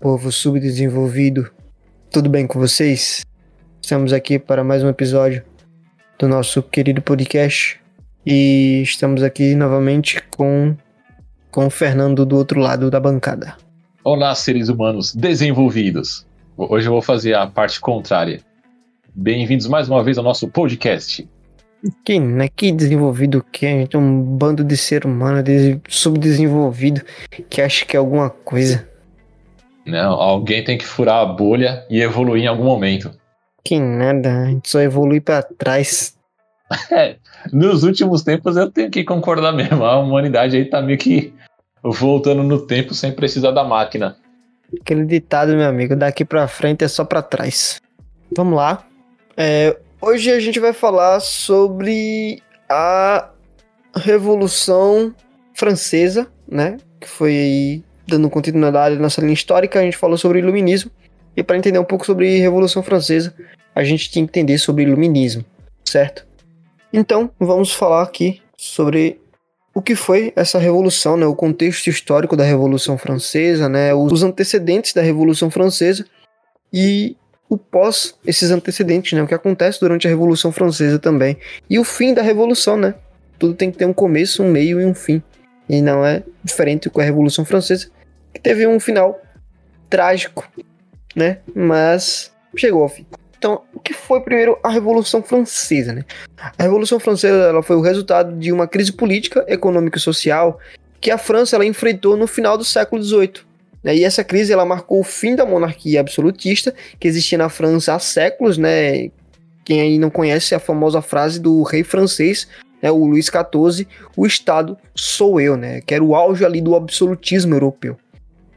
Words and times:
povo 0.00 0.30
subdesenvolvido. 0.30 1.50
Tudo 2.10 2.28
bem 2.28 2.46
com 2.46 2.58
vocês? 2.58 3.24
Estamos 3.80 4.12
aqui 4.12 4.38
para 4.38 4.62
mais 4.62 4.82
um 4.82 4.88
episódio 4.88 5.42
do 6.18 6.28
nosso 6.28 6.62
querido 6.62 7.00
podcast 7.00 7.80
e 8.24 8.82
estamos 8.82 9.22
aqui 9.22 9.54
novamente 9.54 10.22
com 10.36 10.76
com 11.50 11.66
o 11.66 11.70
Fernando 11.70 12.26
do 12.26 12.36
outro 12.36 12.60
lado 12.60 12.90
da 12.90 13.00
bancada. 13.00 13.56
Olá, 14.04 14.34
seres 14.34 14.68
humanos 14.68 15.14
desenvolvidos. 15.14 16.26
Hoje 16.56 16.86
eu 16.86 16.92
vou 16.92 17.00
fazer 17.00 17.34
a 17.34 17.46
parte 17.46 17.80
contrária. 17.80 18.40
Bem-vindos 19.14 19.66
mais 19.66 19.88
uma 19.88 20.04
vez 20.04 20.18
ao 20.18 20.24
nosso 20.24 20.48
podcast. 20.48 21.26
Que, 22.04 22.18
né? 22.18 22.48
Que 22.48 22.72
desenvolvido 22.72 23.44
que 23.50 23.64
é, 23.64 23.72
a 23.72 23.78
gente 23.78 23.96
é 23.96 23.98
um 23.98 24.22
bando 24.22 24.62
de 24.62 24.76
ser 24.76 25.06
humano 25.06 25.42
de 25.42 25.80
subdesenvolvido 25.88 27.02
que 27.48 27.62
acha 27.62 27.84
que 27.86 27.96
é 27.96 27.98
alguma 27.98 28.28
coisa. 28.28 28.86
Não, 29.86 30.12
alguém 30.12 30.64
tem 30.64 30.76
que 30.76 30.84
furar 30.84 31.22
a 31.22 31.26
bolha 31.26 31.86
e 31.88 32.00
evoluir 32.00 32.42
em 32.42 32.48
algum 32.48 32.64
momento. 32.64 33.12
Que 33.64 33.78
nada, 33.78 34.42
a 34.42 34.46
gente 34.46 34.68
só 34.68 34.80
evolui 34.80 35.20
para 35.20 35.42
trás. 35.42 36.14
É, 36.90 37.14
nos 37.52 37.84
últimos 37.84 38.24
tempos 38.24 38.56
eu 38.56 38.68
tenho 38.68 38.90
que 38.90 39.04
concordar 39.04 39.52
mesmo. 39.52 39.84
A 39.84 40.00
humanidade 40.00 40.56
aí 40.56 40.64
tá 40.64 40.82
meio 40.82 40.98
que 40.98 41.32
voltando 41.80 42.42
no 42.42 42.66
tempo 42.66 42.92
sem 42.92 43.12
precisar 43.12 43.52
da 43.52 43.62
máquina. 43.62 44.16
Aquele 44.80 45.04
ditado, 45.04 45.54
meu 45.54 45.68
amigo, 45.68 45.94
daqui 45.94 46.24
pra 46.24 46.48
frente 46.48 46.82
é 46.82 46.88
só 46.88 47.04
para 47.04 47.22
trás. 47.22 47.80
Vamos 48.36 48.56
lá. 48.56 48.84
É, 49.36 49.78
hoje 50.00 50.32
a 50.32 50.40
gente 50.40 50.58
vai 50.58 50.72
falar 50.72 51.20
sobre 51.20 52.42
a 52.68 53.30
Revolução 53.94 55.14
Francesa, 55.54 56.26
né? 56.48 56.78
Que 57.00 57.08
foi 57.08 57.30
aí 57.30 57.84
dando 58.06 58.30
continuidade 58.30 58.96
à 58.96 58.98
nossa 58.98 59.20
linha 59.20 59.34
histórica, 59.34 59.80
a 59.80 59.82
gente 59.82 59.96
falou 59.96 60.16
sobre 60.16 60.38
iluminismo. 60.38 60.90
E 61.36 61.42
para 61.42 61.56
entender 61.56 61.78
um 61.78 61.84
pouco 61.84 62.06
sobre 62.06 62.38
Revolução 62.38 62.82
Francesa, 62.82 63.34
a 63.74 63.84
gente 63.84 64.10
tinha 64.10 64.24
que 64.24 64.30
entender 64.30 64.58
sobre 64.58 64.84
iluminismo, 64.84 65.44
certo? 65.84 66.26
Então, 66.92 67.30
vamos 67.38 67.72
falar 67.72 68.02
aqui 68.02 68.40
sobre 68.56 69.20
o 69.74 69.82
que 69.82 69.94
foi 69.94 70.32
essa 70.34 70.58
revolução, 70.58 71.18
né, 71.18 71.26
o 71.26 71.34
contexto 71.34 71.88
histórico 71.88 72.34
da 72.34 72.44
Revolução 72.44 72.96
Francesa, 72.96 73.68
né, 73.68 73.92
os 73.92 74.22
antecedentes 74.22 74.94
da 74.94 75.02
Revolução 75.02 75.50
Francesa 75.50 76.06
e 76.72 77.14
o 77.46 77.58
pós 77.58 78.14
esses 78.26 78.50
antecedentes, 78.50 79.12
né, 79.12 79.22
o 79.22 79.26
que 79.26 79.34
acontece 79.34 79.78
durante 79.78 80.06
a 80.06 80.10
Revolução 80.10 80.50
Francesa 80.50 80.98
também 80.98 81.36
e 81.68 81.78
o 81.78 81.84
fim 81.84 82.14
da 82.14 82.22
Revolução, 82.22 82.78
né? 82.78 82.94
Tudo 83.38 83.52
tem 83.52 83.70
que 83.70 83.76
ter 83.76 83.84
um 83.84 83.92
começo, 83.92 84.42
um 84.42 84.50
meio 84.50 84.80
e 84.80 84.86
um 84.86 84.94
fim. 84.94 85.22
E 85.68 85.82
não 85.82 86.02
é 86.02 86.22
diferente 86.42 86.88
com 86.88 87.02
a 87.02 87.04
Revolução 87.04 87.44
Francesa, 87.44 87.88
que 88.36 88.42
teve 88.42 88.66
um 88.66 88.78
final 88.78 89.20
trágico, 89.88 90.46
né? 91.14 91.38
Mas 91.54 92.30
chegou 92.54 92.82
ao 92.82 92.88
fim. 92.88 93.06
Então, 93.38 93.62
o 93.74 93.80
que 93.80 93.92
foi 93.92 94.20
primeiro 94.20 94.58
a 94.62 94.68
Revolução 94.68 95.22
Francesa, 95.22 95.92
né? 95.92 96.04
A 96.58 96.62
Revolução 96.62 97.00
Francesa 97.00 97.36
ela 97.36 97.62
foi 97.62 97.76
o 97.76 97.80
resultado 97.80 98.36
de 98.36 98.52
uma 98.52 98.66
crise 98.66 98.92
política, 98.92 99.44
econômica 99.48 99.98
e 99.98 100.00
social 100.00 100.58
que 101.00 101.10
a 101.10 101.18
França 101.18 101.56
ela 101.56 101.64
enfrentou 101.64 102.16
no 102.16 102.26
final 102.26 102.56
do 102.56 102.64
século 102.64 103.02
XVIII. 103.02 103.34
Né? 103.82 103.96
E 103.96 104.04
essa 104.04 104.24
crise 104.24 104.52
ela 104.52 104.64
marcou 104.64 105.00
o 105.00 105.04
fim 105.04 105.36
da 105.36 105.46
monarquia 105.46 106.00
absolutista 106.00 106.74
que 106.98 107.06
existia 107.06 107.38
na 107.38 107.48
França 107.48 107.94
há 107.94 107.98
séculos, 107.98 108.58
né? 108.58 109.10
Quem 109.64 109.80
aí 109.80 109.98
não 109.98 110.10
conhece 110.10 110.54
a 110.54 110.58
famosa 110.58 111.02
frase 111.02 111.40
do 111.40 111.62
rei 111.62 111.82
francês, 111.82 112.48
né, 112.82 112.90
o 112.90 113.04
Luís 113.04 113.26
XIV, 113.26 113.86
o 114.16 114.26
Estado 114.26 114.78
sou 114.94 115.40
eu, 115.40 115.56
né? 115.56 115.80
Que 115.80 115.94
era 115.94 116.04
o 116.04 116.14
auge 116.14 116.44
ali 116.44 116.60
do 116.60 116.74
absolutismo 116.74 117.54
europeu. 117.54 117.96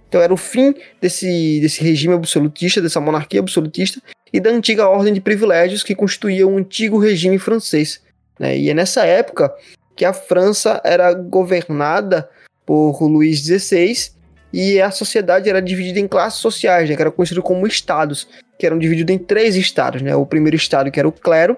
Então 0.09 0.19
era 0.19 0.33
o 0.33 0.37
fim 0.37 0.73
desse, 0.99 1.59
desse 1.61 1.83
regime 1.83 2.15
absolutista, 2.15 2.81
dessa 2.81 2.99
monarquia 2.99 3.39
absolutista 3.39 4.01
e 4.33 4.39
da 4.39 4.49
antiga 4.49 4.89
ordem 4.89 5.13
de 5.13 5.21
privilégios 5.21 5.83
que 5.83 5.95
constituía 5.95 6.47
o 6.47 6.57
antigo 6.57 6.97
regime 6.97 7.37
francês. 7.37 8.01
Né? 8.39 8.57
E 8.57 8.69
é 8.71 8.73
nessa 8.73 9.05
época 9.05 9.53
que 9.95 10.03
a 10.03 10.11
França 10.11 10.81
era 10.83 11.13
governada 11.13 12.27
por 12.65 13.01
Luís 13.03 13.39
XVI 13.39 14.11
e 14.51 14.81
a 14.81 14.89
sociedade 14.89 15.47
era 15.47 15.61
dividida 15.61 15.99
em 15.99 16.07
classes 16.07 16.39
sociais, 16.39 16.89
né? 16.89 16.95
que 16.95 17.01
eram 17.01 17.11
conhecidas 17.11 17.43
como 17.43 17.67
estados, 17.67 18.27
que 18.57 18.65
eram 18.65 18.79
divididos 18.79 19.15
em 19.15 19.19
três 19.19 19.55
estados. 19.55 20.01
Né? 20.01 20.15
O 20.15 20.25
primeiro 20.25 20.55
estado 20.55 20.89
que 20.89 20.99
era 20.99 21.07
o 21.07 21.11
clero, 21.11 21.55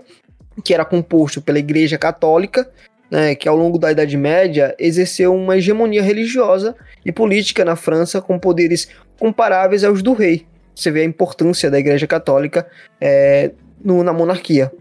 que 0.62 0.74
era 0.74 0.84
composto 0.84 1.42
pela 1.42 1.60
Igreja 1.60 1.98
Católica, 1.98 2.70
né, 3.12 3.36
que 3.36 3.50
ao 3.50 3.58
longo 3.58 3.78
da 3.78 3.92
Idade 3.92 4.16
Média 4.16 4.74
exerceu 4.80 5.36
uma 5.36 5.58
hegemonia 5.58 6.02
religiosa 6.02 6.74
e 7.06 7.12
política 7.12 7.66
na 7.66 7.76
França 7.76 8.22
com 8.22 8.40
poderes 8.40 8.88
comparáveis 9.20 9.84
aos 9.84 10.02
do 10.02 10.14
rei. 10.14 10.46
Você 10.74 10.90
vê 10.90 11.02
a 11.02 11.06
importância 11.06 11.70
da 11.70 11.78
Igreja 11.78 12.08
Católica 12.08 12.66
é, 13.00 13.52
no, 13.84 14.02
na 14.02 14.14
monarquia. 14.14 14.72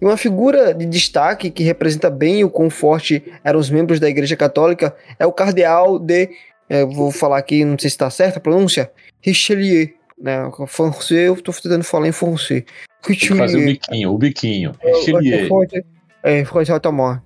E 0.00 0.04
uma 0.04 0.16
figura 0.16 0.74
de 0.74 0.84
destaque 0.84 1.50
que 1.50 1.62
representa 1.62 2.10
bem 2.10 2.42
o 2.42 2.50
quão 2.50 2.68
forte 2.68 3.22
eram 3.44 3.60
os 3.60 3.70
membros 3.70 4.00
da 4.00 4.08
Igreja 4.08 4.34
Católica 4.34 4.94
é 5.18 5.24
o 5.24 5.32
cardeal 5.32 5.98
de, 5.98 6.30
é, 6.68 6.84
vou 6.84 7.12
falar 7.12 7.38
aqui, 7.38 7.64
não 7.64 7.78
sei 7.78 7.88
se 7.88 7.94
está 7.94 8.10
certa 8.10 8.38
a 8.38 8.42
pronúncia, 8.42 8.90
Richelieu. 9.20 9.88
Né, 10.20 10.36
francês, 10.66 11.28
eu 11.28 11.34
estou 11.34 11.54
tentando 11.54 11.84
falar 11.84 12.08
em 12.08 12.12
francês. 12.12 12.64
Richelieu. 13.06 13.38
Fazer 13.38 13.58
o 13.58 13.64
biquinho, 13.64 14.12
o 14.12 14.18
biquinho. 14.18 14.72
Richelieu. 14.82 15.48
É, 16.22 16.44
exatamente. 16.60 17.22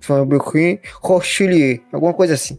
Rochelier, 1.01 1.81
alguma 1.91 2.13
coisa 2.13 2.33
assim. 2.33 2.57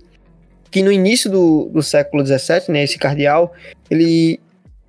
Que 0.70 0.82
no 0.82 0.92
início 0.92 1.30
do, 1.30 1.70
do 1.72 1.82
século 1.82 2.24
XVII, 2.26 2.64
né, 2.69 2.84
esse 2.84 2.98
cardeal, 2.98 3.54
ele 3.91 4.41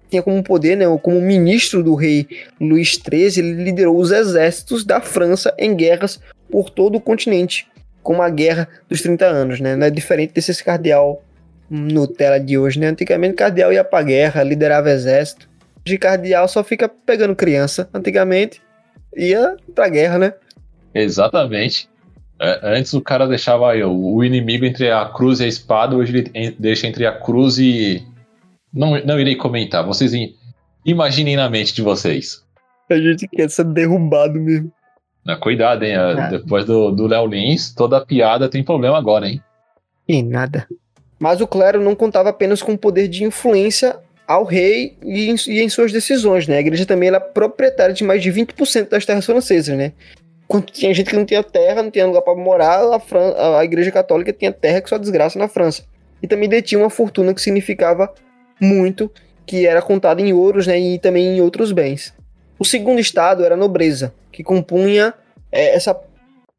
tinha 0.09 0.22
como 0.22 0.41
poder, 0.44 0.75
né, 0.75 0.85
como 1.02 1.22
ministro 1.22 1.84
do 1.84 1.96
rei 1.96 2.28
Luís 2.59 2.94
XIII, 2.94 3.40
ele 3.40 3.63
liderou 3.63 3.97
os 3.97 4.12
exércitos 4.12 4.84
da 4.84 5.02
França 5.02 5.53
em 5.58 5.75
guerras 5.75 6.19
por 6.50 6.69
todo 6.69 6.96
o 6.96 7.02
continente, 7.02 7.68
como 8.02 8.22
a 8.22 8.29
Guerra 8.29 8.68
dos 8.90 9.02
30 9.02 9.25
Anos, 9.25 9.59
né? 9.59 9.75
Não 9.75 9.88
é 9.88 9.90
diferente 9.90 10.34
desse 10.34 10.64
cardeal 10.64 11.22
Nutella 11.69 12.40
de 12.40 12.58
hoje, 12.58 12.79
né? 12.79 12.88
Antigamente 12.88 13.35
cardeal 13.35 13.74
ia 13.74 13.84
pra 13.84 14.02
guerra, 14.02 14.44
liderava 14.44 14.90
exército. 14.90 15.50
Hoje 15.85 15.97
cardeal 15.97 16.47
só 16.47 16.64
fica 16.64 16.88
pegando 16.88 17.35
criança. 17.35 17.90
Antigamente 17.94 18.62
ia 19.16 19.58
pra 19.75 19.90
guerra, 19.90 20.18
né? 20.18 20.34
Exatamente. 21.02 21.90
É, 22.40 22.59
antes 22.63 22.94
o 22.94 23.02
cara 23.02 23.28
deixava 23.28 23.72
aí, 23.72 23.84
o 23.84 24.24
inimigo 24.24 24.66
entre 24.66 24.91
a 24.91 25.06
cruz 25.06 25.40
e 25.40 25.46
a 25.46 25.47
espada, 25.47 25.96
hoje 25.96 26.31
ele 26.34 26.56
deixa 26.59 26.88
entre 26.88 27.06
a 27.06 27.12
cruz 27.12 27.58
e. 27.58 28.06
Não, 28.74 29.00
não 29.03 29.19
irei 29.19 29.35
comentar, 29.35 29.85
vocês 29.85 30.12
imaginem 30.85 31.35
na 31.35 31.50
mente 31.50 31.74
de 31.74 31.81
vocês. 31.81 32.44
A 32.90 32.96
gente 32.96 33.28
quer 33.28 33.50
ser 33.50 33.66
derrubado 33.66 34.40
mesmo. 34.40 34.72
cuidado, 35.41 35.84
hein? 35.84 35.96
Ah. 35.96 36.30
Depois 36.30 36.66
do, 36.66 36.91
do 36.91 37.08
Léo 37.08 37.25
Lins, 37.25 37.74
toda 37.74 38.06
piada 38.06 38.47
tem 38.47 38.64
problema 38.64 38.97
agora, 38.97 39.28
hein? 39.28 39.41
E 40.08 40.22
nada. 40.22 40.68
Mas 41.19 41.41
o 41.41 41.47
clero 41.47 41.81
não 41.81 41.96
contava 41.96 42.29
apenas 42.29 42.62
com 42.62 42.74
o 42.74 42.78
poder 42.78 43.08
de 43.08 43.24
influência 43.24 43.97
ao 44.28 44.44
rei 44.44 44.96
e 45.03 45.29
em, 45.29 45.35
e 45.47 45.62
em 45.62 45.69
suas 45.69 45.91
decisões, 45.91 46.47
né? 46.47 46.58
A 46.58 46.62
igreja 46.62 46.85
também 46.85 47.09
era 47.09 47.19
proprietária 47.19 47.94
de 47.94 48.03
mais 48.03 48.22
de 48.22 48.31
20% 48.31 48.90
das 48.90 49.06
terras 49.06 49.25
francesas, 49.25 49.75
né? 49.75 49.94
Quando 50.47 50.66
tinha 50.72 50.94
gente 50.94 51.09
que 51.09 51.16
não 51.16 51.25
tinha 51.25 51.44
terra, 51.44 51.84
não 51.84 51.91
tinha 51.91 52.06
lugar 52.06 52.22
para 52.22 52.35
morar, 52.35 52.94
a, 52.94 53.00
Fran 53.00 53.34
a 53.58 53.63
Igreja 53.63 53.91
Católica 53.91 54.31
tinha 54.31 54.52
terra 54.52 54.81
que 54.81 54.90
só 54.90 54.97
desgraça 54.97 55.38
na 55.38 55.47
França. 55.47 55.84
E 56.24 56.28
também 56.28 56.47
detinha 56.47 56.80
uma 56.80 56.90
fortuna 56.90 57.34
que 57.34 57.41
significava 57.41 58.13
muito, 58.59 59.12
que 59.46 59.68
era 59.68 59.81
contada 59.81 60.22
em 60.22 60.34
ouros 60.34 60.66
né, 60.66 60.80
e 60.80 61.00
também 61.00 61.38
em 61.38 61.41
outros 61.41 61.72
bens. 61.72 62.13
O 62.58 62.66
segundo 62.66 62.99
estado 62.99 63.44
era 63.44 63.55
a 63.55 63.58
nobreza, 63.58 64.14
que 64.32 64.44
compunha 64.44 65.14
é, 65.52 65.76
essa 65.76 65.99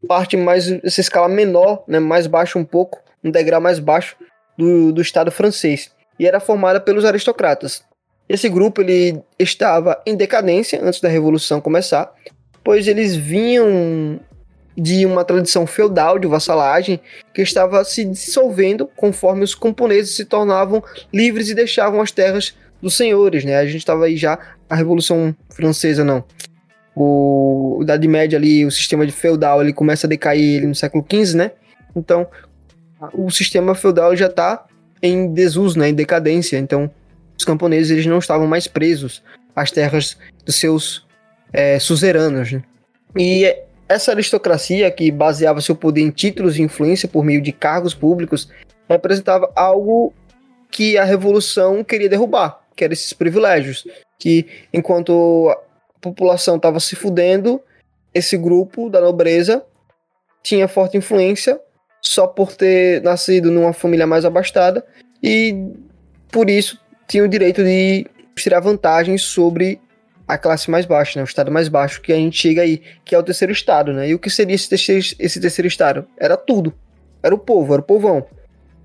parte 0.07 0.37
mais, 0.37 0.71
essa 0.85 1.01
escala 1.01 1.29
menor, 1.29 1.83
né, 1.89 1.99
mais 1.99 2.27
baixa 2.27 2.59
um 2.59 2.65
pouco, 2.65 3.01
um 3.25 3.31
degrau 3.31 3.61
mais 3.61 3.79
baixo 3.79 4.17
do, 4.57 4.93
do 4.93 5.01
estado 5.01 5.31
francês, 5.31 5.91
e 6.19 6.27
era 6.27 6.39
formada 6.39 6.81
pelos 6.81 7.05
aristocratas. 7.05 7.83
Esse 8.29 8.49
grupo 8.49 8.83
ele 8.83 9.21
estava 9.39 10.01
em 10.07 10.15
decadência 10.15 10.81
antes 10.83 11.01
da 11.01 11.09
revolução 11.09 11.61
começar, 11.61 12.13
pois 12.69 12.87
eles 12.87 13.17
vinham 13.17 14.21
de 14.77 15.07
uma 15.07 15.25
tradição 15.25 15.67
feudal 15.67 16.19
de 16.19 16.27
vassalagem 16.27 17.01
que 17.33 17.41
estava 17.41 17.83
se 17.83 18.05
dissolvendo 18.05 18.87
conforme 18.95 19.43
os 19.43 19.55
camponeses 19.55 20.15
se 20.15 20.27
tornavam 20.27 20.85
livres 21.11 21.49
e 21.49 21.55
deixavam 21.55 22.03
as 22.03 22.11
terras 22.11 22.55
dos 22.83 22.95
senhores, 22.95 23.43
né? 23.43 23.57
A 23.57 23.65
gente 23.65 23.79
estava 23.79 24.05
aí 24.05 24.19
já 24.19 24.39
a 24.69 24.77
Revolução 24.77 25.35
Francesa 25.49 26.05
não. 26.05 26.23
O 26.95 27.79
Idade 27.81 28.07
Média 28.07 28.39
ali, 28.39 28.67
o 28.67 28.71
sistema 28.71 29.07
de 29.07 29.13
feudal, 29.13 29.63
ele 29.63 29.73
começa 29.73 30.07
a 30.07 30.11
decair 30.11 30.69
no 30.69 30.75
século 30.75 31.03
XV, 31.11 31.39
né? 31.39 31.53
Então, 31.97 32.27
o 33.15 33.31
sistema 33.31 33.75
feudal 33.75 34.15
já 34.15 34.27
está 34.27 34.67
em 35.03 35.33
desuso, 35.33 35.79
né? 35.79 35.89
Em 35.89 35.95
decadência. 35.95 36.59
Então, 36.59 36.91
os 37.39 37.47
camponeses 37.47 37.91
eles 37.91 38.05
não 38.05 38.19
estavam 38.19 38.47
mais 38.47 38.67
presos 38.67 39.23
às 39.57 39.71
terras 39.71 40.19
dos 40.45 40.57
seus 40.57 41.08
é, 41.53 41.79
suzeranos. 41.79 42.53
Né? 42.53 42.63
E 43.17 43.57
essa 43.89 44.13
aristocracia, 44.13 44.91
que 44.91 45.11
baseava 45.11 45.61
seu 45.61 45.75
poder 45.75 46.03
em 46.03 46.11
títulos 46.11 46.59
e 46.59 46.63
influência 46.63 47.09
por 47.09 47.25
meio 47.25 47.41
de 47.41 47.53
cargos 47.53 47.95
públicos, 47.95 48.49
representava 48.89 49.51
algo 49.57 50.13
que 50.71 50.99
a 50.99 51.05
revolução 51.05 51.83
queria 51.83 52.09
derrubar, 52.09 52.61
que 52.77 52.85
eram 52.85 52.93
esses 52.93 53.13
privilégios. 53.13 53.87
Que 54.19 54.47
enquanto 54.73 55.49
a 55.51 56.01
população 56.01 56.57
estava 56.57 56.81
se 56.81 56.95
fudendo, 56.95 57.61
esse 58.13 58.37
grupo 58.37 58.91
da 58.91 59.01
nobreza 59.01 59.65
tinha 60.43 60.69
forte 60.69 60.97
influência 60.97 61.61
só 62.01 62.27
por 62.27 62.55
ter 62.55 63.03
nascido 63.03 63.51
numa 63.51 63.73
família 63.73 64.07
mais 64.07 64.25
abastada 64.25 64.85
e 65.23 65.67
por 66.31 66.49
isso 66.49 66.81
tinha 67.07 67.25
o 67.25 67.29
direito 67.29 67.63
de 67.63 68.07
tirar 68.37 68.61
vantagens 68.61 69.23
sobre 69.23 69.81
a 70.29 70.37
classe 70.37 70.71
mais 70.71 70.85
baixa, 70.85 71.19
né? 71.19 71.23
o 71.23 71.25
estado 71.25 71.51
mais 71.51 71.69
baixo 71.69 72.03
que 72.03 72.13
a 72.13 72.17
gente 72.17 72.39
chega 72.39 72.61
aí, 72.61 72.83
que 73.03 73.15
é 73.15 73.19
o 73.19 73.23
terceiro 73.23 73.51
estado, 73.51 73.95
né? 73.95 74.11
E 74.11 74.15
o 74.15 74.19
que 74.19 74.29
seria 74.29 74.55
esse 74.55 74.69
terceiro, 74.69 75.03
esse 75.19 75.41
terceiro 75.41 75.67
estado? 75.67 76.07
Era 76.19 76.37
tudo. 76.37 76.75
Era 77.23 77.35
o 77.35 77.39
povo, 77.39 77.73
era 77.73 77.81
o 77.81 77.85
povão. 77.85 78.27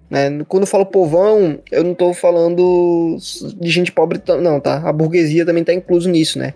Né? 0.10 0.44
Quando 0.48 0.64
eu 0.64 0.68
falo 0.68 0.86
povão, 0.86 1.60
eu 1.70 1.84
não 1.84 1.92
estou 1.92 2.14
falando 2.14 3.18
de 3.60 3.70
gente 3.70 3.92
pobre, 3.92 4.22
não, 4.42 4.60
tá? 4.60 4.78
A 4.88 4.94
burguesia 4.94 5.46
também 5.46 5.62
está 5.62 5.74
incluso 5.74 6.10
nisso, 6.10 6.40
né? 6.40 6.54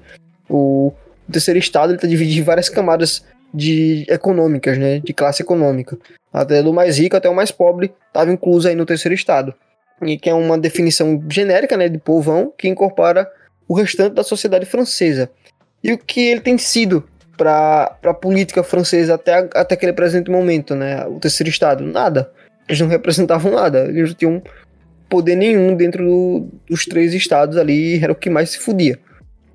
O, 0.50 0.94
o 1.28 1.32
terceiro 1.32 1.60
estado 1.60 1.94
está 1.94 2.08
dividido 2.08 2.40
em 2.40 2.44
várias 2.44 2.70
camadas 2.70 3.26
de 3.54 4.06
econômicas, 4.08 4.78
né? 4.78 5.00
De 5.00 5.14
classe 5.14 5.42
econômica. 5.42 5.98
Até 6.32 6.64
do 6.64 6.72
mais 6.72 6.98
rico 6.98 7.18
até 7.18 7.28
o 7.28 7.36
mais 7.36 7.52
pobre 7.52 7.94
estava 8.08 8.32
incluso 8.32 8.70
aí 8.70 8.76
no 8.76 8.86
terceiro 8.86 9.14
estado. 9.14 9.54
E 10.02 10.18
que 10.18 10.30
é 10.30 10.34
uma 10.34 10.58
definição 10.58 11.22
genérica, 11.30 11.76
né, 11.76 11.90
de 11.90 11.98
povão 11.98 12.54
que 12.56 12.68
incorpora 12.68 13.28
o 13.68 13.74
restante 13.74 14.14
da 14.14 14.24
sociedade 14.24 14.66
francesa. 14.66 15.30
E 15.84 15.94
o 15.94 15.98
que 15.98 16.22
ele 16.22 16.42
tem 16.42 16.58
sido 16.58 17.04
para 17.38 17.98
a 18.04 18.14
política 18.14 18.64
francesa 18.64 19.16
até, 19.16 19.48
até 19.54 19.76
aquele 19.76 19.94
presente 19.94 20.32
momento, 20.32 20.76
né? 20.76 21.06
O 21.06 21.20
terceiro 21.20 21.50
estado, 21.50 21.84
nada. 21.84 22.32
Eles 22.68 22.82
não 22.82 22.88
representavam 22.88 23.52
nada, 23.52 23.86
eles 23.86 24.10
não 24.10 24.16
tinham 24.16 24.44
poder 25.08 25.36
nenhum 25.36 25.76
dentro 25.76 26.04
do, 26.04 26.48
dos 26.68 26.86
três 26.86 27.14
estados 27.14 27.58
ali, 27.58 28.04
era 28.04 28.12
o 28.12 28.16
que 28.16 28.30
mais 28.30 28.50
se 28.50 28.60
fudia. 28.60 29.00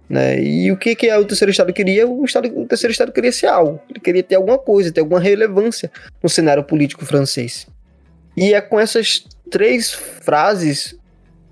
Né? 0.08 0.42
E 0.42 0.70
o 0.70 0.76
que, 0.76 0.94
que 0.94 1.12
o 1.12 1.24
terceiro 1.24 1.50
estado 1.50 1.72
queria? 1.72 2.06
O, 2.06 2.24
estado, 2.24 2.46
o 2.58 2.66
terceiro 2.66 2.92
estado 2.92 3.12
queria 3.12 3.32
ser 3.32 3.46
algo, 3.46 3.80
ele 3.90 4.00
queria 4.00 4.22
ter 4.22 4.36
alguma 4.36 4.58
coisa, 4.58 4.92
ter 4.92 5.00
alguma 5.00 5.20
relevância 5.20 5.90
no 6.22 6.28
cenário 6.28 6.62
político 6.64 7.04
francês. 7.04 7.66
E 8.36 8.54
é 8.54 8.60
com 8.60 8.80
essas 8.80 9.24
três 9.50 9.92
frases, 9.92 10.96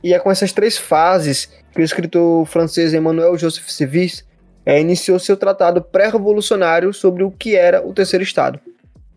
e 0.03 0.15
é 0.15 0.19
com 0.19 0.31
essas 0.31 0.53
três 0.53 0.77
fases 0.77 1.51
que 1.73 1.81
o 1.81 1.85
escritor 1.85 2.45
francês 2.47 2.95
Emmanuel 2.95 3.37
Joseph 3.37 3.69
Séville 3.69 4.23
é, 4.65 4.81
iniciou 4.81 5.19
seu 5.19 5.37
tratado 5.37 5.83
pré-revolucionário 5.83 6.93
sobre 6.93 7.23
o 7.23 7.31
que 7.31 7.57
era 7.57 7.87
o 7.87 7.93
terceiro 7.93 8.23
estado. 8.23 8.61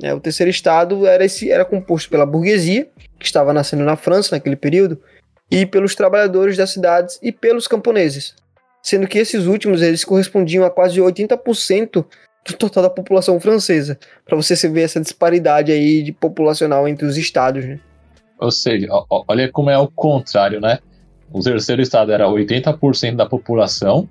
É, 0.02 0.14
o 0.14 0.20
terceiro 0.20 0.50
estado 0.50 1.06
era, 1.06 1.24
esse, 1.24 1.52
era 1.52 1.64
composto 1.64 2.10
pela 2.10 2.26
burguesia, 2.26 2.88
que 3.18 3.26
estava 3.26 3.54
nascendo 3.54 3.84
na 3.84 3.96
França 3.96 4.36
naquele 4.36 4.56
período, 4.56 5.00
e 5.50 5.66
pelos 5.66 5.96
trabalhadores 5.96 6.58
das 6.58 6.72
cidades 6.72 7.20
e 7.22 7.32
pelos 7.32 7.68
camponeses, 7.68 8.36
sendo 8.82 9.08
que 9.08 9.20
esses 9.20 9.46
últimos 9.46 9.82
eles 9.82 10.04
correspondiam 10.04 10.66
a 10.66 10.72
quase 10.72 11.00
80% 11.00 12.06
do 12.46 12.54
total 12.58 12.84
da 12.84 12.90
população 12.90 13.40
francesa, 13.40 13.98
para 14.26 14.36
você 14.36 14.68
ver 14.68 14.82
essa 14.82 15.00
disparidade 15.00 15.72
aí 15.72 16.04
de 16.04 16.12
populacional 16.12 16.88
entre 16.88 17.06
os 17.06 17.18
estados, 17.18 17.64
né? 17.64 17.80
Ou 18.44 18.51
seja, 18.51 18.88
olha 19.10 19.50
como 19.51 19.69
é 19.69 19.78
o 19.78 19.88
contrário, 19.88 20.60
né? 20.60 20.80
O 21.31 21.40
terceiro 21.40 21.81
estado 21.81 22.12
era 22.12 22.28
80% 22.28 23.16
da 23.16 23.25
população, 23.25 24.07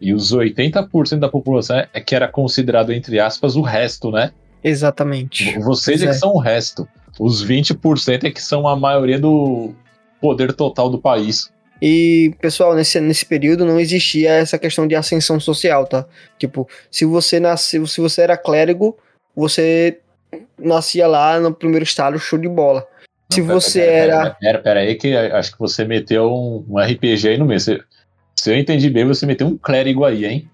e 0.00 0.12
os 0.12 0.34
80% 0.34 1.20
da 1.20 1.28
população 1.28 1.84
é 1.92 2.00
que 2.00 2.14
era 2.14 2.26
considerado, 2.26 2.92
entre 2.92 3.20
aspas, 3.20 3.54
o 3.54 3.62
resto, 3.62 4.10
né? 4.10 4.32
Exatamente. 4.62 5.58
Vocês 5.60 6.02
é. 6.02 6.06
é 6.06 6.08
que 6.08 6.14
são 6.14 6.32
o 6.34 6.38
resto. 6.38 6.88
Os 7.18 7.44
20% 7.44 8.24
é 8.24 8.30
que 8.30 8.42
são 8.42 8.66
a 8.66 8.76
maioria 8.76 9.18
do 9.18 9.72
poder 10.20 10.52
total 10.52 10.90
do 10.90 10.98
país. 10.98 11.52
E, 11.80 12.34
pessoal, 12.40 12.74
nesse, 12.74 13.00
nesse 13.00 13.24
período 13.24 13.64
não 13.64 13.78
existia 13.78 14.32
essa 14.32 14.58
questão 14.58 14.86
de 14.86 14.94
ascensão 14.94 15.38
social, 15.38 15.86
tá? 15.86 16.04
Tipo, 16.38 16.68
se 16.90 17.04
você 17.04 17.38
nasceu, 17.38 17.86
se 17.86 18.00
você 18.00 18.22
era 18.22 18.36
clérigo, 18.36 18.96
você 19.34 19.98
nascia 20.58 21.06
lá 21.06 21.38
no 21.38 21.54
primeiro 21.54 21.84
estado, 21.84 22.18
show 22.18 22.38
de 22.38 22.48
bola. 22.48 22.86
Se 23.34 23.40
não, 23.40 23.60
você 23.60 23.80
pera, 23.80 23.92
pera, 23.92 24.14
era. 24.14 24.30
Pera, 24.34 24.58
pera, 24.58 24.80
aí, 24.80 24.94
que 24.94 25.16
acho 25.16 25.52
que 25.52 25.58
você 25.58 25.84
meteu 25.84 26.32
um, 26.32 26.64
um 26.68 26.78
RPG 26.78 27.28
aí 27.28 27.38
no 27.38 27.44
meio. 27.44 27.60
Você, 27.60 27.80
se 28.34 28.50
eu 28.50 28.58
entendi 28.58 28.90
bem, 28.90 29.06
você 29.06 29.24
meteu 29.26 29.46
um 29.46 29.56
clérigo 29.56 30.04
aí, 30.04 30.24
hein? 30.24 30.50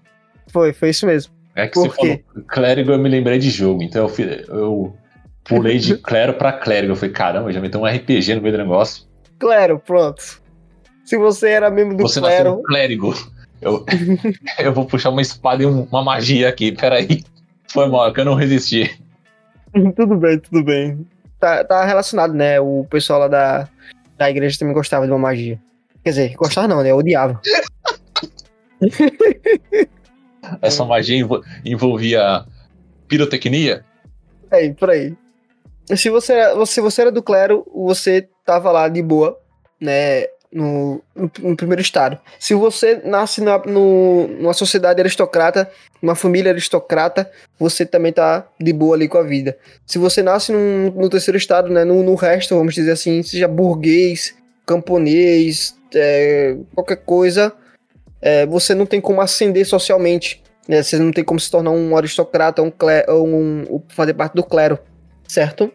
Foi, 0.47 0.73
foi 0.73 0.89
isso 0.89 1.05
mesmo. 1.05 1.33
É 1.55 1.67
que 1.67 1.73
Por 1.73 1.89
você 1.89 2.01
quê? 2.01 2.23
falou 2.27 2.47
clérigo, 2.47 2.91
eu 2.91 2.99
me 2.99 3.09
lembrei 3.09 3.37
de 3.37 3.49
jogo, 3.49 3.83
então 3.83 4.07
eu, 4.07 4.55
eu 4.55 4.97
pulei 5.43 5.77
de 5.77 5.97
clero 5.99 6.33
pra 6.33 6.53
clérigo. 6.53 6.93
Eu 6.93 6.95
falei, 6.95 7.13
caramba, 7.13 7.51
já 7.51 7.59
meteu 7.59 7.81
um 7.81 7.85
RPG 7.85 8.35
no 8.35 8.41
meio 8.41 8.53
do 8.53 8.63
negócio. 8.63 9.05
Clero, 9.37 9.79
pronto. 9.79 10.41
Se 11.03 11.17
você 11.17 11.49
era 11.49 11.69
membro 11.69 11.97
do 11.97 12.03
você 12.03 12.19
clero. 12.19 12.57
Você 12.57 12.63
clérigo. 12.63 13.13
Eu, 13.61 13.85
eu 14.59 14.73
vou 14.73 14.85
puxar 14.85 15.09
uma 15.09 15.21
espada 15.21 15.63
e 15.63 15.65
uma 15.65 16.03
magia 16.03 16.49
aqui, 16.49 16.71
peraí. 16.71 17.23
Foi 17.71 17.87
mal, 17.87 18.13
que 18.13 18.19
eu 18.19 18.25
não 18.25 18.35
resisti. 18.35 18.89
tudo 19.95 20.15
bem, 20.15 20.39
tudo 20.39 20.63
bem. 20.63 21.05
Tá, 21.39 21.63
tá 21.63 21.85
relacionado, 21.85 22.33
né? 22.33 22.59
O 22.59 22.85
pessoal 22.89 23.19
lá 23.19 23.27
da, 23.27 23.69
da 24.17 24.29
igreja 24.29 24.59
também 24.59 24.73
gostava 24.73 25.05
de 25.05 25.11
uma 25.11 25.19
magia. 25.19 25.59
Quer 26.03 26.09
dizer, 26.09 26.35
gostava 26.35 26.67
não, 26.67 26.83
né? 26.83 26.91
Eu 26.91 26.97
odiava. 26.97 27.39
Essa 30.61 30.83
magia 30.85 31.25
envolvia 31.65 32.45
pirotecnia? 33.07 33.83
É, 34.51 34.69
por 34.71 34.89
aí. 34.89 35.15
Se 35.95 36.09
você, 36.09 36.35
se 36.65 36.81
você 36.81 37.01
era 37.01 37.11
do 37.11 37.23
clero, 37.23 37.65
você 37.73 38.27
tava 38.45 38.71
lá 38.71 38.87
de 38.87 39.01
boa, 39.01 39.39
né? 39.79 40.25
No, 40.51 40.99
no, 41.15 41.31
no 41.39 41.55
primeiro 41.55 41.79
estado. 41.79 42.17
Se 42.39 42.55
você 42.55 42.99
nasce 43.05 43.39
na, 43.39 43.59
no, 43.59 44.27
numa 44.27 44.53
sociedade 44.53 44.99
aristocrata, 44.99 45.69
uma 46.01 46.15
família 46.15 46.51
aristocrata, 46.51 47.29
você 47.59 47.85
também 47.85 48.11
tá 48.11 48.47
de 48.59 48.73
boa 48.73 48.95
ali 48.95 49.07
com 49.07 49.19
a 49.19 49.23
vida. 49.23 49.55
Se 49.85 49.99
você 49.99 50.23
nasce 50.23 50.51
no, 50.51 50.89
no 50.89 51.07
terceiro 51.07 51.37
estado, 51.37 51.69
né? 51.69 51.83
No, 51.83 52.01
no 52.01 52.15
resto, 52.15 52.55
vamos 52.55 52.73
dizer 52.73 52.93
assim, 52.93 53.21
seja 53.21 53.47
burguês, 53.47 54.35
camponês, 54.65 55.75
é, 55.93 56.57
qualquer 56.73 56.97
coisa, 56.97 57.53
é, 58.21 58.45
você 58.45 58.75
não 58.75 58.85
tem 58.85 58.99
como 58.99 59.21
ascender 59.21 59.65
socialmente. 59.65 60.41
Né? 60.67 60.83
Você 60.83 60.97
não 60.99 61.11
tem 61.11 61.23
como 61.23 61.39
se 61.39 61.49
tornar 61.49 61.71
um 61.71 61.97
aristocrata 61.97 62.61
um, 62.61 62.71
um, 63.09 63.75
um 63.75 63.83
fazer 63.89 64.13
parte 64.13 64.35
do 64.35 64.43
clero, 64.43 64.77
certo? 65.27 65.71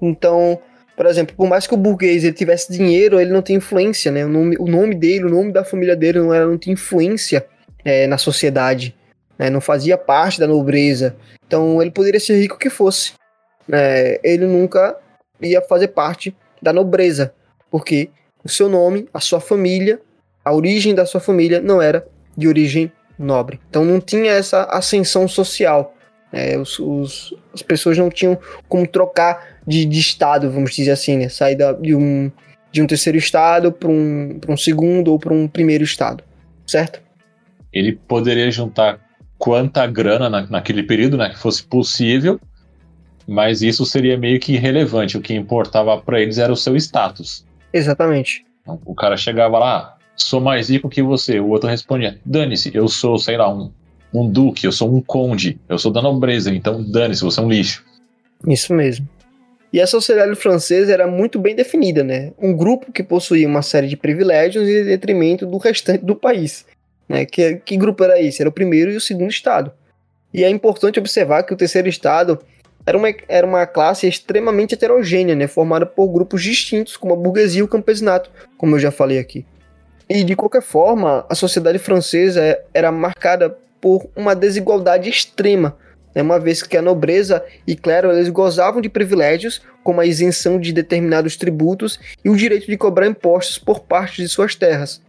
Então, 0.00 0.58
por 1.02 1.10
exemplo, 1.10 1.34
por 1.34 1.48
mais 1.48 1.66
que 1.66 1.74
o 1.74 1.76
burguês 1.76 2.22
ele 2.22 2.32
tivesse 2.32 2.70
dinheiro, 2.70 3.20
ele 3.20 3.32
não 3.32 3.42
tem 3.42 3.56
influência, 3.56 4.12
né? 4.12 4.24
O 4.24 4.28
nome, 4.28 4.56
o 4.56 4.68
nome 4.68 4.94
dele, 4.94 5.24
o 5.24 5.28
nome 5.28 5.50
da 5.50 5.64
família 5.64 5.96
dele 5.96 6.20
não, 6.20 6.32
era, 6.32 6.46
não 6.46 6.56
tinha 6.56 6.74
influência 6.74 7.44
é, 7.84 8.06
na 8.06 8.16
sociedade, 8.16 8.94
né? 9.36 9.50
não 9.50 9.60
fazia 9.60 9.98
parte 9.98 10.38
da 10.38 10.46
nobreza. 10.46 11.16
Então, 11.44 11.82
ele 11.82 11.90
poderia 11.90 12.20
ser 12.20 12.38
rico 12.38 12.56
que 12.56 12.70
fosse. 12.70 13.14
Né? 13.66 14.18
Ele 14.22 14.46
nunca 14.46 14.96
ia 15.40 15.60
fazer 15.60 15.88
parte 15.88 16.36
da 16.62 16.72
nobreza, 16.72 17.34
porque 17.68 18.08
o 18.44 18.48
seu 18.48 18.68
nome, 18.68 19.08
a 19.12 19.18
sua 19.18 19.40
família, 19.40 20.00
a 20.44 20.54
origem 20.54 20.94
da 20.94 21.04
sua 21.04 21.20
família 21.20 21.60
não 21.60 21.82
era 21.82 22.06
de 22.36 22.46
origem 22.46 22.92
nobre. 23.18 23.58
Então 23.68 23.84
não 23.84 24.00
tinha 24.00 24.30
essa 24.30 24.62
ascensão 24.66 25.26
social. 25.26 25.96
É, 26.32 26.56
os, 26.56 26.78
os, 26.78 27.34
as 27.52 27.60
pessoas 27.60 27.98
não 27.98 28.08
tinham 28.08 28.38
como 28.68 28.86
trocar 28.86 29.51
de, 29.66 29.84
de 29.84 30.00
estado, 30.00 30.50
vamos 30.50 30.74
dizer 30.74 30.90
assim, 30.90 31.16
né? 31.16 31.28
Sair 31.28 31.56
da, 31.56 31.72
de, 31.72 31.94
um, 31.94 32.30
de 32.70 32.82
um 32.82 32.86
terceiro 32.86 33.18
estado 33.18 33.72
para 33.72 33.88
um, 33.88 34.40
um 34.48 34.56
segundo 34.56 35.12
ou 35.12 35.18
para 35.18 35.32
um 35.32 35.46
primeiro 35.46 35.84
estado, 35.84 36.22
certo? 36.66 37.00
Ele 37.72 37.92
poderia 37.92 38.50
juntar 38.50 39.00
quanta 39.38 39.86
grana 39.86 40.28
na, 40.28 40.46
naquele 40.46 40.82
período, 40.82 41.16
né, 41.16 41.30
que 41.30 41.38
fosse 41.38 41.64
possível, 41.64 42.40
mas 43.26 43.62
isso 43.62 43.84
seria 43.84 44.16
meio 44.16 44.38
que 44.38 44.54
irrelevante. 44.54 45.16
O 45.16 45.20
que 45.20 45.34
importava 45.34 45.96
para 46.00 46.20
eles 46.20 46.38
era 46.38 46.52
o 46.52 46.56
seu 46.56 46.76
status. 46.76 47.44
Exatamente. 47.72 48.44
Então, 48.62 48.80
o 48.84 48.94
cara 48.94 49.16
chegava 49.16 49.58
lá, 49.58 49.96
sou 50.14 50.40
mais 50.40 50.68
rico 50.70 50.88
que 50.88 51.02
você. 51.02 51.40
O 51.40 51.48
outro 51.48 51.68
respondia, 51.68 52.20
dane-se, 52.24 52.70
eu 52.74 52.86
sou, 52.88 53.18
sei 53.18 53.36
lá, 53.36 53.52
um, 53.52 53.72
um 54.12 54.28
duque, 54.30 54.66
eu 54.66 54.72
sou 54.72 54.94
um 54.94 55.00
conde, 55.00 55.58
eu 55.68 55.78
sou 55.78 55.92
da 55.92 56.02
nobreza, 56.02 56.54
então 56.54 56.82
dane-se, 56.82 57.22
você 57.22 57.40
é 57.40 57.42
um 57.42 57.48
lixo. 57.48 57.84
Isso 58.46 58.72
mesmo. 58.72 59.08
E 59.72 59.80
a 59.80 59.86
sociedade 59.86 60.34
francesa 60.34 60.92
era 60.92 61.06
muito 61.06 61.38
bem 61.38 61.54
definida, 61.54 62.04
né? 62.04 62.32
Um 62.38 62.54
grupo 62.54 62.92
que 62.92 63.02
possuía 63.02 63.48
uma 63.48 63.62
série 63.62 63.88
de 63.88 63.96
privilégios 63.96 64.68
em 64.68 64.84
detrimento 64.84 65.46
do 65.46 65.56
restante 65.56 66.04
do 66.04 66.14
país. 66.14 66.66
Né? 67.08 67.24
Que, 67.24 67.56
que 67.56 67.76
grupo 67.76 68.04
era 68.04 68.20
esse? 68.20 68.42
Era 68.42 68.50
o 68.50 68.52
primeiro 68.52 68.92
e 68.92 68.96
o 68.96 69.00
segundo 69.00 69.30
estado. 69.30 69.72
E 70.32 70.44
é 70.44 70.48
importante 70.50 70.98
observar 70.98 71.42
que 71.42 71.54
o 71.54 71.56
terceiro 71.56 71.88
estado 71.88 72.38
era 72.84 72.98
uma, 72.98 73.08
era 73.28 73.46
uma 73.46 73.66
classe 73.66 74.06
extremamente 74.06 74.74
heterogênea, 74.74 75.34
né, 75.34 75.46
formada 75.46 75.86
por 75.86 76.08
grupos 76.08 76.42
distintos, 76.42 76.96
como 76.96 77.14
a 77.14 77.16
burguesia 77.16 77.60
e 77.60 77.62
o 77.62 77.68
campesinato, 77.68 78.30
como 78.56 78.74
eu 78.74 78.80
já 78.80 78.90
falei 78.90 79.18
aqui. 79.18 79.46
E 80.08 80.24
de 80.24 80.34
qualquer 80.34 80.62
forma, 80.62 81.24
a 81.28 81.34
sociedade 81.34 81.78
francesa 81.78 82.58
era 82.74 82.90
marcada 82.90 83.56
por 83.80 84.08
uma 84.16 84.34
desigualdade 84.34 85.08
extrema, 85.08 85.76
né, 86.14 86.22
uma 86.22 86.38
vez 86.38 86.62
que 86.62 86.76
a 86.76 86.82
nobreza 86.82 87.44
e 87.66 87.74
clero 87.74 88.10
eles 88.10 88.28
gozavam 88.28 88.80
de 88.80 88.88
privilégios, 88.88 89.62
como 89.82 90.00
a 90.00 90.06
isenção 90.06 90.58
de 90.60 90.72
determinados 90.72 91.36
tributos 91.36 91.98
e 92.24 92.30
o 92.30 92.36
direito 92.36 92.66
de 92.66 92.76
cobrar 92.76 93.06
impostos 93.06 93.58
por 93.58 93.80
parte 93.80 94.22
de 94.22 94.28
suas 94.28 94.54
terras. 94.54 95.00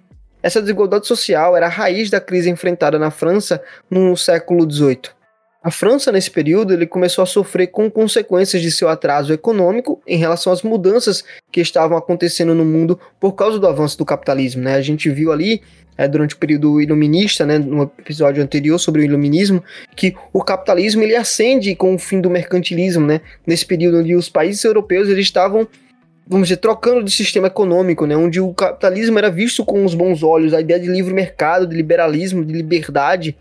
essa 0.41 0.61
desigualdade 0.61 1.07
social 1.07 1.55
era 1.55 1.67
a 1.67 1.69
raiz 1.69 2.09
da 2.09 2.19
crise 2.19 2.49
enfrentada 2.49 2.99
na 2.99 3.09
França 3.09 3.63
no 3.89 4.17
século 4.17 4.69
XVIII. 4.69 5.22
A 5.63 5.71
França, 5.71 6.11
nesse 6.11 6.29
período, 6.29 6.73
ele 6.73 6.85
começou 6.85 7.21
a 7.21 7.25
sofrer 7.25 7.67
com 7.67 7.89
consequências 7.89 8.61
de 8.61 8.69
seu 8.69 8.89
atraso 8.89 9.31
econômico 9.31 10.01
em 10.05 10.17
relação 10.17 10.51
às 10.51 10.61
mudanças 10.61 11.23
que 11.49 11.61
estavam 11.61 11.97
acontecendo 11.97 12.53
no 12.53 12.65
mundo 12.65 12.99
por 13.17 13.31
causa 13.31 13.57
do 13.57 13.65
avanço 13.65 13.97
do 13.97 14.03
capitalismo. 14.03 14.61
Né? 14.61 14.75
A 14.75 14.81
gente 14.81 15.09
viu 15.09 15.31
ali, 15.31 15.61
é, 15.97 16.05
durante 16.05 16.35
o 16.35 16.37
período 16.37 16.81
iluminista, 16.81 17.45
né, 17.45 17.57
no 17.57 17.83
episódio 17.97 18.43
anterior 18.43 18.77
sobre 18.77 19.03
o 19.03 19.05
iluminismo, 19.05 19.63
que 19.95 20.13
o 20.33 20.43
capitalismo 20.43 21.01
ele 21.01 21.15
ascende 21.15 21.73
com 21.77 21.95
o 21.95 21.97
fim 21.97 22.19
do 22.19 22.29
mercantilismo. 22.29 23.07
Né? 23.07 23.21
Nesse 23.47 23.65
período 23.65 23.99
onde 23.99 24.15
os 24.15 24.27
países 24.27 24.61
europeus 24.65 25.07
eles 25.07 25.25
estavam 25.25 25.65
vamos 26.27 26.47
dizer, 26.47 26.61
trocando 26.61 27.03
de 27.03 27.11
sistema 27.11 27.47
econômico, 27.47 28.05
né, 28.05 28.15
onde 28.15 28.39
o 28.39 28.53
capitalismo 28.53 29.19
era 29.19 29.29
visto 29.29 29.65
com 29.65 29.83
os 29.83 29.93
bons 29.93 30.23
olhos, 30.23 30.53
a 30.53 30.61
ideia 30.61 30.79
de 30.79 30.87
livre 30.87 31.13
mercado, 31.13 31.67
de 31.67 31.75
liberalismo, 31.75 32.45
de 32.45 32.53
liberdade, 32.53 33.35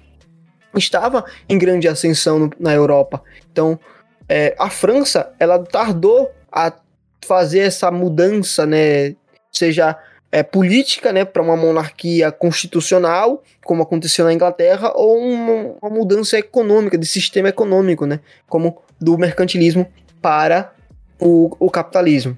estava 0.79 1.25
em 1.49 1.59
grande 1.59 1.89
ascensão 1.89 2.39
no, 2.39 2.51
na 2.59 2.73
Europa. 2.73 3.23
Então, 3.51 3.79
é, 4.29 4.55
a 4.59 4.71
França, 4.71 5.33
ela 5.39 5.59
tardou 5.59 6.31
a 6.51 6.73
fazer 7.25 7.61
essa 7.61 7.91
mudança, 7.91 8.67
né, 8.67 9.15
seja 9.51 9.97
é, 10.31 10.43
política, 10.43 11.13
né, 11.13 11.25
para 11.25 11.43
uma 11.43 11.57
monarquia 11.57 12.33
constitucional, 12.33 13.43
como 13.65 13.83
aconteceu 13.83 14.25
na 14.25 14.33
Inglaterra, 14.33 14.93
ou 14.95 15.19
uma, 15.19 15.77
uma 15.83 15.91
mudança 15.91 16.39
econômica, 16.39 16.97
de 16.97 17.07
sistema 17.07 17.49
econômico, 17.49 18.07
né, 18.07 18.21
como 18.49 18.83
do 19.01 19.19
mercantilismo 19.19 19.87
para 20.21 20.73
o, 21.21 21.55
o 21.61 21.71
capitalismo. 21.71 22.37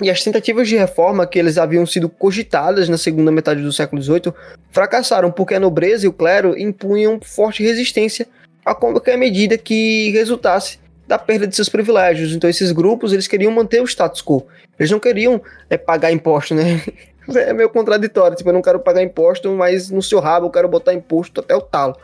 E 0.00 0.10
as 0.10 0.22
tentativas 0.22 0.68
de 0.68 0.76
reforma 0.76 1.26
que 1.26 1.38
eles 1.38 1.58
haviam 1.58 1.84
sido 1.86 2.08
cogitadas 2.08 2.88
na 2.88 2.98
segunda 2.98 3.30
metade 3.30 3.62
do 3.62 3.72
século 3.72 4.02
XVIII 4.02 4.32
fracassaram 4.70 5.30
porque 5.30 5.54
a 5.54 5.60
nobreza 5.60 6.06
e 6.06 6.08
o 6.08 6.12
clero 6.12 6.58
impunham 6.58 7.20
forte 7.22 7.62
resistência 7.62 8.26
a 8.64 8.74
qualquer 8.74 9.18
medida 9.18 9.58
que 9.58 10.10
resultasse 10.10 10.78
da 11.06 11.18
perda 11.18 11.46
de 11.46 11.54
seus 11.54 11.68
privilégios. 11.68 12.32
Então 12.32 12.48
esses 12.48 12.72
grupos 12.72 13.12
eles 13.12 13.26
queriam 13.26 13.52
manter 13.52 13.80
o 13.82 13.86
status 13.86 14.22
quo. 14.22 14.46
Eles 14.78 14.90
não 14.90 14.98
queriam 14.98 15.40
é, 15.68 15.76
pagar 15.76 16.12
imposto, 16.12 16.54
né? 16.54 16.82
É 17.36 17.52
meio 17.52 17.70
contraditório. 17.70 18.36
Tipo, 18.36 18.50
eu 18.50 18.52
não 18.52 18.60
quero 18.60 18.80
pagar 18.80 19.00
imposto, 19.00 19.48
mas 19.52 19.88
no 19.88 20.02
seu 20.02 20.18
rabo 20.18 20.46
eu 20.46 20.50
quero 20.50 20.68
botar 20.68 20.92
imposto 20.92 21.40
até 21.40 21.54
o 21.54 21.60
talo. 21.60 21.96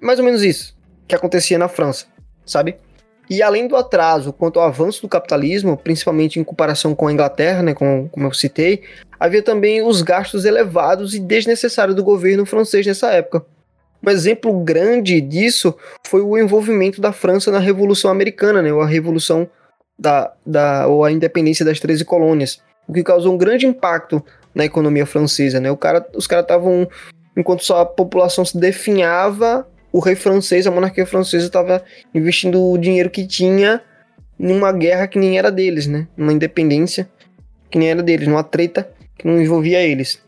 Mais 0.00 0.20
ou 0.20 0.24
menos 0.24 0.40
isso 0.44 0.76
que 1.08 1.16
acontecia 1.16 1.58
na 1.58 1.66
França, 1.66 2.06
sabe? 2.46 2.76
E 3.32 3.42
além 3.42 3.66
do 3.66 3.76
atraso 3.76 4.30
quanto 4.30 4.60
ao 4.60 4.66
avanço 4.66 5.00
do 5.00 5.08
capitalismo, 5.08 5.74
principalmente 5.74 6.38
em 6.38 6.44
comparação 6.44 6.94
com 6.94 7.08
a 7.08 7.12
Inglaterra, 7.14 7.62
né, 7.62 7.72
como, 7.72 8.10
eu 8.14 8.34
citei, 8.34 8.82
havia 9.18 9.40
também 9.42 9.80
os 9.80 10.02
gastos 10.02 10.44
elevados 10.44 11.14
e 11.14 11.18
desnecessários 11.18 11.96
do 11.96 12.04
governo 12.04 12.44
francês 12.44 12.86
nessa 12.86 13.10
época. 13.10 13.42
Um 14.06 14.10
exemplo 14.10 14.52
grande 14.62 15.18
disso 15.18 15.74
foi 16.06 16.20
o 16.20 16.36
envolvimento 16.36 17.00
da 17.00 17.10
França 17.10 17.50
na 17.50 17.58
Revolução 17.58 18.10
Americana, 18.10 18.60
né, 18.60 18.70
ou 18.70 18.82
a 18.82 18.86
Revolução 18.86 19.48
da, 19.98 20.30
da, 20.44 20.86
ou 20.86 21.02
a 21.02 21.10
independência 21.10 21.64
das 21.64 21.80
13 21.80 22.04
colônias, 22.04 22.60
o 22.86 22.92
que 22.92 23.02
causou 23.02 23.32
um 23.32 23.38
grande 23.38 23.66
impacto 23.66 24.22
na 24.54 24.66
economia 24.66 25.06
francesa. 25.06 25.58
Né? 25.58 25.70
O 25.70 25.76
cara, 25.78 26.06
os 26.14 26.26
caras 26.26 26.44
estavam, 26.44 26.86
enquanto 27.34 27.64
só 27.64 27.80
a 27.80 27.86
população 27.86 28.44
se 28.44 28.58
definhava, 28.58 29.66
o 29.92 30.00
rei 30.00 30.16
francês, 30.16 30.66
a 30.66 30.70
monarquia 30.70 31.06
francesa, 31.06 31.46
estava 31.46 31.84
investindo 32.14 32.70
o 32.70 32.78
dinheiro 32.78 33.10
que 33.10 33.26
tinha 33.26 33.80
numa 34.38 34.72
guerra 34.72 35.06
que 35.06 35.18
nem 35.18 35.38
era 35.38 35.50
deles, 35.50 35.86
né? 35.86 36.08
Numa 36.16 36.32
independência 36.32 37.08
que 37.70 37.78
nem 37.78 37.90
era 37.90 38.02
deles, 38.02 38.26
numa 38.26 38.42
treta 38.42 38.90
que 39.18 39.26
não 39.26 39.40
envolvia 39.40 39.80
eles. 39.82 40.22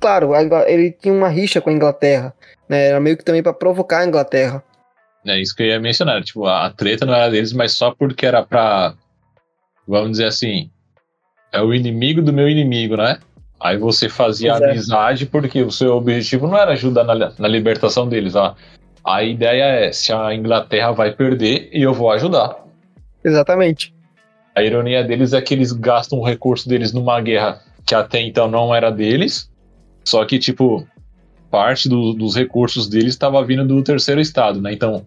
Claro, 0.00 0.32
ele 0.66 0.90
tinha 0.90 1.12
uma 1.12 1.28
rixa 1.28 1.60
com 1.60 1.70
a 1.70 1.72
Inglaterra, 1.72 2.34
né? 2.68 2.86
Era 2.88 3.00
meio 3.00 3.16
que 3.16 3.24
também 3.24 3.42
para 3.42 3.52
provocar 3.52 4.00
a 4.00 4.06
Inglaterra. 4.06 4.64
É 5.26 5.38
isso 5.38 5.54
que 5.54 5.62
eu 5.62 5.66
ia 5.66 5.78
mencionar, 5.80 6.22
tipo, 6.22 6.46
a 6.46 6.70
treta 6.70 7.04
não 7.04 7.14
era 7.14 7.30
deles, 7.30 7.52
mas 7.52 7.72
só 7.72 7.90
porque 7.90 8.24
era 8.24 8.42
pra, 8.42 8.94
vamos 9.86 10.12
dizer 10.12 10.24
assim, 10.24 10.70
é 11.52 11.60
o 11.60 11.74
inimigo 11.74 12.22
do 12.22 12.32
meu 12.32 12.48
inimigo, 12.48 12.96
né? 12.96 13.18
Aí 13.60 13.76
você 13.76 14.08
fazia 14.08 14.54
amizade 14.54 15.26
porque 15.26 15.60
o 15.62 15.70
seu 15.70 15.94
objetivo 15.94 16.46
não 16.46 16.56
era 16.56 16.72
ajudar 16.72 17.04
na, 17.04 17.32
na 17.38 17.48
libertação 17.48 18.08
deles, 18.08 18.34
ó. 18.34 18.56
A 19.04 19.22
ideia 19.22 19.64
é 19.64 19.92
se 19.92 20.12
a 20.12 20.34
Inglaterra 20.34 20.92
vai 20.92 21.12
perder 21.12 21.70
e 21.72 21.82
eu 21.82 21.94
vou 21.94 22.10
ajudar. 22.10 22.64
Exatamente. 23.24 23.94
A 24.54 24.62
ironia 24.62 25.04
deles 25.04 25.32
é 25.32 25.40
que 25.40 25.54
eles 25.54 25.72
gastam 25.72 26.18
o 26.18 26.24
recurso 26.24 26.68
deles 26.68 26.92
numa 26.92 27.20
guerra 27.20 27.60
que 27.86 27.94
até 27.94 28.20
então 28.20 28.48
não 28.48 28.74
era 28.74 28.90
deles, 28.90 29.50
só 30.04 30.24
que, 30.24 30.38
tipo, 30.38 30.86
parte 31.50 31.88
do, 31.88 32.12
dos 32.12 32.36
recursos 32.36 32.88
deles 32.88 33.14
estava 33.14 33.44
vindo 33.44 33.66
do 33.66 33.82
terceiro 33.82 34.20
estado, 34.20 34.60
né? 34.60 34.72
Então, 34.72 35.04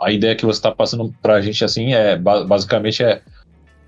a 0.00 0.10
ideia 0.10 0.34
que 0.34 0.44
você 0.44 0.58
está 0.58 0.70
passando 0.70 1.14
para 1.22 1.34
a 1.34 1.40
gente, 1.40 1.64
assim, 1.64 1.92
é 1.94 2.16
basicamente 2.16 3.02
é 3.02 3.22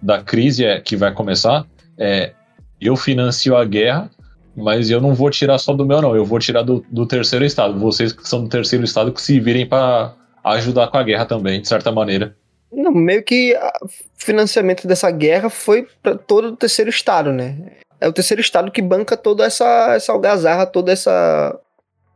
da 0.01 0.23
crise 0.23 0.65
é, 0.65 0.81
que 0.81 0.97
vai 0.97 1.13
começar, 1.13 1.67
é 1.99 2.33
eu 2.81 2.97
financio 2.97 3.57
a 3.57 3.65
guerra 3.65 4.11
mas 4.57 4.91
eu 4.91 5.01
não 5.01 5.15
vou 5.15 5.31
tirar 5.31 5.59
só 5.59 5.73
do 5.73 5.87
meu, 5.87 6.01
não. 6.03 6.15
Eu 6.15 6.25
vou 6.25 6.39
tirar 6.39 6.63
do, 6.63 6.85
do 6.91 7.07
terceiro 7.07 7.45
estado. 7.45 7.79
Vocês 7.79 8.13
que 8.13 8.29
são 8.29 8.43
do 8.43 8.49
terceiro 8.49 8.85
estado 8.85 9.13
que 9.13 9.23
se 9.23 9.41
virem 9.41 9.67
para 9.67 10.15
ajudar 10.45 10.89
com 10.89 10.99
a 10.99 11.03
guerra 11.03 11.25
também, 11.25 11.61
de 11.61 11.69
certa 11.69 11.91
maneira. 11.91 12.37
Não, 12.71 12.93
meio 12.93 13.23
que 13.23 13.55
o 13.83 13.89
financiamento 14.17 14.87
dessa 14.87 15.11
guerra 15.11 15.51
foi 15.51 15.87
para 16.03 16.17
todo 16.17 16.49
o 16.49 16.57
terceiro 16.57 16.91
estado, 16.91 17.33
né? 17.33 17.73
É 18.01 18.09
o 18.09 18.13
terceiro 18.13 18.41
estado 18.41 18.71
que 18.71 18.83
banca 18.83 19.17
toda 19.17 19.45
essa, 19.45 19.95
essa 19.95 20.13
algazarra, 20.13 20.67
toda 20.67 20.91
essa, 20.91 21.59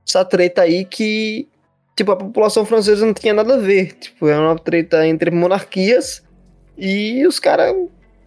essa 0.06 0.24
treta 0.24 0.62
aí 0.62 0.84
que, 0.84 1.46
tipo, 1.94 2.10
a 2.10 2.16
população 2.16 2.64
francesa 2.64 3.04
não 3.04 3.14
tinha 3.14 3.34
nada 3.34 3.54
a 3.54 3.58
ver. 3.58 3.92
Tipo, 3.92 4.28
é 4.28 4.38
uma 4.38 4.58
treta 4.58 5.06
entre 5.06 5.30
monarquias 5.30 6.24
e 6.76 7.26
os 7.26 7.38
caras 7.38 7.74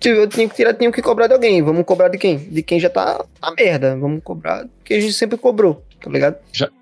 eu 0.07 0.27
tinha 0.27 0.47
que 0.47 0.55
tirar, 0.55 0.73
tinha 0.73 0.91
que 0.91 1.01
cobrar 1.01 1.27
de 1.27 1.33
alguém. 1.33 1.61
Vamos 1.61 1.85
cobrar 1.85 2.07
de 2.07 2.17
quem? 2.17 2.37
De 2.37 2.63
quem 2.63 2.79
já 2.79 2.89
tá 2.89 3.25
na 3.41 3.51
merda. 3.51 3.97
Vamos 3.97 4.23
cobrar 4.23 4.65
que 4.83 4.93
a 4.93 4.99
gente 4.99 5.13
sempre 5.13 5.37
cobrou, 5.37 5.83
tá 6.01 6.09
ligado? 6.09 6.37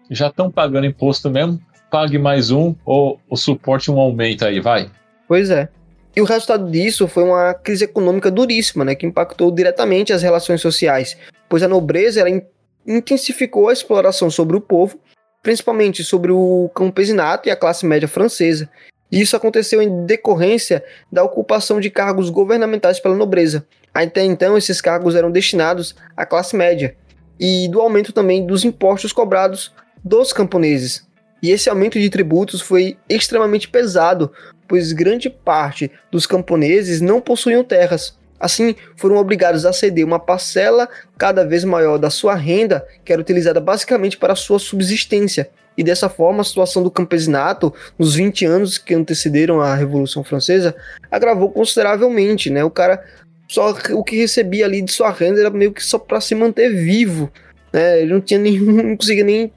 Já 0.10 0.28
estão 0.28 0.52
pagando 0.52 0.86
imposto 0.86 1.30
mesmo? 1.30 1.60
Pague 1.90 2.18
mais 2.18 2.52
um 2.52 2.76
ou 2.86 3.20
o 3.30 3.36
suporte 3.36 3.90
um 3.90 4.00
aumenta 4.00 4.48
aí, 4.48 4.60
vai. 4.60 4.90
Pois 5.28 5.50
é. 5.50 5.70
E 6.16 6.22
o 6.22 6.26
resultado 6.26 6.70
disso 6.70 7.08
foi 7.08 7.24
uma 7.24 7.54
crise 7.54 7.86
econômica 7.86 8.32
duríssima, 8.32 8.84
né, 8.84 8.96
que 8.96 9.06
impactou 9.06 9.52
diretamente 9.52 10.12
as 10.12 10.24
relações 10.24 10.60
sociais, 10.60 11.16
pois 11.48 11.62
a 11.62 11.68
nobreza 11.68 12.20
ela 12.20 12.42
intensificou 12.88 13.70
a 13.70 13.74
exploração 13.74 14.32
sobre 14.32 14.58
o 14.58 14.62
povo, 14.62 15.00
principalmente 15.44 16.04
sobre 16.04 16.32
o 16.32 16.72
campesinato 16.74 17.48
e 17.48 17.52
a 17.52 17.56
classe 17.56 17.86
média 17.86 18.08
francesa, 18.08 18.68
isso 19.12 19.36
aconteceu 19.36 19.82
em 19.82 20.06
decorrência 20.06 20.84
da 21.12 21.24
ocupação 21.24 21.80
de 21.80 21.90
cargos 21.90 22.30
governamentais 22.30 23.00
pela 23.00 23.16
nobreza. 23.16 23.66
Até 23.94 24.24
então, 24.24 24.58
esses 24.58 24.82
cargos 24.82 25.16
eram 25.16 25.32
destinados 25.32 25.96
à 26.16 26.26
classe 26.26 26.56
média 26.56 26.96
e 27.40 27.68
do 27.70 27.80
aumento 27.80 28.12
também 28.12 28.46
dos 28.46 28.66
impostos 28.66 29.14
cobrados 29.14 29.74
dos 30.04 30.34
camponeses. 30.34 31.08
E 31.42 31.52
esse 31.52 31.70
aumento 31.70 32.00
de 32.00 32.10
tributos 32.10 32.62
foi 32.62 32.98
extremamente 33.08 33.70
pesado, 33.70 34.32
pois 34.68 34.92
grande 34.92 35.30
parte 35.30 35.92
dos 36.12 36.26
camponeses 36.26 37.00
não 37.00 37.22
possuíam 37.22 37.64
terras. 37.64 38.18
Assim, 38.40 38.76
foram 38.96 39.18
obrigados 39.18 39.66
a 39.66 39.74
ceder 39.74 40.06
uma 40.06 40.20
parcela 40.20 40.88
cada 41.18 41.46
vez 41.46 41.64
maior 41.64 41.98
da 41.98 42.10
sua 42.10 42.36
renda, 42.36 42.86
que 43.04 43.12
era 43.12 43.22
utilizada 43.22 43.60
basicamente 43.60 44.18
para 44.18 44.36
sua 44.36 44.60
subsistência, 44.60 45.50
e 45.78 45.84
dessa 45.84 46.10
forma 46.10 46.42
a 46.42 46.44
situação 46.44 46.82
do 46.82 46.90
campesinato 46.90 47.74
nos 47.98 48.16
20 48.16 48.46
anos 48.46 48.78
que 48.78 48.96
antecederam 48.96 49.62
a 49.62 49.76
Revolução 49.76 50.24
Francesa 50.24 50.76
agravou 51.12 51.52
consideravelmente, 51.52 52.50
né? 52.50 52.64
O 52.64 52.72
cara 52.72 53.04
só 53.48 53.76
o 53.92 54.04
que 54.04 54.18
recebia 54.18 54.66
ali 54.66 54.82
de 54.82 54.92
sua 54.92 55.12
renda 55.12 55.40
era 55.40 55.50
meio 55.50 55.72
que 55.72 55.84
só 55.84 55.98
para 55.98 56.20
se 56.20 56.36
manter 56.36 56.70
vivo, 56.70 57.32
né? 57.72 58.02
Ele 58.02 58.14
não 58.14 58.22
tinha 58.22 58.40
nenhum, 58.40 58.72
não 58.84 58.98
conseguia 58.98 59.24
nem 59.24 59.52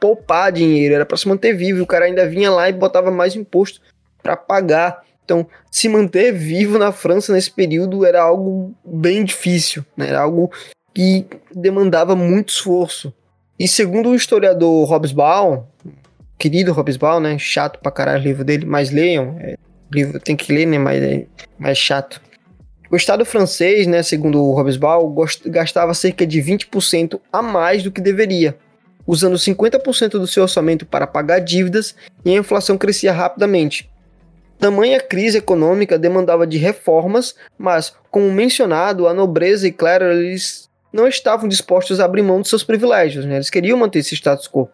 poupar 0.00 0.50
dinheiro, 0.50 0.94
era 0.94 1.06
para 1.06 1.16
se 1.16 1.28
manter 1.28 1.52
vivo. 1.54 1.82
O 1.82 1.86
cara 1.86 2.06
ainda 2.06 2.26
vinha 2.26 2.50
lá 2.50 2.68
e 2.68 2.72
botava 2.72 3.10
mais 3.10 3.36
imposto 3.36 3.80
para 4.22 4.36
pagar. 4.36 5.02
Então, 5.24 5.46
se 5.70 5.88
manter 5.88 6.32
vivo 6.32 6.78
na 6.78 6.90
França 6.90 7.32
nesse 7.32 7.50
período 7.50 8.04
era 8.04 8.22
algo 8.22 8.74
bem 8.84 9.24
difícil, 9.24 9.84
né? 9.96 10.08
Era 10.08 10.22
algo 10.22 10.50
que 10.92 11.24
demandava 11.54 12.16
muito 12.16 12.48
esforço. 12.48 13.12
E 13.60 13.68
segundo 13.68 14.08
o 14.08 14.14
historiador 14.14 14.90
Hobsbawm, 14.90 15.64
querido 16.38 16.72
Hobsbawm, 16.72 17.20
né? 17.20 17.38
Chato 17.38 17.78
pra 17.78 17.92
caralho 17.92 18.22
o 18.22 18.24
livro 18.24 18.42
dele, 18.42 18.64
mas 18.64 18.90
leiam. 18.90 19.36
É, 19.38 19.58
livro 19.92 20.18
tem 20.18 20.34
que 20.34 20.50
ler, 20.50 20.64
né? 20.64 20.78
Mas 20.78 21.02
é 21.02 21.26
mais 21.58 21.76
chato. 21.76 22.22
O 22.90 22.96
Estado 22.96 23.22
francês, 23.26 23.86
né, 23.86 24.02
segundo 24.02 24.42
o 24.42 24.58
Hobsbawm, 24.58 25.14
gastava 25.44 25.92
cerca 25.92 26.26
de 26.26 26.40
20% 26.40 27.20
a 27.30 27.42
mais 27.42 27.82
do 27.82 27.92
que 27.92 28.00
deveria, 28.00 28.56
usando 29.06 29.36
50% 29.36 30.12
do 30.12 30.26
seu 30.26 30.44
orçamento 30.44 30.86
para 30.86 31.06
pagar 31.06 31.40
dívidas 31.40 31.94
e 32.24 32.30
a 32.30 32.38
inflação 32.38 32.78
crescia 32.78 33.12
rapidamente. 33.12 33.90
Tamanha 34.58 35.00
crise 35.00 35.36
econômica 35.36 35.98
demandava 35.98 36.46
de 36.46 36.56
reformas, 36.56 37.34
mas, 37.58 37.92
como 38.10 38.32
mencionado, 38.32 39.06
a 39.06 39.12
nobreza 39.12 39.68
e 39.68 39.72
clero 39.72 40.06
eles 40.06 40.69
não 40.92 41.06
estavam 41.06 41.48
dispostos 41.48 42.00
a 42.00 42.04
abrir 42.04 42.22
mão 42.22 42.40
de 42.40 42.48
seus 42.48 42.64
privilégios, 42.64 43.24
né? 43.24 43.36
Eles 43.36 43.50
queriam 43.50 43.78
manter 43.78 44.00
esse 44.00 44.14
status 44.14 44.48
quo. 44.48 44.68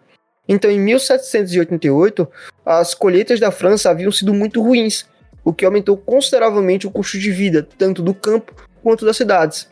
Então, 0.48 0.70
em 0.70 0.78
1788, 0.78 2.28
as 2.64 2.94
colheitas 2.94 3.40
da 3.40 3.50
França 3.50 3.90
haviam 3.90 4.12
sido 4.12 4.32
muito 4.32 4.62
ruins, 4.62 5.04
o 5.44 5.52
que 5.52 5.64
aumentou 5.64 5.96
consideravelmente 5.96 6.86
o 6.86 6.90
custo 6.90 7.18
de 7.18 7.30
vida, 7.30 7.66
tanto 7.76 8.02
do 8.02 8.14
campo 8.14 8.54
quanto 8.82 9.04
das 9.04 9.16
cidades. 9.16 9.68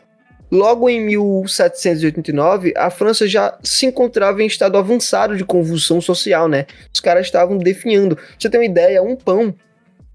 Logo 0.51 0.89
em 0.89 1.01
1789, 1.01 2.73
a 2.77 2.89
França 2.89 3.27
já 3.27 3.57
se 3.63 3.85
encontrava 3.85 4.43
em 4.43 4.45
estado 4.45 4.77
avançado 4.77 5.35
de 5.35 5.43
convulsão 5.43 5.99
social, 5.99 6.47
né? 6.47 6.65
Os 6.93 6.99
caras 6.99 7.25
estavam 7.25 7.57
definhando. 7.57 8.17
Você 8.37 8.49
tem 8.49 8.59
uma 8.59 8.65
ideia, 8.65 9.01
um 9.01 9.15
pão, 9.15 9.55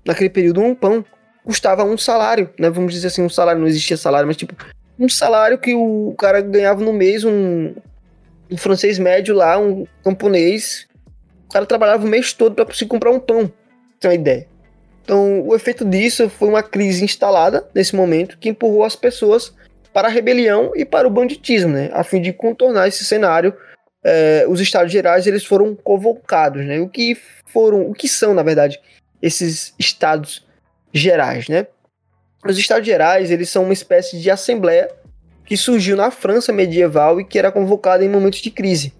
naquele 0.06 0.30
período, 0.30 0.60
um 0.60 0.74
pão 0.74 1.04
custava 1.44 1.82
um 1.82 1.98
salário, 1.98 2.50
né? 2.58 2.70
Vamos 2.70 2.92
dizer 2.92 3.08
assim, 3.08 3.22
um 3.22 3.28
salário, 3.28 3.60
não 3.60 3.68
existia 3.68 3.96
salário, 3.96 4.26
mas 4.26 4.36
tipo, 4.36 4.54
um 5.00 5.08
salário 5.08 5.58
que 5.58 5.74
o 5.74 6.14
cara 6.18 6.42
ganhava 6.42 6.84
no 6.84 6.92
mês, 6.92 7.24
um, 7.24 7.74
um 8.50 8.56
francês 8.56 8.98
médio 8.98 9.34
lá, 9.34 9.58
um 9.58 9.86
camponês, 10.04 10.86
o 11.48 11.52
cara 11.52 11.64
trabalhava 11.64 12.04
o 12.04 12.08
mês 12.08 12.34
todo 12.34 12.54
para 12.54 12.66
conseguir 12.66 12.90
comprar 12.90 13.10
um 13.10 13.18
pão, 13.18 13.50
tem 13.98 14.10
uma 14.10 14.14
ideia. 14.14 14.46
Então, 15.02 15.40
o 15.40 15.56
efeito 15.56 15.84
disso 15.84 16.28
foi 16.28 16.48
uma 16.48 16.62
crise 16.62 17.02
instalada 17.02 17.66
nesse 17.74 17.96
momento 17.96 18.38
que 18.38 18.50
empurrou 18.50 18.84
as 18.84 18.94
pessoas 18.94 19.52
para 19.92 20.06
a 20.06 20.10
rebelião 20.10 20.72
e 20.76 20.84
para 20.84 21.08
o 21.08 21.10
banditismo, 21.10 21.70
né? 21.72 21.90
A 21.92 22.04
fim 22.04 22.20
de 22.20 22.32
contornar 22.32 22.86
esse 22.86 23.04
cenário, 23.04 23.54
é, 24.04 24.44
os 24.48 24.60
estados 24.60 24.92
gerais 24.92 25.26
eles 25.26 25.44
foram 25.44 25.74
convocados, 25.74 26.64
né? 26.64 26.78
O 26.78 26.88
que 26.88 27.16
foram, 27.46 27.90
o 27.90 27.94
que 27.94 28.06
são, 28.06 28.34
na 28.34 28.42
verdade, 28.42 28.78
esses 29.20 29.74
estados 29.78 30.46
gerais, 30.92 31.48
né? 31.48 31.66
Os 32.44 32.58
estados 32.58 32.86
gerais, 32.86 33.30
eles 33.30 33.48
são 33.50 33.64
uma 33.64 33.72
espécie 33.72 34.18
de 34.18 34.30
assembleia 34.30 34.90
que 35.44 35.56
surgiu 35.56 35.96
na 35.96 36.10
França 36.10 36.52
medieval 36.52 37.20
e 37.20 37.24
que 37.24 37.38
era 37.38 37.52
convocada 37.52 38.04
em 38.04 38.08
momentos 38.08 38.40
de 38.40 38.50
crise. 38.50 38.92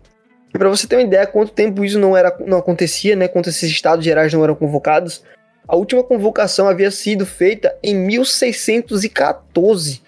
Para 0.53 0.69
você 0.69 0.87
ter 0.87 0.97
uma 0.97 1.03
ideia 1.03 1.27
quanto 1.27 1.53
tempo 1.53 1.85
isso 1.85 1.99
não 1.99 2.17
era 2.17 2.37
não 2.45 2.59
acontecia, 2.59 3.17
né? 3.17 3.29
Quanto 3.29 3.49
esses 3.49 3.71
estados 3.71 4.05
gerais 4.05 4.33
não 4.33 4.43
eram 4.43 4.57
convocados, 4.57 5.23
a 5.67 5.77
última 5.77 6.03
convocação 6.03 6.69
havia 6.69 6.91
sido 6.91 7.25
feita 7.25 7.75
em 7.83 7.95
1614, 7.95 10.03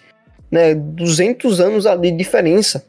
né? 0.51 0.75
200 0.75 1.61
anos 1.61 1.85
de 2.01 2.11
diferença. 2.11 2.85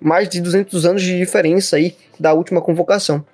Mais 0.00 0.28
de 0.28 0.40
200 0.40 0.86
anos 0.86 1.02
de 1.02 1.18
diferença 1.18 1.74
aí 1.76 1.96
da 2.18 2.32
última 2.32 2.62
convocação. 2.62 3.24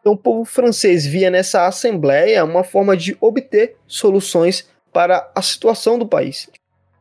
Então, 0.00 0.12
o 0.12 0.16
povo 0.16 0.44
francês 0.44 1.04
via 1.04 1.30
nessa 1.30 1.66
assembleia 1.66 2.44
uma 2.44 2.62
forma 2.62 2.96
de 2.96 3.16
obter 3.20 3.76
soluções 3.86 4.68
para 4.92 5.30
a 5.34 5.42
situação 5.42 5.98
do 5.98 6.06
país. 6.06 6.48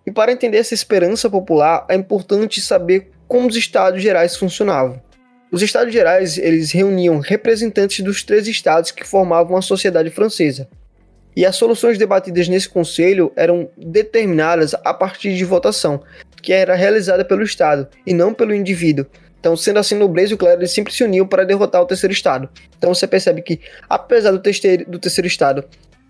E 0.06 0.12
para 0.12 0.32
entender 0.32 0.58
essa 0.58 0.74
esperança 0.74 1.30
popular, 1.30 1.86
é 1.90 1.96
importante 1.96 2.62
saber 2.62 3.12
como 3.28 3.48
os 3.48 3.56
estados 3.56 4.02
gerais 4.02 4.36
funcionavam. 4.36 5.02
Os 5.52 5.62
estados 5.62 5.94
gerais 5.94 6.38
eles 6.38 6.72
reuniam 6.72 7.20
representantes 7.20 8.04
dos 8.04 8.24
três 8.24 8.48
estados 8.48 8.92
que 8.92 9.06
formavam 9.06 9.58
a 9.58 9.62
sociedade 9.62 10.10
francesa. 10.10 10.68
E 11.36 11.46
as 11.46 11.56
soluções 11.56 11.98
debatidas 11.98 12.48
nesse 12.48 12.68
conselho 12.68 13.32
eram 13.36 13.70
determinadas 13.78 14.74
a 14.74 14.94
partir 14.94 15.36
de 15.36 15.46
votação, 15.46 16.02
que 16.42 16.52
era 16.52 16.76
realizada 16.76 17.24
pelo 17.24 17.44
Estado 17.44 17.88
e 18.06 18.14
não 18.14 18.34
pelo 18.34 18.56
indivíduo, 18.56 19.06
então, 19.40 19.56
sendo 19.56 19.80
assim, 19.80 19.96
nobreza 19.96 20.34
e 20.34 20.36
o 20.36 20.38
clero 20.38 20.68
sempre 20.68 20.94
se 20.94 21.04
uniam 21.04 21.26
para 21.28 21.46
derrotar 21.46 21.82
o 21.82 21.86
terceiro 21.86 22.12
estado. 22.12 22.50
Então 22.78 22.94
você 22.94 23.08
percebe 23.08 23.42
que, 23.42 23.62
apesar 23.88 24.32
do 24.32 24.40
terceiro, 24.40 24.90
do 24.90 25.00
terceiro 25.00 25.28
estado 25.28 25.64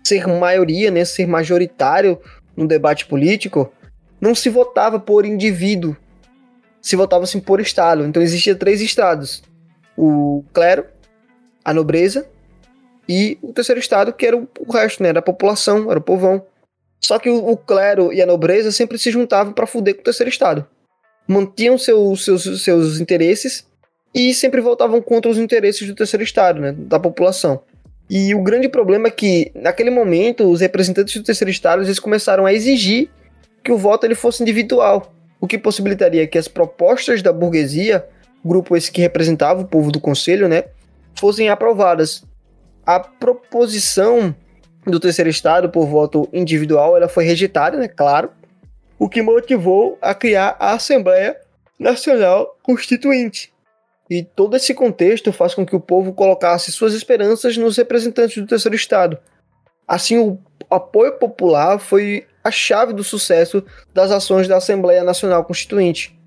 ser 0.08 0.26
maioria, 0.26 0.90
né, 0.90 1.04
ser 1.04 1.26
majoritário 1.26 2.18
no 2.56 2.66
debate 2.66 3.06
político, 3.06 3.72
não 4.20 4.34
se 4.34 4.48
votava 4.48 4.98
por 4.98 5.24
indivíduo, 5.24 5.96
se 6.80 6.96
votava 6.96 7.24
assim 7.24 7.40
por 7.40 7.60
estado. 7.60 8.04
Então 8.04 8.22
existia 8.22 8.54
três 8.54 8.80
estados: 8.80 9.42
o 9.96 10.44
clero, 10.52 10.84
a 11.64 11.72
nobreza 11.72 12.26
e 13.08 13.38
o 13.42 13.52
terceiro 13.52 13.80
estado, 13.80 14.12
que 14.12 14.26
era 14.26 14.36
o, 14.36 14.48
o 14.58 14.72
resto, 14.72 15.02
né, 15.02 15.10
era 15.10 15.20
a 15.20 15.22
população, 15.22 15.90
era 15.90 15.98
o 15.98 16.02
povão. 16.02 16.44
Só 17.00 17.18
que 17.18 17.30
o, 17.30 17.48
o 17.48 17.56
clero 17.56 18.12
e 18.12 18.20
a 18.20 18.26
nobreza 18.26 18.72
sempre 18.72 18.98
se 18.98 19.10
juntavam 19.10 19.52
para 19.52 19.66
fuder 19.66 19.94
com 19.94 20.00
o 20.00 20.04
terceiro 20.04 20.30
estado 20.30 20.66
mantinham 21.28 21.76
seu, 21.76 22.16
seus, 22.16 22.62
seus 22.62 22.98
interesses 22.98 23.66
e 24.14 24.32
sempre 24.32 24.62
voltavam 24.62 25.02
contra 25.02 25.30
os 25.30 25.36
interesses 25.36 25.86
do 25.86 25.94
terceiro 25.94 26.24
estado, 26.24 26.58
né, 26.58 26.72
da 26.72 26.98
população. 26.98 27.60
E 28.10 28.34
o 28.34 28.42
grande 28.42 28.68
problema 28.68 29.08
é 29.08 29.10
que, 29.10 29.52
naquele 29.54 29.90
momento, 29.90 30.50
os 30.50 30.60
representantes 30.60 31.14
do 31.14 31.22
terceiro 31.22 31.50
estado 31.50 31.82
eles 31.82 31.98
começaram 31.98 32.46
a 32.46 32.52
exigir 32.52 33.10
que 33.62 33.70
o 33.70 33.76
voto 33.76 34.06
ele 34.06 34.14
fosse 34.14 34.42
individual, 34.42 35.12
o 35.40 35.46
que 35.46 35.58
possibilitaria 35.58 36.26
que 36.26 36.38
as 36.38 36.48
propostas 36.48 37.20
da 37.20 37.32
burguesia, 37.32 38.06
grupo 38.42 38.76
esse 38.76 38.90
que 38.90 39.02
representava 39.02 39.60
o 39.60 39.66
povo 39.66 39.92
do 39.92 40.00
conselho, 40.00 40.48
né, 40.48 40.64
fossem 41.14 41.50
aprovadas. 41.50 42.24
A 42.86 42.98
proposição 42.98 44.34
do 44.86 44.98
terceiro 44.98 45.28
estado 45.28 45.68
por 45.68 45.86
voto 45.86 46.26
individual 46.32 46.96
ela 46.96 47.08
foi 47.08 47.24
rejeitada, 47.24 47.76
né, 47.76 47.88
claro, 47.88 48.30
o 48.98 49.06
que 49.06 49.20
motivou 49.20 49.98
a 50.00 50.14
criar 50.14 50.56
a 50.58 50.72
Assembleia 50.72 51.36
Nacional 51.78 52.56
Constituinte. 52.62 53.52
E 54.10 54.22
todo 54.22 54.56
esse 54.56 54.74
contexto 54.74 55.32
faz 55.32 55.54
com 55.54 55.66
que 55.66 55.76
o 55.76 55.80
povo 55.80 56.12
colocasse 56.12 56.72
suas 56.72 56.94
esperanças 56.94 57.56
nos 57.56 57.76
representantes 57.76 58.38
do 58.38 58.46
terceiro 58.46 58.74
Estado. 58.74 59.18
Assim, 59.86 60.18
o 60.18 60.38
apoio 60.70 61.12
popular 61.18 61.78
foi 61.78 62.26
a 62.42 62.50
chave 62.50 62.92
do 62.92 63.04
sucesso 63.04 63.62
das 63.92 64.10
ações 64.10 64.48
da 64.48 64.56
Assembleia 64.56 65.04
Nacional 65.04 65.44
Constituinte. 65.44 66.18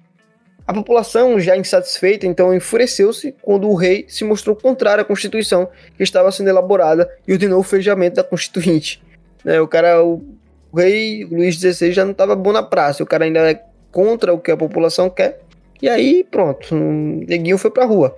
A 0.68 0.74
população, 0.74 1.40
já 1.40 1.58
insatisfeita, 1.58 2.28
então 2.28 2.54
enfureceu-se 2.54 3.36
quando 3.42 3.68
o 3.68 3.76
rei 3.76 4.06
se 4.08 4.24
mostrou 4.24 4.56
contrário 4.56 5.02
à 5.02 5.06
Constituição 5.06 5.68
que 5.98 6.04
estava 6.04 6.32
sendo 6.32 6.50
elaborada 6.50 7.12
e 7.28 7.34
ordenou 7.34 7.60
o 7.60 7.64
fechamento 7.64 8.18
da 8.18 8.24
Constituinte. 8.24 9.02
É, 9.44 9.60
o 9.60 9.68
cara, 9.68 10.04
o 10.04 10.24
o 10.72 10.80
rei 10.80 11.26
Luís 11.26 11.56
XVI 11.56 11.92
já 11.92 12.06
não 12.06 12.14
estava 12.14 12.36
bom 12.36 12.54
na 12.54 12.64
praça, 12.64 13.04
o 13.04 13.06
cara 13.06 13.26
ainda 13.26 13.52
é 13.52 13.62
contra 13.92 14.34
o 14.34 14.40
que 14.40 14.52
a 14.52 14.58
população 14.58 15.10
quer. 15.10 15.42
E 15.82 15.90
aí, 15.90 16.26
pronto, 16.30 16.76
o 16.76 17.26
neguinho 17.28 17.58
foi 17.58 17.72
pra 17.72 17.86
rua. 17.86 18.18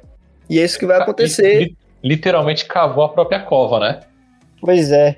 E 0.50 0.60
é 0.60 0.66
isso 0.66 0.78
que 0.78 0.86
vai 0.86 1.02
acontecer. 1.02 1.74
Literalmente 2.04 2.66
cavou 2.66 3.04
a 3.04 3.10
própria 3.10 3.40
cova, 3.40 3.80
né? 3.80 4.00
Pois 4.60 4.92
é. 4.92 5.18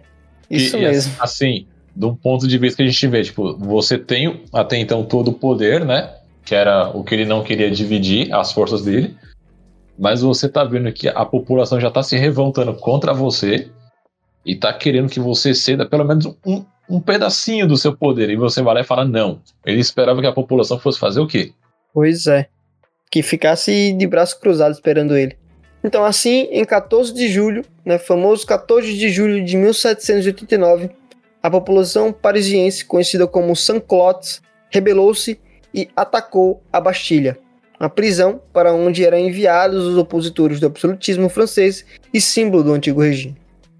Isso 0.50 0.78
e, 0.78 0.82
mesmo. 0.82 1.14
E 1.14 1.18
assim, 1.20 1.68
um 2.00 2.16
ponto 2.16 2.48
de 2.48 2.58
vista 2.58 2.78
que 2.78 2.84
a 2.84 2.92
gente 2.92 3.08
vê, 3.08 3.24
tipo, 3.24 3.58
você 3.58 3.98
tem 3.98 4.44
até 4.54 4.78
então 4.78 5.04
todo 5.04 5.30
o 5.30 5.34
poder, 5.34 5.84
né? 5.84 6.14
Que 6.44 6.54
era 6.54 6.90
o 6.90 7.04
que 7.04 7.16
ele 7.16 7.26
não 7.26 7.44
queria 7.44 7.72
dividir, 7.72 8.32
as 8.34 8.52
forças 8.52 8.84
dele. 8.84 9.16
Mas 9.98 10.22
você 10.22 10.48
tá 10.48 10.64
vendo 10.64 10.92
que 10.92 11.08
a 11.08 11.26
população 11.26 11.80
já 11.80 11.90
tá 11.90 12.04
se 12.04 12.18
revoltando 12.18 12.74
contra 12.76 13.14
você 13.14 13.70
e 14.46 14.56
tá 14.56 14.72
querendo 14.72 15.10
que 15.10 15.20
você 15.20 15.56
ceda 15.56 15.88
pelo 15.88 16.06
menos 16.06 16.28
um, 16.46 16.64
um 16.90 17.00
pedacinho 17.00 17.68
do 17.68 17.78
seu 17.78 17.96
poder 17.96 18.30
e 18.30 18.36
você 18.36 18.62
vai 18.62 18.76
lá 18.76 18.82
e 18.82 18.84
fala 18.84 19.06
não. 19.06 19.40
Ele 19.66 19.80
esperava 19.80 20.22
que 20.22 20.28
a 20.28 20.34
população 20.34 20.78
fosse 20.78 21.00
fazer 21.00 21.20
o 21.20 21.28
quê? 21.28 21.54
Pois 21.96 22.28
é. 22.28 22.50
Que 23.10 23.24
ficasse 23.24 23.94
de 23.94 24.06
braço 24.06 24.38
cruzado 24.38 24.74
esperando 24.74 25.16
ele. 25.16 25.38
Então, 25.82 26.04
assim, 26.04 26.50
em 26.52 26.66
14 26.66 27.14
de 27.14 27.30
julho, 27.30 27.64
né, 27.86 27.98
famoso 27.98 28.46
14 28.46 28.94
de 28.98 29.10
julho 29.10 29.42
de 29.46 29.56
1789, 29.56 30.90
a 31.42 31.50
população 31.50 32.12
parisiense, 32.12 32.84
conhecida 32.84 33.26
como 33.26 33.56
Saint-Clotes, 33.56 34.42
rebelou-se 34.70 35.40
e 35.74 35.88
atacou 35.96 36.62
a 36.74 36.82
Bastilha, 36.82 37.38
a 37.80 37.88
prisão 37.88 38.42
para 38.52 38.74
onde 38.74 39.06
eram 39.06 39.18
enviados 39.18 39.86
os 39.86 39.98
opositores 39.98 40.60
do 40.60 40.66
absolutismo 40.66 41.30
francês 41.30 41.86
e 42.14 42.20
símbolo 42.20 42.62
do 42.62 42.74
antigo 42.74 43.02
regime. 43.02 43.38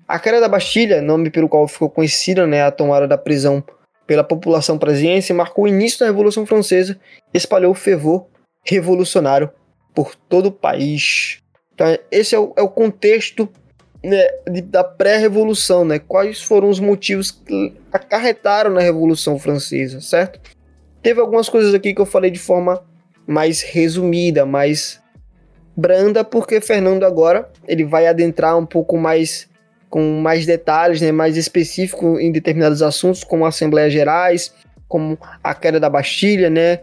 A 0.08 0.20
queda 0.20 0.40
da 0.40 0.48
Bastilha, 0.48 1.02
nome 1.02 1.30
pelo 1.30 1.50
qual 1.50 1.68
ficou 1.68 1.90
conhecida 1.90 2.48
né, 2.48 2.64
a 2.64 2.72
tomada 2.72 3.08
da 3.10 3.18
prisão 3.18 3.62
pela 4.06 4.24
população 4.24 4.78
parisiense, 4.78 5.34
marcou 5.34 5.66
o 5.66 5.68
início 5.68 6.00
da 6.00 6.06
Revolução 6.06 6.46
Francesa 6.46 7.00
e 7.34 7.38
espalhou 7.38 7.72
o 7.72 7.76
fervor 7.76 8.28
revolucionário 8.64 9.50
por 9.94 10.16
todo 10.16 10.48
o 10.48 10.52
país. 10.52 11.40
Então, 11.74 11.88
esse 12.12 12.36
é 12.36 12.40
o, 12.40 12.54
é 12.56 12.62
o 12.62 12.70
contexto 12.70 13.50
né, 14.04 14.28
de, 14.50 14.62
da 14.62 14.84
pré-revolução, 14.84 15.84
né? 15.84 16.00
Quais 16.00 16.42
foram 16.42 16.70
os 16.70 16.80
motivos 16.80 17.32
que 17.32 17.74
acarretaram 17.92 18.72
na 18.72 18.82
Revolução 18.82 19.40
Francesa, 19.40 20.00
certo? 20.02 20.40
Teve 21.02 21.20
algumas 21.20 21.50
coisas 21.50 21.74
aqui 21.74 21.94
que 21.94 22.02
eu 22.02 22.06
falei 22.06 22.32
de 22.32 22.40
forma 22.40 22.84
mais 23.28 23.62
resumida, 23.62 24.46
mais 24.46 25.02
branda, 25.76 26.24
porque 26.24 26.62
Fernando 26.62 27.04
agora 27.04 27.52
ele 27.68 27.84
vai 27.84 28.08
adentrar 28.08 28.58
um 28.58 28.66
pouco 28.66 28.98
mais 28.98 29.50
com 29.96 30.20
mais 30.20 30.46
detalhes, 30.46 31.00
né, 31.00 31.10
mais 31.10 31.38
específico 31.38 32.20
em 32.20 32.30
determinados 32.30 32.82
assuntos, 32.82 33.24
como 33.24 33.46
Assembleias 33.46 33.94
Gerais, 33.94 34.54
como 34.90 35.18
a 35.42 35.56
queda 35.56 35.80
da 35.80 35.90
Bastilha, 35.90 36.50
né, 36.50 36.82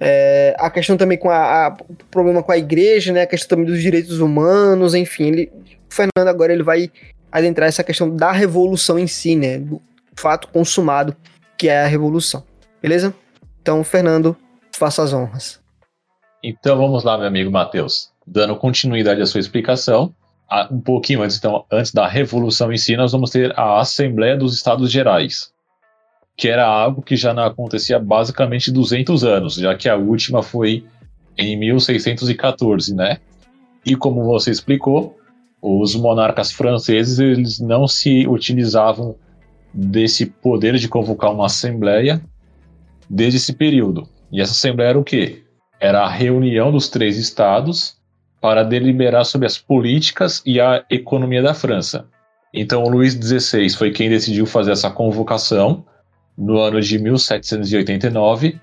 é, 0.00 0.56
a 0.58 0.70
questão 0.70 0.96
também 0.96 1.18
com 1.18 1.28
a, 1.28 1.66
a, 1.66 1.76
o 1.86 1.94
problema 2.10 2.42
com 2.42 2.50
a 2.50 2.56
igreja, 2.56 3.12
né, 3.12 3.20
a 3.20 3.26
questão 3.26 3.50
também 3.50 3.66
dos 3.66 3.82
direitos 3.82 4.20
humanos, 4.20 4.94
enfim, 4.94 5.24
ele, 5.24 5.52
o 5.86 5.94
Fernando 5.94 6.28
agora 6.28 6.50
ele 6.50 6.62
vai 6.62 6.90
adentrar 7.30 7.68
essa 7.68 7.84
questão 7.84 8.08
da 8.08 8.32
revolução 8.32 8.98
em 8.98 9.06
si, 9.06 9.36
né, 9.36 9.58
do 9.58 9.78
fato 10.16 10.48
consumado 10.48 11.14
que 11.58 11.68
é 11.68 11.82
a 11.82 11.86
revolução, 11.86 12.42
beleza? 12.80 13.14
Então, 13.60 13.84
Fernando, 13.84 14.34
faça 14.74 15.02
as 15.02 15.12
honras. 15.12 15.60
Então 16.42 16.78
vamos 16.78 17.04
lá, 17.04 17.18
meu 17.18 17.26
amigo 17.26 17.50
Matheus. 17.50 18.10
Dando 18.26 18.56
continuidade 18.56 19.20
à 19.20 19.26
sua 19.26 19.40
explicação, 19.40 20.14
um 20.70 20.80
pouquinho 20.80 21.22
antes, 21.22 21.36
então, 21.36 21.64
antes 21.70 21.92
da 21.92 22.06
Revolução 22.06 22.72
em 22.72 22.76
si, 22.76 22.96
nós 22.96 23.12
vamos 23.12 23.30
ter 23.30 23.58
a 23.58 23.80
Assembleia 23.80 24.36
dos 24.36 24.54
Estados 24.54 24.90
Gerais, 24.90 25.52
que 26.36 26.48
era 26.48 26.66
algo 26.66 27.02
que 27.02 27.16
já 27.16 27.34
não 27.34 27.44
acontecia 27.44 27.98
basicamente 27.98 28.70
200 28.70 29.24
anos, 29.24 29.54
já 29.54 29.74
que 29.74 29.88
a 29.88 29.96
última 29.96 30.42
foi 30.42 30.84
em 31.36 31.56
1614, 31.56 32.94
né? 32.94 33.18
E 33.84 33.94
como 33.94 34.24
você 34.24 34.50
explicou, 34.50 35.18
os 35.60 35.94
monarcas 35.94 36.52
franceses 36.52 37.18
eles 37.18 37.58
não 37.58 37.88
se 37.88 38.26
utilizavam 38.26 39.16
desse 39.72 40.26
poder 40.26 40.76
de 40.76 40.88
convocar 40.88 41.32
uma 41.32 41.46
assembleia 41.46 42.22
desde 43.10 43.36
esse 43.36 43.52
período. 43.52 44.08
E 44.30 44.40
essa 44.40 44.52
assembleia 44.52 44.90
era 44.90 44.98
o 44.98 45.04
quê? 45.04 45.42
Era 45.80 46.04
a 46.04 46.08
reunião 46.08 46.72
dos 46.72 46.88
três 46.88 47.18
estados 47.18 47.96
para 48.40 48.62
deliberar 48.62 49.24
sobre 49.24 49.46
as 49.46 49.58
políticas 49.58 50.42
e 50.44 50.60
a 50.60 50.84
economia 50.90 51.42
da 51.42 51.54
França. 51.54 52.06
Então, 52.52 52.84
Luís 52.84 53.14
XVI 53.14 53.68
foi 53.70 53.90
quem 53.90 54.08
decidiu 54.08 54.46
fazer 54.46 54.72
essa 54.72 54.90
convocação 54.90 55.84
no 56.36 56.58
ano 56.58 56.80
de 56.80 56.98
1789, 56.98 58.58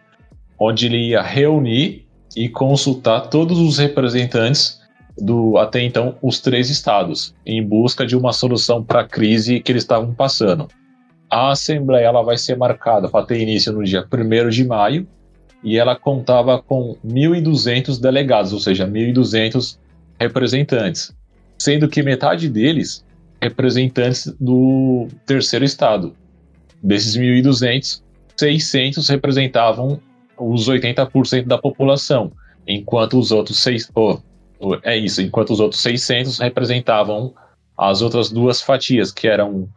onde 0.60 0.86
ele 0.86 1.10
ia 1.10 1.22
reunir 1.22 2.08
e 2.36 2.50
consultar 2.50 3.22
todos 3.30 3.60
os 3.60 3.78
representantes 3.78 4.82
do 5.18 5.58
até 5.58 5.82
então 5.82 6.16
os 6.22 6.40
três 6.40 6.70
estados, 6.70 7.36
em 7.46 7.62
busca 7.62 8.06
de 8.06 8.16
uma 8.16 8.34
solução 8.34 8.84
para 8.84 9.02
a 9.02 9.08
crise 9.08 9.60
que 9.60 9.72
eles 9.72 9.84
estavam 9.84 10.14
passando. 10.14 10.68
A 11.30 11.52
assembleia 11.52 12.06
ela 12.06 12.24
vai 12.24 12.38
ser 12.38 12.58
marcada 12.58 13.10
para 13.10 13.26
ter 13.26 13.40
início 13.40 13.72
no 13.72 13.84
dia 13.84 14.06
1 14.12 14.50
de 14.50 14.66
maio 14.66 15.08
e 15.64 15.78
ela 15.78 15.96
contava 15.96 16.62
com 16.62 16.98
1.200 17.06 18.00
delegados, 18.00 18.52
ou 18.52 18.60
seja, 18.60 18.88
1.200 18.88 19.78
representantes, 20.20 21.16
sendo 21.58 21.88
que 21.88 22.04
metade 22.04 22.50
deles 22.50 23.06
representantes 23.42 24.34
do 24.40 25.08
terceiro 25.26 25.66
estado. 25.66 26.14
Desses 26.82 27.16
1.200, 27.16 28.02
600 28.36 29.08
representavam 29.10 30.00
os 30.38 30.68
80% 30.68 31.46
da 31.46 31.58
população, 31.58 32.32
enquanto 32.68 33.18
os 33.18 33.32
outros 33.32 33.60
seis, 33.60 33.90
oh, 33.96 34.20
é 34.84 34.98
isso, 34.98 35.22
enquanto 35.22 35.52
os 35.52 35.60
outros 35.60 35.82
600 35.82 36.40
representavam 36.40 37.34
as 37.78 38.02
outras 38.02 38.30
duas 38.30 38.62
fatias, 38.62 39.12
que 39.12 39.28
eram 39.28 39.68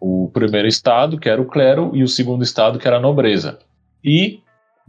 o 0.00 0.30
primeiro 0.32 0.68
estado, 0.68 1.18
que 1.18 1.28
era 1.28 1.40
o 1.40 1.46
clero, 1.46 1.92
e 1.94 2.02
o 2.02 2.08
segundo 2.08 2.42
estado, 2.42 2.78
que 2.78 2.86
era 2.86 2.96
a 2.96 3.00
nobreza. 3.00 3.58
E 4.02 4.40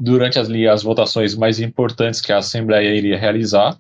durante 0.02 0.40
as, 0.40 0.50
as 0.50 0.82
votações 0.82 1.36
mais 1.36 1.60
importantes 1.60 2.20
que 2.20 2.34
a 2.34 2.40
Assembleia 2.40 2.96
iria 2.96 3.20
realizar 3.20 3.78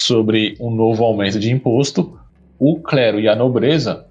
sobre 0.00 0.56
um 0.60 0.70
novo 0.70 1.02
aumento 1.02 1.38
de 1.40 1.50
imposto, 1.50 2.16
o 2.60 2.80
clero 2.80 3.18
e 3.18 3.28
a 3.28 3.34
nobreza 3.34 4.06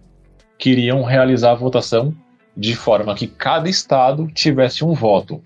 queriam 0.59 1.03
realizar 1.03 1.51
a 1.51 1.55
votação 1.55 2.13
de 2.55 2.75
forma 2.75 3.15
que 3.15 3.27
cada 3.27 3.69
estado 3.69 4.27
tivesse 4.33 4.83
um 4.83 4.93
voto, 4.93 5.41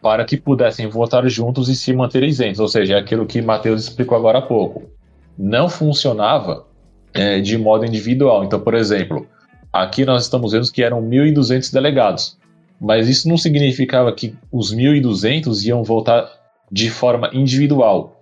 para 0.00 0.24
que 0.24 0.36
pudessem 0.36 0.86
votar 0.86 1.28
juntos 1.28 1.68
e 1.68 1.74
se 1.74 1.92
manter 1.92 2.22
isentos, 2.22 2.60
ou 2.60 2.68
seja, 2.68 2.94
é 2.94 2.98
aquilo 2.98 3.26
que 3.26 3.42
Mateus 3.42 3.82
explicou 3.82 4.16
agora 4.16 4.38
há 4.38 4.42
pouco. 4.42 4.84
Não 5.36 5.68
funcionava 5.68 6.64
é, 7.12 7.40
de 7.40 7.58
modo 7.58 7.84
individual. 7.84 8.44
Então, 8.44 8.60
por 8.60 8.74
exemplo, 8.74 9.26
aqui 9.72 10.04
nós 10.04 10.22
estamos 10.22 10.52
vendo 10.52 10.70
que 10.70 10.82
eram 10.82 11.02
1.200 11.02 11.72
delegados, 11.72 12.38
mas 12.80 13.08
isso 13.08 13.28
não 13.28 13.36
significava 13.36 14.12
que 14.12 14.34
os 14.50 14.74
1.200 14.74 15.64
iam 15.66 15.82
votar 15.82 16.30
de 16.70 16.90
forma 16.90 17.30
individual. 17.32 18.20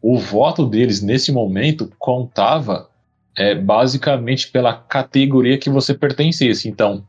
O 0.00 0.18
voto 0.18 0.66
deles 0.66 1.00
nesse 1.00 1.30
momento 1.30 1.90
contava 1.98 2.88
é, 3.36 3.54
basicamente 3.54 4.50
pela 4.50 4.74
categoria 4.74 5.58
que 5.58 5.70
você 5.70 5.94
pertencesse. 5.94 6.68
Então, 6.68 7.04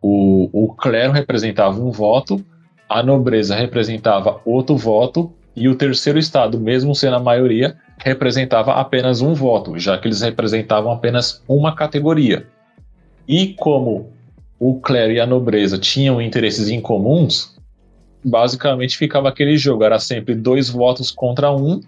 o, 0.00 0.48
o 0.52 0.74
clero 0.74 1.12
representava 1.12 1.80
um 1.80 1.90
voto, 1.90 2.44
a 2.88 3.02
nobreza 3.02 3.54
representava 3.54 4.40
outro 4.44 4.76
voto 4.76 5.32
e 5.54 5.68
o 5.68 5.74
terceiro 5.74 6.18
estado, 6.18 6.58
mesmo 6.58 6.94
sendo 6.94 7.16
a 7.16 7.20
maioria, 7.20 7.76
representava 7.98 8.74
apenas 8.74 9.20
um 9.20 9.34
voto, 9.34 9.78
já 9.78 9.98
que 9.98 10.06
eles 10.06 10.22
representavam 10.22 10.92
apenas 10.92 11.42
uma 11.48 11.74
categoria. 11.74 12.46
E 13.26 13.54
como 13.54 14.12
o 14.58 14.80
clero 14.80 15.12
e 15.12 15.20
a 15.20 15.26
nobreza 15.26 15.78
tinham 15.78 16.20
interesses 16.20 16.68
em 16.68 16.80
comuns, 16.80 17.56
basicamente 18.24 18.96
ficava 18.96 19.28
aquele 19.28 19.56
jogo, 19.56 19.84
era 19.84 19.98
sempre 19.98 20.34
dois 20.34 20.68
votos 20.68 21.10
contra 21.10 21.52
um, 21.52 21.80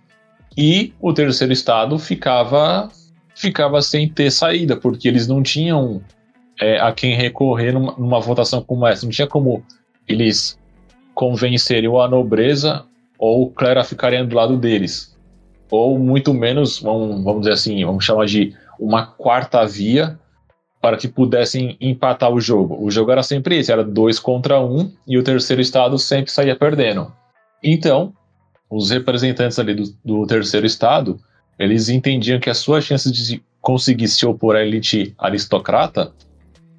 e 0.57 0.93
o 1.01 1.13
terceiro 1.13 1.53
estado 1.53 1.99
ficava 1.99 2.91
ficava 3.35 3.81
sem 3.81 4.09
ter 4.09 4.31
saída, 4.31 4.77
porque 4.77 5.09
eles 5.09 5.27
não 5.27 5.43
tinham 5.43 6.03
é, 6.61 6.79
a 6.79 6.93
quem 6.93 7.15
recorrer 7.15 7.73
numa, 7.73 7.95
numa, 7.97 8.21
votação 8.21 8.63
como 8.63 8.87
essa. 8.87 9.07
Não 9.07 9.11
tinha 9.11 9.27
como 9.27 9.65
eles 10.07 10.59
convencerem 11.15 11.91
a 11.99 12.09
nobreza 12.09 12.85
ou 13.19 13.45
o 13.45 13.51
clero 13.51 13.81
a 13.81 13.85
ficarem 13.85 14.27
do 14.27 14.37
lado 14.37 14.59
deles. 14.59 15.19
Ou 15.71 15.99
muito 15.99 16.35
menos, 16.35 16.81
vamos, 16.81 17.25
vamos 17.25 17.41
dizer 17.41 17.53
assim, 17.53 17.83
vamos 17.85 18.05
chamar 18.05 18.27
de 18.27 18.55
uma 18.79 19.07
quarta 19.07 19.65
via 19.65 20.19
para 20.81 20.97
que 20.97 21.07
pudessem 21.07 21.77
empatar 21.81 22.33
o 22.33 22.41
jogo. 22.41 22.83
O 22.83 22.91
jogo 22.91 23.13
era 23.13 23.23
sempre 23.23 23.59
esse, 23.59 23.71
era 23.71 23.85
dois 23.85 24.19
contra 24.19 24.61
um 24.61 24.91
e 25.07 25.19
o 25.19 25.23
terceiro 25.23 25.61
estado 25.61 25.99
sempre 25.99 26.31
saía 26.31 26.57
perdendo. 26.57 27.13
Então, 27.63 28.15
os 28.71 28.91
representantes 28.91 29.59
ali 29.59 29.75
do, 29.75 29.85
do 30.05 30.27
terceiro 30.27 30.65
estado, 30.65 31.21
eles 31.59 31.89
entendiam 31.89 32.41
que 32.41 32.49
a 32.49 32.55
sua 32.55 32.81
chance 32.81 33.11
de 33.13 33.43
conseguir 33.61 34.09
se 34.09 34.25
opor 34.25 34.57
à 34.57 34.63
elite 34.63 35.15
aristocrata 35.19 36.13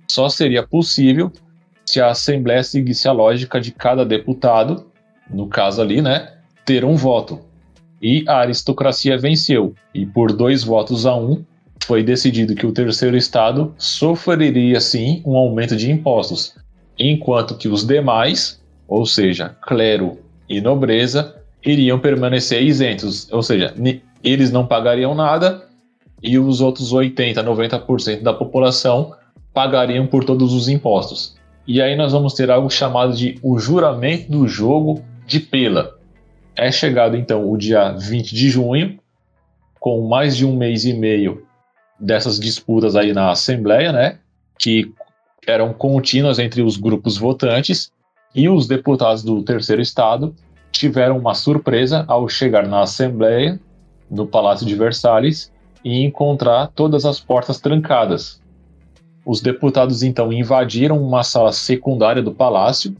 só 0.09 0.27
seria 0.27 0.65
possível 0.65 1.31
se 1.85 2.01
a 2.01 2.09
Assembleia 2.09 2.63
seguisse 2.63 3.07
a 3.07 3.11
lógica 3.11 3.59
de 3.59 3.71
cada 3.71 4.05
deputado, 4.05 4.87
no 5.29 5.47
caso 5.47 5.81
ali, 5.81 6.01
né, 6.01 6.33
ter 6.65 6.83
um 6.85 6.95
voto. 6.95 7.39
E 8.01 8.23
a 8.27 8.39
aristocracia 8.39 9.17
venceu, 9.17 9.75
e 9.93 10.05
por 10.05 10.31
dois 10.31 10.63
votos 10.63 11.05
a 11.05 11.15
um, 11.15 11.45
foi 11.85 12.03
decidido 12.03 12.55
que 12.55 12.65
o 12.65 12.71
terceiro 12.71 13.17
estado 13.17 13.73
sofreria 13.77 14.79
sim 14.79 15.21
um 15.25 15.35
aumento 15.35 15.75
de 15.75 15.91
impostos, 15.91 16.55
enquanto 16.97 17.55
que 17.55 17.67
os 17.67 17.85
demais, 17.85 18.61
ou 18.87 19.05
seja, 19.05 19.55
clero 19.61 20.19
e 20.47 20.61
nobreza, 20.61 21.35
iriam 21.65 21.99
permanecer 21.99 22.61
isentos, 22.61 23.31
ou 23.31 23.43
seja, 23.43 23.73
eles 24.23 24.51
não 24.51 24.65
pagariam 24.65 25.13
nada 25.15 25.65
e 26.21 26.37
os 26.37 26.61
outros 26.61 26.93
80, 26.93 27.43
90% 27.43 28.21
da 28.21 28.33
população 28.33 29.13
pagariam 29.53 30.05
por 30.07 30.23
todos 30.23 30.53
os 30.53 30.67
impostos. 30.67 31.35
E 31.67 31.81
aí 31.81 31.95
nós 31.95 32.11
vamos 32.11 32.33
ter 32.33 32.49
algo 32.49 32.69
chamado 32.69 33.13
de 33.13 33.39
o 33.41 33.57
juramento 33.59 34.31
do 34.31 34.47
jogo 34.47 35.01
de 35.25 35.39
Pela. 35.39 35.97
É 36.55 36.71
chegado 36.71 37.15
então 37.15 37.49
o 37.49 37.57
dia 37.57 37.91
20 37.91 38.35
de 38.35 38.49
junho, 38.49 38.99
com 39.79 40.07
mais 40.07 40.35
de 40.35 40.45
um 40.45 40.55
mês 40.55 40.85
e 40.85 40.93
meio 40.93 41.43
dessas 42.01 42.39
disputas 42.39 42.95
aí 42.95 43.13
na 43.13 43.31
Assembleia, 43.31 43.91
né? 43.91 44.17
Que 44.57 44.91
eram 45.45 45.73
contínuas 45.73 46.39
entre 46.39 46.61
os 46.61 46.77
grupos 46.77 47.17
votantes 47.17 47.91
e 48.33 48.49
os 48.49 48.67
deputados 48.67 49.23
do 49.23 49.41
terceiro 49.43 49.81
estado 49.81 50.35
tiveram 50.71 51.17
uma 51.17 51.33
surpresa 51.33 52.03
ao 52.07 52.27
chegar 52.27 52.67
na 52.67 52.81
Assembleia, 52.81 53.59
no 54.09 54.25
Palácio 54.25 54.65
de 54.65 54.75
Versalhes, 54.75 55.51
e 55.83 56.03
encontrar 56.03 56.67
todas 56.67 57.05
as 57.05 57.19
portas 57.19 57.59
trancadas, 57.59 58.41
os 59.25 59.41
deputados 59.41 60.01
então 60.01 60.33
invadiram 60.33 61.01
uma 61.01 61.23
sala 61.23 61.51
secundária 61.51 62.21
do 62.21 62.33
palácio, 62.33 62.95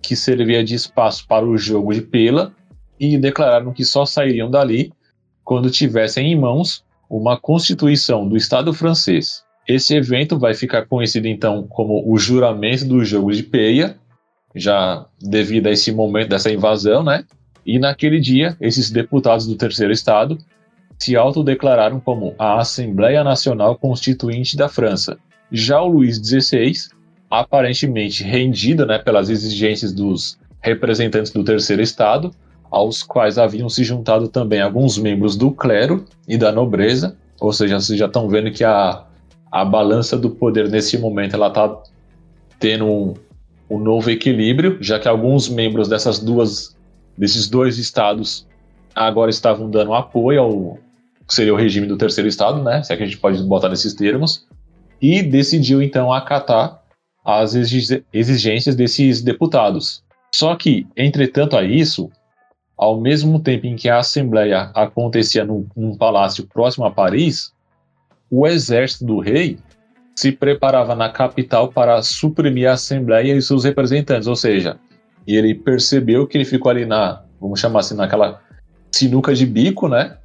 que 0.00 0.16
servia 0.16 0.64
de 0.64 0.74
espaço 0.74 1.26
para 1.26 1.44
o 1.44 1.58
jogo 1.58 1.92
de 1.92 2.00
pela, 2.00 2.52
e 2.98 3.18
declararam 3.18 3.72
que 3.72 3.84
só 3.84 4.06
sairiam 4.06 4.50
dali 4.50 4.92
quando 5.44 5.70
tivessem 5.70 6.32
em 6.32 6.38
mãos 6.38 6.82
uma 7.08 7.38
constituição 7.38 8.28
do 8.28 8.36
Estado 8.36 8.72
francês. 8.72 9.44
Esse 9.66 9.94
evento 9.94 10.38
vai 10.38 10.54
ficar 10.54 10.86
conhecido 10.86 11.26
então 11.26 11.66
como 11.68 12.02
o 12.06 12.16
juramento 12.18 12.84
do 12.84 13.04
jogo 13.04 13.32
de 13.32 13.42
peia, 13.42 13.96
já 14.54 15.06
devido 15.20 15.66
a 15.66 15.70
esse 15.70 15.92
momento 15.92 16.28
dessa 16.28 16.50
invasão, 16.50 17.02
né? 17.02 17.24
E 17.64 17.78
naquele 17.78 18.20
dia, 18.20 18.56
esses 18.60 18.90
deputados 18.90 19.46
do 19.46 19.56
terceiro 19.56 19.92
estado 19.92 20.38
se 20.98 21.16
autodeclararam 21.16 22.00
como 22.00 22.34
a 22.38 22.58
Assembleia 22.58 23.22
Nacional 23.22 23.76
Constituinte 23.76 24.56
da 24.56 24.68
França, 24.68 25.18
já 25.50 25.80
o 25.82 25.88
Luís 25.88 26.16
XVI, 26.16 26.72
aparentemente 27.30 28.22
rendido 28.22 28.86
né, 28.86 28.98
pelas 28.98 29.28
exigências 29.28 29.92
dos 29.92 30.38
representantes 30.60 31.32
do 31.32 31.44
terceiro 31.44 31.82
estado, 31.82 32.30
aos 32.76 33.02
quais 33.02 33.38
haviam 33.38 33.70
se 33.70 33.82
juntado 33.82 34.28
também 34.28 34.60
alguns 34.60 34.98
membros 34.98 35.34
do 35.34 35.50
clero 35.50 36.04
e 36.28 36.36
da 36.36 36.52
nobreza, 36.52 37.16
ou 37.40 37.50
seja, 37.50 37.80
vocês 37.80 37.98
já 37.98 38.04
estão 38.04 38.28
vendo 38.28 38.50
que 38.50 38.62
a, 38.62 39.02
a 39.50 39.64
balança 39.64 40.14
do 40.14 40.28
poder 40.28 40.68
nesse 40.68 40.98
momento 40.98 41.34
ela 41.34 41.48
está 41.48 41.74
tendo 42.60 42.84
um, 42.84 43.14
um 43.70 43.78
novo 43.78 44.10
equilíbrio, 44.10 44.76
já 44.78 45.00
que 45.00 45.08
alguns 45.08 45.48
membros 45.48 45.88
dessas 45.88 46.18
duas 46.18 46.76
desses 47.16 47.48
dois 47.48 47.78
estados 47.78 48.46
agora 48.94 49.30
estavam 49.30 49.70
dando 49.70 49.94
apoio 49.94 50.42
ao 50.42 50.78
que 51.26 51.34
seria 51.34 51.54
o 51.54 51.56
regime 51.56 51.86
do 51.86 51.96
terceiro 51.96 52.28
estado, 52.28 52.62
né? 52.62 52.82
Se 52.82 52.92
é 52.92 52.96
que 52.96 53.02
a 53.02 53.06
gente 53.06 53.18
pode 53.18 53.42
botar 53.42 53.70
nesses 53.70 53.94
termos, 53.94 54.46
e 55.00 55.22
decidiu 55.22 55.80
então 55.80 56.12
acatar 56.12 56.78
as 57.24 57.54
exigências 58.12 58.76
desses 58.76 59.22
deputados. 59.22 60.04
Só 60.32 60.54
que, 60.54 60.86
entretanto 60.94 61.56
a 61.56 61.64
isso, 61.64 62.10
ao 62.76 63.00
mesmo 63.00 63.40
tempo 63.40 63.66
em 63.66 63.76
que 63.76 63.88
a 63.88 63.98
Assembleia 63.98 64.70
acontecia 64.74 65.44
num, 65.44 65.66
num 65.76 65.96
palácio 65.96 66.46
próximo 66.46 66.84
a 66.84 66.90
Paris, 66.90 67.52
o 68.30 68.46
exército 68.46 69.04
do 69.04 69.18
rei 69.18 69.58
se 70.14 70.32
preparava 70.32 70.94
na 70.94 71.08
capital 71.08 71.68
para 71.68 72.02
suprimir 72.02 72.68
a 72.68 72.72
Assembleia 72.72 73.34
e 73.34 73.42
seus 73.42 73.64
representantes, 73.64 74.26
ou 74.26 74.36
seja, 74.36 74.78
ele 75.26 75.54
percebeu 75.54 76.26
que 76.26 76.36
ele 76.36 76.44
ficou 76.44 76.70
ali 76.70 76.84
na, 76.84 77.22
vamos 77.40 77.60
chamar 77.60 77.80
assim, 77.80 77.94
naquela 77.94 78.40
sinuca 78.90 79.34
de 79.34 79.44
bico, 79.44 79.88
né? 79.88 80.16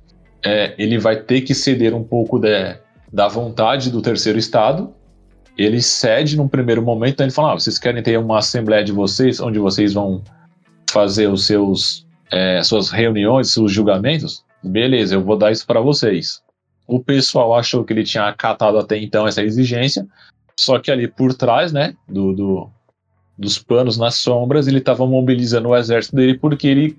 É, 0.44 0.74
ele 0.78 0.98
vai 0.98 1.18
ter 1.18 1.42
que 1.42 1.54
ceder 1.54 1.94
um 1.94 2.04
pouco 2.04 2.40
de, 2.40 2.76
da 3.12 3.28
vontade 3.28 3.92
do 3.92 4.02
terceiro 4.02 4.40
estado. 4.40 4.94
Ele 5.58 5.82
cede 5.82 6.38
num 6.38 6.48
primeiro 6.48 6.82
momento, 6.82 7.14
então 7.14 7.26
ele 7.26 7.34
fala: 7.34 7.52
ah, 7.52 7.60
vocês 7.60 7.78
querem 7.78 8.02
ter 8.02 8.18
uma 8.18 8.40
assembleia 8.40 8.84
de 8.84 8.92
vocês, 8.92 9.40
onde 9.40 9.60
vocês 9.60 9.94
vão 9.94 10.24
fazer 10.90 11.28
os 11.28 11.46
seus 11.46 12.08
é, 12.32 12.63
suas 12.63 12.89
reuniões, 12.89 13.52
seus 13.52 13.72
julgamentos? 13.72 14.44
Beleza, 14.63 15.15
eu 15.15 15.24
vou 15.24 15.38
dar 15.38 15.52
isso 15.52 15.65
para 15.65 15.82
vocês. 15.82 16.41
O 16.88 17.00
pessoal 17.00 17.56
achou 17.56 17.84
que 17.84 17.94
ele 17.94 18.04
tinha 18.04 18.28
acatado 18.28 18.78
até 18.78 18.98
então 18.98 19.28
essa 19.28 19.44
exigência, 19.44 20.06
só 20.60 20.80
que 20.80 20.91
ali 20.91 21.08
por 21.08 21.34
trás, 21.34 21.72
né, 21.72 21.96
do, 22.08 22.34
do 22.34 22.70
dos 23.38 23.58
panos 23.58 23.98
nas 23.98 24.15
sombras, 24.15 24.67
ele 24.67 24.78
estava 24.78 25.06
mobilizando 25.08 25.70
o 25.70 25.76
exército 25.76 26.15
dele 26.15 26.38
porque 26.38 26.67
ele, 26.67 26.98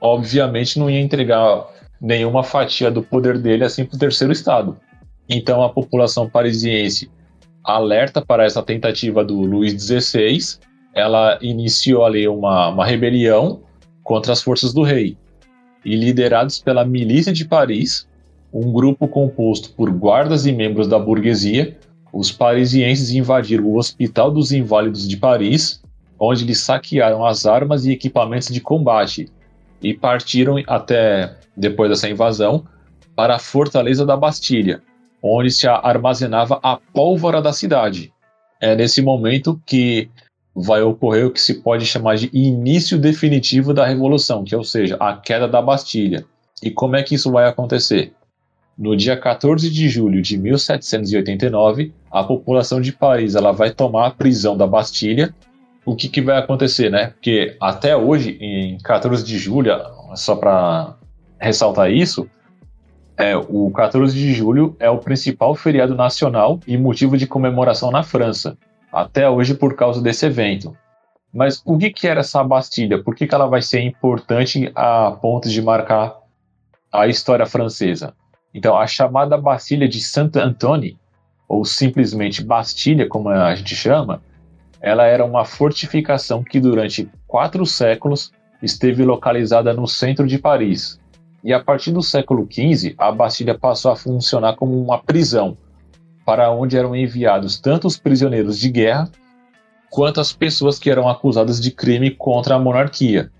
obviamente, 0.00 0.76
não 0.76 0.90
ia 0.90 1.00
entregar 1.00 1.68
nenhuma 2.00 2.42
fatia 2.42 2.90
do 2.90 3.00
poder 3.00 3.38
dele 3.38 3.64
assim 3.64 3.84
para 3.84 3.94
o 3.94 3.98
terceiro 3.98 4.32
estado. 4.32 4.76
Então 5.28 5.62
a 5.62 5.68
população 5.68 6.28
parisiense 6.28 7.08
alerta 7.62 8.20
para 8.20 8.44
essa 8.44 8.62
tentativa 8.62 9.24
do 9.24 9.40
Luís 9.40 9.72
XVI, 9.72 10.58
ela 10.92 11.38
iniciou 11.40 12.04
ali 12.04 12.26
uma, 12.26 12.68
uma 12.68 12.84
rebelião 12.84 13.62
contra 14.04 14.32
as 14.32 14.42
forças 14.42 14.72
do 14.72 14.82
rei. 14.82 15.16
E 15.84 15.96
liderados 15.96 16.60
pela 16.60 16.84
milícia 16.84 17.32
de 17.32 17.44
Paris, 17.44 18.06
um 18.52 18.72
grupo 18.72 19.08
composto 19.08 19.72
por 19.72 19.90
guardas 19.90 20.46
e 20.46 20.52
membros 20.52 20.86
da 20.86 20.98
burguesia, 20.98 21.76
os 22.12 22.30
parisienses 22.30 23.10
invadiram 23.10 23.64
o 23.64 23.76
Hospital 23.76 24.30
dos 24.30 24.52
Inválidos 24.52 25.08
de 25.08 25.16
Paris, 25.16 25.82
onde 26.18 26.44
eles 26.44 26.60
saquearam 26.60 27.26
as 27.26 27.44
armas 27.44 27.84
e 27.84 27.90
equipamentos 27.90 28.48
de 28.48 28.60
combate 28.60 29.28
e 29.82 29.92
partiram 29.92 30.62
até 30.68 31.34
depois 31.56 31.90
dessa 31.90 32.08
invasão 32.08 32.64
para 33.16 33.34
a 33.34 33.38
fortaleza 33.38 34.06
da 34.06 34.16
Bastilha, 34.16 34.80
onde 35.20 35.50
se 35.50 35.66
armazenava 35.66 36.60
a 36.62 36.76
pólvora 36.76 37.42
da 37.42 37.52
cidade. 37.52 38.12
É 38.60 38.76
nesse 38.76 39.02
momento 39.02 39.60
que 39.66 40.08
vai 40.54 40.82
ocorrer 40.82 41.26
o 41.26 41.30
que 41.30 41.40
se 41.40 41.54
pode 41.54 41.84
chamar 41.84 42.16
de 42.16 42.30
início 42.32 42.98
definitivo 42.98 43.74
da 43.74 43.86
revolução, 43.86 44.44
que 44.44 44.54
é, 44.54 44.58
ou 44.58 44.64
seja, 44.64 44.96
a 45.00 45.16
queda 45.16 45.48
da 45.48 45.60
Bastilha. 45.60 46.24
E 46.62 46.70
como 46.70 46.96
é 46.96 47.02
que 47.02 47.14
isso 47.14 47.32
vai 47.32 47.46
acontecer? 47.46 48.12
No 48.76 48.96
dia 48.96 49.16
14 49.16 49.70
de 49.70 49.88
julho 49.88 50.22
de 50.22 50.36
1789, 50.36 51.92
a 52.10 52.24
população 52.24 52.80
de 52.80 52.92
Paris 52.92 53.34
ela 53.34 53.52
vai 53.52 53.70
tomar 53.70 54.06
a 54.06 54.10
prisão 54.10 54.56
da 54.56 54.66
Bastilha. 54.66 55.34
O 55.84 55.94
que, 55.94 56.08
que 56.08 56.22
vai 56.22 56.38
acontecer, 56.38 56.90
né? 56.90 57.08
Porque 57.08 57.56
até 57.60 57.96
hoje, 57.96 58.38
em 58.40 58.78
14 58.78 59.24
de 59.24 59.38
julho, 59.38 59.72
só 60.14 60.34
para 60.34 60.96
ressaltar 61.38 61.90
isso, 61.90 62.28
é, 63.16 63.36
o 63.36 63.70
14 63.70 64.14
de 64.14 64.32
julho 64.32 64.74
é 64.80 64.90
o 64.90 64.98
principal 64.98 65.54
feriado 65.54 65.94
nacional 65.94 66.58
e 66.66 66.76
motivo 66.76 67.16
de 67.16 67.26
comemoração 67.26 67.90
na 67.90 68.02
França, 68.02 68.56
até 68.94 69.28
hoje 69.28 69.54
por 69.54 69.74
causa 69.74 70.00
desse 70.00 70.24
evento. 70.26 70.76
Mas 71.32 71.60
o 71.66 71.76
que, 71.76 71.90
que 71.90 72.06
era 72.06 72.20
essa 72.20 72.44
Bastilha? 72.44 73.02
Por 73.02 73.16
que, 73.16 73.26
que 73.26 73.34
ela 73.34 73.46
vai 73.46 73.60
ser 73.60 73.80
importante 73.80 74.70
a 74.72 75.10
ponto 75.10 75.48
de 75.48 75.60
marcar 75.60 76.16
a 76.92 77.08
história 77.08 77.44
francesa? 77.44 78.14
Então, 78.54 78.78
a 78.78 78.86
chamada 78.86 79.36
Bastilha 79.36 79.88
de 79.88 80.00
Saint-Antoine, 80.00 80.96
ou 81.48 81.64
simplesmente 81.64 82.44
Bastilha, 82.44 83.08
como 83.08 83.28
a 83.28 83.52
gente 83.56 83.74
chama, 83.74 84.22
ela 84.80 85.04
era 85.06 85.24
uma 85.24 85.44
fortificação 85.44 86.44
que 86.44 86.60
durante 86.60 87.10
quatro 87.26 87.66
séculos 87.66 88.30
esteve 88.62 89.04
localizada 89.04 89.72
no 89.72 89.88
centro 89.88 90.24
de 90.24 90.38
Paris, 90.38 91.00
e 91.42 91.52
a 91.52 91.62
partir 91.62 91.90
do 91.90 92.00
século 92.00 92.48
XV, 92.50 92.94
a 92.96 93.10
Bastilha 93.10 93.58
passou 93.58 93.90
a 93.90 93.96
funcionar 93.96 94.54
como 94.54 94.80
uma 94.80 94.98
prisão, 94.98 95.58
para 96.24 96.50
onde 96.50 96.76
eram 96.76 96.96
enviados 96.96 97.60
tanto 97.60 97.86
os 97.86 97.96
prisioneiros 97.96 98.58
de 98.58 98.70
guerra 98.70 99.10
quanto 99.90 100.20
as 100.20 100.32
pessoas 100.32 100.78
que 100.78 100.90
eram 100.90 101.08
acusadas 101.08 101.60
de 101.60 101.70
crime 101.70 102.10
contra 102.10 102.56
a 102.56 102.58
monarquia, 102.58 103.30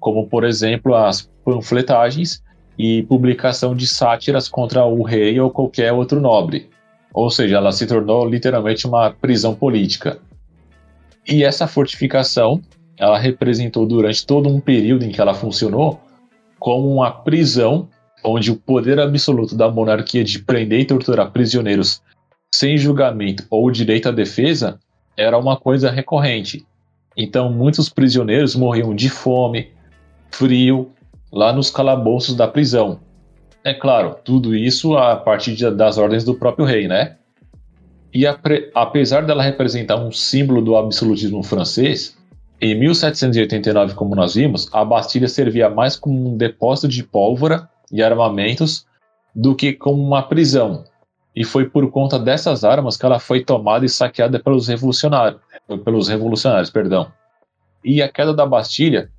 como 0.00 0.26
por 0.26 0.44
exemplo 0.44 0.94
as 0.94 1.30
panfletagens 1.44 2.42
e 2.78 3.02
publicação 3.02 3.74
de 3.74 3.86
sátiras 3.86 4.48
contra 4.48 4.84
o 4.84 5.02
rei 5.02 5.38
ou 5.38 5.50
qualquer 5.50 5.92
outro 5.92 6.20
nobre. 6.20 6.70
Ou 7.12 7.30
seja, 7.30 7.56
ela 7.56 7.72
se 7.72 7.86
tornou 7.86 8.26
literalmente 8.26 8.86
uma 8.86 9.10
prisão 9.10 9.54
política. 9.54 10.18
E 11.28 11.44
essa 11.44 11.66
fortificação, 11.66 12.62
ela 12.96 13.18
representou 13.18 13.86
durante 13.86 14.26
todo 14.26 14.48
um 14.48 14.60
período 14.60 15.04
em 15.04 15.10
que 15.10 15.20
ela 15.20 15.34
funcionou 15.34 16.00
como 16.58 16.90
uma 16.90 17.10
prisão 17.10 17.88
onde 18.24 18.50
o 18.50 18.56
poder 18.56 18.98
absoluto 18.98 19.54
da 19.54 19.70
monarquia 19.70 20.24
de 20.24 20.38
prender 20.38 20.80
e 20.80 20.84
torturar 20.84 21.30
prisioneiros 21.32 22.00
sem 22.54 22.76
julgamento 22.76 23.44
ou 23.50 23.70
direito 23.70 24.08
à 24.08 24.12
defesa 24.12 24.78
era 25.16 25.38
uma 25.38 25.56
coisa 25.56 25.90
recorrente. 25.90 26.66
Então, 27.16 27.50
muitos 27.50 27.88
prisioneiros 27.88 28.54
morriam 28.54 28.94
de 28.94 29.08
fome, 29.08 29.70
frio, 30.30 30.90
lá 31.30 31.52
nos 31.52 31.70
calabouços 31.70 32.34
da 32.34 32.48
prisão. 32.48 33.00
É 33.64 33.72
claro, 33.72 34.16
tudo 34.24 34.54
isso 34.54 34.96
a 34.96 35.16
partir 35.16 35.54
de, 35.54 35.70
das 35.70 35.98
ordens 35.98 36.24
do 36.24 36.34
próprio 36.34 36.64
rei, 36.64 36.88
né? 36.88 37.16
E 38.12 38.24
apesar 38.74 39.24
dela 39.24 39.42
representar 39.42 39.96
um 39.96 40.12
símbolo 40.12 40.60
do 40.60 40.76
absolutismo 40.76 41.42
francês, 41.42 42.16
em 42.60 42.78
1789, 42.78 43.94
como 43.94 44.14
nós 44.14 44.34
vimos, 44.34 44.68
a 44.72 44.84
Bastilha 44.84 45.28
servia 45.28 45.70
mais 45.70 45.96
como 45.96 46.28
um 46.28 46.36
depósito 46.36 46.88
de 46.88 47.02
pólvora 47.02 47.68
e 47.90 48.02
armamentos 48.02 48.86
do 49.34 49.54
que 49.54 49.72
como 49.72 50.02
uma 50.02 50.22
prisão. 50.22 50.84
E 51.34 51.44
foi 51.44 51.68
por 51.68 51.90
conta 51.90 52.18
dessas 52.18 52.62
armas 52.62 52.96
que 52.96 53.06
ela 53.06 53.18
foi 53.18 53.42
tomada 53.42 53.86
e 53.86 53.88
saqueada 53.88 54.38
pelos 54.38 54.68
revolucionários, 54.68 55.40
pelos 55.84 56.08
revolucionários, 56.08 56.70
perdão. 56.70 57.10
E 57.84 58.02
a 58.02 58.08
queda 58.08 58.34
da 58.34 58.46
Bastilha, 58.46 59.10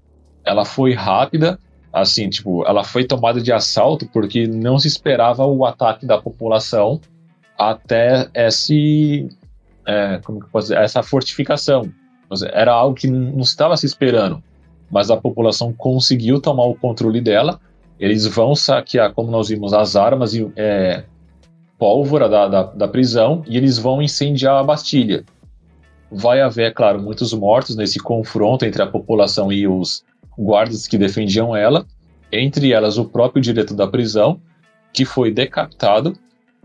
ela 0.46 0.64
foi 0.64 0.94
rápida, 0.94 1.60
assim, 1.92 2.30
tipo, 2.30 2.66
ela 2.66 2.84
foi 2.84 3.04
tomada 3.06 3.42
de 3.42 3.52
assalto 3.52 4.08
porque 4.08 4.48
não 4.48 4.78
se 4.78 4.88
esperava 4.88 5.46
o 5.46 5.66
ataque 5.66 6.06
da 6.06 6.22
população 6.22 7.02
até 7.58 8.30
esse, 8.34 9.28
é, 9.86 10.20
como 10.24 10.40
que 10.40 10.50
posso 10.50 10.68
dizer, 10.68 10.80
essa 10.80 11.04
fortificação 11.04 11.92
era 12.52 12.72
algo 12.72 12.96
que 12.96 13.08
não 13.08 13.42
estava 13.42 13.78
se 13.78 13.86
esperando, 13.86 14.42
mas 14.90 15.12
a 15.12 15.18
população 15.18 15.72
conseguiu 15.74 16.42
tomar 16.42 16.66
o 16.66 16.76
controle 16.76 17.22
dela. 17.22 17.60
Eles 18.00 18.26
vão 18.26 18.56
saquear, 18.56 19.14
como 19.14 19.30
nós 19.30 19.50
vimos, 19.50 19.72
as 19.72 19.96
armas 19.96 20.34
e 20.34 20.52
é, 20.56 21.04
pólvora 21.84 22.30
da, 22.30 22.48
da, 22.48 22.64
da 22.64 22.88
prisão 22.88 23.44
e 23.46 23.58
eles 23.58 23.78
vão 23.78 24.02
incendiar 24.02 24.56
a 24.56 24.64
Bastilha. 24.64 25.26
Vai 26.10 26.40
haver, 26.40 26.68
é 26.68 26.72
claro, 26.72 27.02
muitos 27.02 27.34
mortos 27.34 27.76
nesse 27.76 28.00
confronto 28.00 28.64
entre 28.64 28.82
a 28.82 28.88
população 28.88 29.52
e 29.52 29.68
os 29.68 30.02
guardas 30.40 30.88
que 30.88 30.98
defendiam 30.98 31.54
ela, 31.54 31.86
entre 32.32 32.72
elas 32.72 32.98
o 32.98 33.04
próprio 33.04 33.42
diretor 33.42 33.76
da 33.76 33.86
prisão, 33.86 34.40
que 34.94 35.04
foi 35.04 35.30
decapitado 35.30 36.14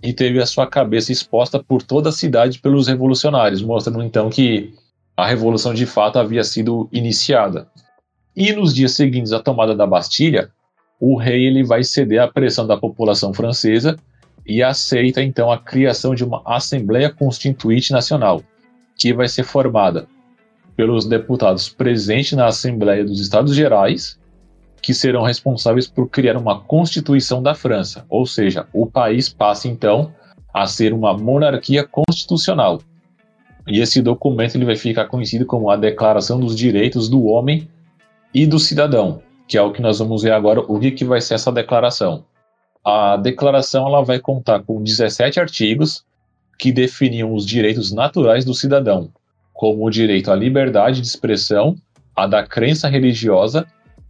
e 0.01 0.13
teve 0.13 0.41
a 0.41 0.47
sua 0.47 0.69
cabeça 0.69 1.11
exposta 1.11 1.61
por 1.61 1.83
toda 1.83 2.11
a 2.11 2.13
cidade 2.13 2.61
pelos 2.61 2.87
revolucionários, 2.87 3.61
mostrando 3.61 4.05
então 4.05 4.31
que 4.31 4.73
a 5.17 5.27
revolução 5.27 5.75
de 5.75 5.85
fato 5.85 6.21
havia 6.21 6.45
sido 6.45 6.89
iniciada. 6.93 7.67
E 8.37 8.53
nos 8.53 8.73
dias 8.73 8.93
seguintes 8.93 9.33
à 9.33 9.41
tomada 9.41 9.75
da 9.75 9.85
Bastilha, 9.85 10.53
o 11.01 11.19
rei 11.19 11.45
ele 11.45 11.65
vai 11.65 11.83
ceder 11.83 12.23
à 12.23 12.29
pressão 12.29 12.69
da 12.69 12.77
população 12.77 13.35
francesa 13.35 13.99
e 14.49 14.63
aceita 14.63 15.23
então 15.23 15.53
a 15.53 15.59
criação 15.59 16.15
de 16.15 16.25
uma 16.25 16.43
Assembleia 16.47 17.11
Constituinte 17.11 17.93
Nacional, 17.93 18.43
que 18.97 19.13
vai 19.13 19.29
ser 19.29 19.45
formada 19.45 20.09
pelos 20.75 21.05
deputados 21.05 21.69
presentes 21.69 22.33
na 22.33 22.47
Assembleia 22.47 23.05
dos 23.05 23.21
Estados 23.21 23.55
Gerais, 23.55 24.19
que 24.81 24.95
serão 24.95 25.23
responsáveis 25.23 25.87
por 25.87 26.09
criar 26.09 26.37
uma 26.37 26.61
Constituição 26.61 27.43
da 27.43 27.55
França, 27.55 28.07
ou 28.09 28.25
seja, 28.25 28.67
o 28.73 28.87
país 28.87 29.29
passa 29.29 29.69
então 29.69 30.13
a 30.55 30.67
ser 30.67 30.95
uma 30.95 31.17
monarquia 31.17 31.85
constitucional, 31.85 32.81
e 33.67 33.81
esse 33.81 34.01
documento 34.01 34.55
ele 34.55 34.65
vai 34.65 34.77
ficar 34.77 35.07
conhecido 35.07 35.45
como 35.45 35.69
a 35.69 35.77
Declaração 35.77 36.41
dos 36.41 36.57
Direitos 36.57 37.09
do 37.09 37.25
Homem 37.27 37.69
e 38.33 38.47
do 38.47 38.59
Cidadão. 38.59 39.21
que 39.47 39.57
é 39.57 39.63
o 39.63 39.73
que 39.73 39.81
nós 39.81 39.99
vamos 39.99 40.23
ver 40.23 40.33
agora, 40.33 40.61
o 40.61 40.79
que, 40.79 40.91
que 40.91 41.07
vai 41.07 41.23
ser 41.23 41.35
essa 41.35 41.51
declaração. 41.51 42.25
A 42.85 43.17
declaração 43.17 43.87
ela 43.87 44.03
vai 44.03 44.19
contar 44.19 44.63
com 44.63 44.83
17 44.83 45.41
artigos 45.41 46.05
que 46.59 46.73
definiam 46.73 47.35
os 47.35 47.47
direitos 47.47 47.93
naturais 47.93 48.45
do 48.45 48.55
cidadão, 48.55 49.11
como 49.53 49.87
o 49.87 49.91
direito 49.91 50.31
à 50.31 50.35
liberdade 50.35 51.01
de 51.01 51.07
expressão, 51.07 51.77
a 52.15 52.27
da 52.27 52.43
crença 52.43 52.89
religiosa 52.89 53.67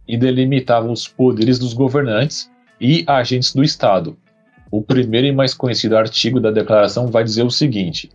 e 0.07 0.17
delimitavam 0.17 0.91
os 0.91 1.07
poderes 1.07 1.59
dos 1.59 1.73
governantes 1.73 2.49
e 2.81 3.03
agentes 3.05 3.53
do 3.53 3.63
Estado. 3.63 4.17
O 4.71 4.81
primeiro 4.81 5.27
e 5.27 5.31
mais 5.31 5.53
conhecido 5.53 5.97
artigo 5.97 6.39
da 6.39 6.51
declaração 6.51 7.07
vai 7.07 7.23
dizer 7.23 7.43
o 7.43 7.51
seguinte: 7.51 8.09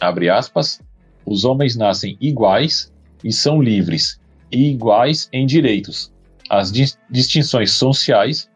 abre 0.00 0.28
aspas, 0.28 0.80
os 1.24 1.44
homens 1.44 1.76
nascem 1.76 2.16
iguais 2.20 2.92
e 3.24 3.32
são 3.32 3.62
livres, 3.62 4.20
e 4.50 4.70
iguais 4.70 5.28
em 5.32 5.46
direitos. 5.46 6.12
As 6.50 6.72
distinções 7.10 7.72
sociais 7.72 8.48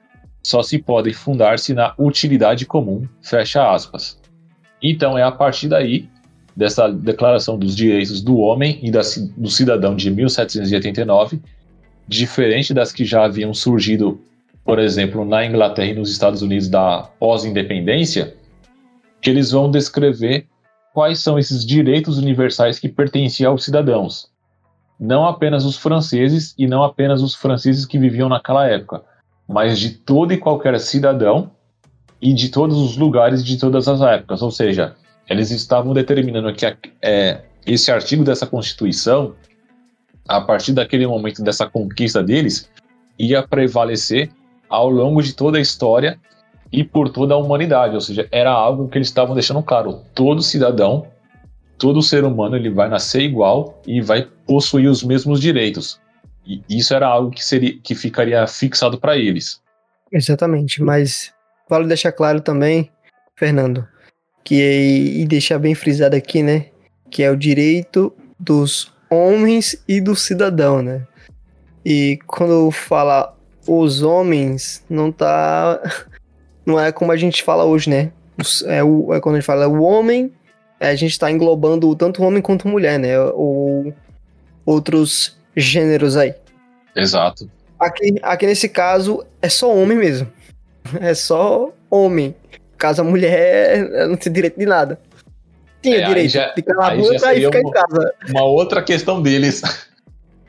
só 0.47 0.63
se 0.63 0.79
podem 0.79 1.13
fundar-se 1.13 1.75
na 1.75 1.93
utilidade 1.99 2.67
comum, 2.67 3.05
fecha 3.21 3.69
aspas. 3.69 4.17
Então 4.81 5.19
é 5.19 5.23
a 5.25 5.33
partir 5.33 5.67
daí, 5.67 6.09
dessa 6.55 6.89
Declaração 6.89 7.59
dos 7.59 7.75
Direitos 7.75 8.23
do 8.23 8.37
Homem 8.37 8.79
e 8.81 8.89
da, 8.89 9.01
do 9.37 9.51
Cidadão 9.51 9.97
de 9.97 10.09
1789, 10.09 11.43
diferente 12.07 12.73
das 12.73 12.93
que 12.93 13.05
já 13.05 13.25
haviam 13.25 13.53
surgido, 13.53 14.21
por 14.65 14.79
exemplo, 14.79 15.25
na 15.25 15.45
Inglaterra 15.45 15.91
e 15.91 15.95
nos 15.97 16.13
Estados 16.13 16.43
Unidos 16.43 16.69
da 16.69 17.11
pós-independência, 17.19 18.37
que 19.21 19.29
eles 19.29 19.51
vão 19.51 19.69
descrever 19.69 20.47
quais 20.95 21.19
são 21.19 21.41
esses 21.41 21.67
direitos 21.67 22.19
universais 22.19 22.79
que 22.79 22.89
pertenciam 22.89 23.51
aos 23.51 23.65
cidadãos. 23.65 24.31
Não 25.01 25.27
apenas 25.27 25.65
os 25.65 25.77
franceses 25.77 26.55
e 26.57 26.69
não 26.69 26.85
apenas 26.85 27.21
os 27.21 27.35
franceses 27.35 27.85
que 27.85 27.99
viviam 27.99 28.29
naquela 28.29 28.65
época, 28.69 29.03
mas 29.49 29.79
de 29.79 29.91
todo 29.91 30.33
e 30.33 30.39
qualquer 30.39 30.79
cidadão 30.81 31.51
e 32.21 32.33
de 32.33 32.49
todos 32.49 32.79
os 32.79 32.97
lugares 32.97 33.45
de 33.45 33.59
todas 33.59 33.89
as 33.89 34.01
épocas. 34.01 34.43
Ou 34.43 34.51
seja, 34.51 34.97
eles 35.29 35.51
estavam 35.51 35.93
determinando 35.93 36.53
que 36.53 36.67
é, 37.03 37.43
esse 37.67 37.91
artigo 37.91 38.25
dessa 38.25 38.47
Constituição, 38.47 39.35
a 40.29 40.41
partir 40.41 40.73
daquele 40.73 41.07
momento 41.07 41.43
dessa 41.43 41.67
conquista 41.67 42.23
deles, 42.23 42.71
ia 43.19 43.43
prevalecer 43.43 44.31
ao 44.69 44.91
longo 44.91 45.23
de 45.23 45.33
toda 45.33 45.59
a 45.59 45.61
história 45.61 46.19
e 46.73 46.83
por 46.83 47.09
toda 47.09 47.35
a 47.35 47.37
humanidade. 47.37 47.95
Ou 47.95 48.01
seja, 48.01 48.27
era 48.31 48.51
algo 48.51 48.89
que 48.89 48.99
eles 48.99 49.09
estavam 49.09 49.35
deixando 49.35 49.63
claro: 49.63 50.01
todo 50.15 50.43
cidadão, 50.43 51.07
todo 51.79 52.03
ser 52.03 52.25
humano, 52.25 52.57
ele 52.57 52.71
vai 52.71 52.89
nascer 52.89 53.23
igual 53.23 53.81
e 53.87 54.01
vai 54.01 54.27
possuir 54.47 54.89
os 54.89 55.03
mesmos 55.03 55.41
direitos. 55.41 56.01
E 56.47 56.63
isso 56.69 56.95
era 56.95 57.07
algo 57.07 57.31
que 57.31 57.45
seria 57.45 57.79
que 57.83 57.95
ficaria 57.95 58.47
fixado 58.47 58.99
para 58.99 59.17
eles. 59.17 59.61
Exatamente, 60.13 60.83
mas 60.83 61.35
Vale 61.69 61.89
deixar 61.89 62.13
claro 62.13 62.41
também, 62.41 62.91
Fernando, 63.35 63.87
que 64.45 64.55
e 64.55 65.27
deixar 65.27 65.59
bem 65.59 65.75
frisado 65.75 66.15
aqui, 66.15 66.43
né, 66.43 66.67
que 67.11 67.25
é 67.25 67.31
o 67.31 67.37
direito 67.37 68.13
dos 68.39 68.93
homens 69.11 69.83
e 69.89 70.01
do 70.01 70.15
cidadão, 70.15 70.81
né? 70.81 71.07
E 71.85 72.19
quando 72.27 72.71
fala 72.71 73.37
os 73.67 74.03
homens, 74.03 74.85
não 74.89 75.11
tá 75.11 75.81
não 76.65 76.79
é 76.79 76.93
como 76.93 77.11
a 77.11 77.17
gente 77.17 77.43
fala 77.43 77.65
hoje, 77.65 77.91
né? 77.91 78.13
É, 78.67 78.85
o, 78.85 79.13
é 79.13 79.21
quando 79.21 79.37
a 79.37 79.39
gente 79.39 79.47
fala 79.47 79.67
o 79.67 79.83
homem, 79.83 80.33
a 80.79 80.95
gente 80.95 81.13
está 81.13 81.31
englobando 81.31 81.95
tanto 81.97 82.23
homem 82.23 82.43
quanto 82.43 82.69
mulher, 82.69 82.99
né? 82.99 83.19
Ou 83.19 83.93
outros 84.65 85.36
gêneros 85.57 86.17
aí. 86.17 86.35
Exato. 86.95 87.51
Aqui, 87.79 88.17
aqui 88.23 88.47
nesse 88.47 88.69
caso 88.69 89.25
é 89.41 89.49
só 89.49 89.75
homem 89.75 89.97
mesmo. 89.97 90.31
É 91.01 91.15
só 91.15 91.73
homem. 91.91 92.35
Caso 92.79 93.03
a 93.03 93.05
mulher 93.05 93.89
não 94.09 94.17
tem 94.17 94.33
direito 94.33 94.59
de 94.59 94.67
nada. 94.67 94.99
Tinha 95.83 95.99
é, 95.99 96.07
direito 96.07 96.31
já, 96.31 96.53
de 96.53 96.63
calar 96.63 96.93
a 96.93 96.97
boca 96.97 97.35
e 97.35 97.45
ficar 97.45 97.61
uma, 97.61 97.69
em 97.69 97.73
casa. 97.73 98.15
Uma 98.29 98.45
outra 98.45 98.83
questão 98.83 99.23
deles. 99.23 99.63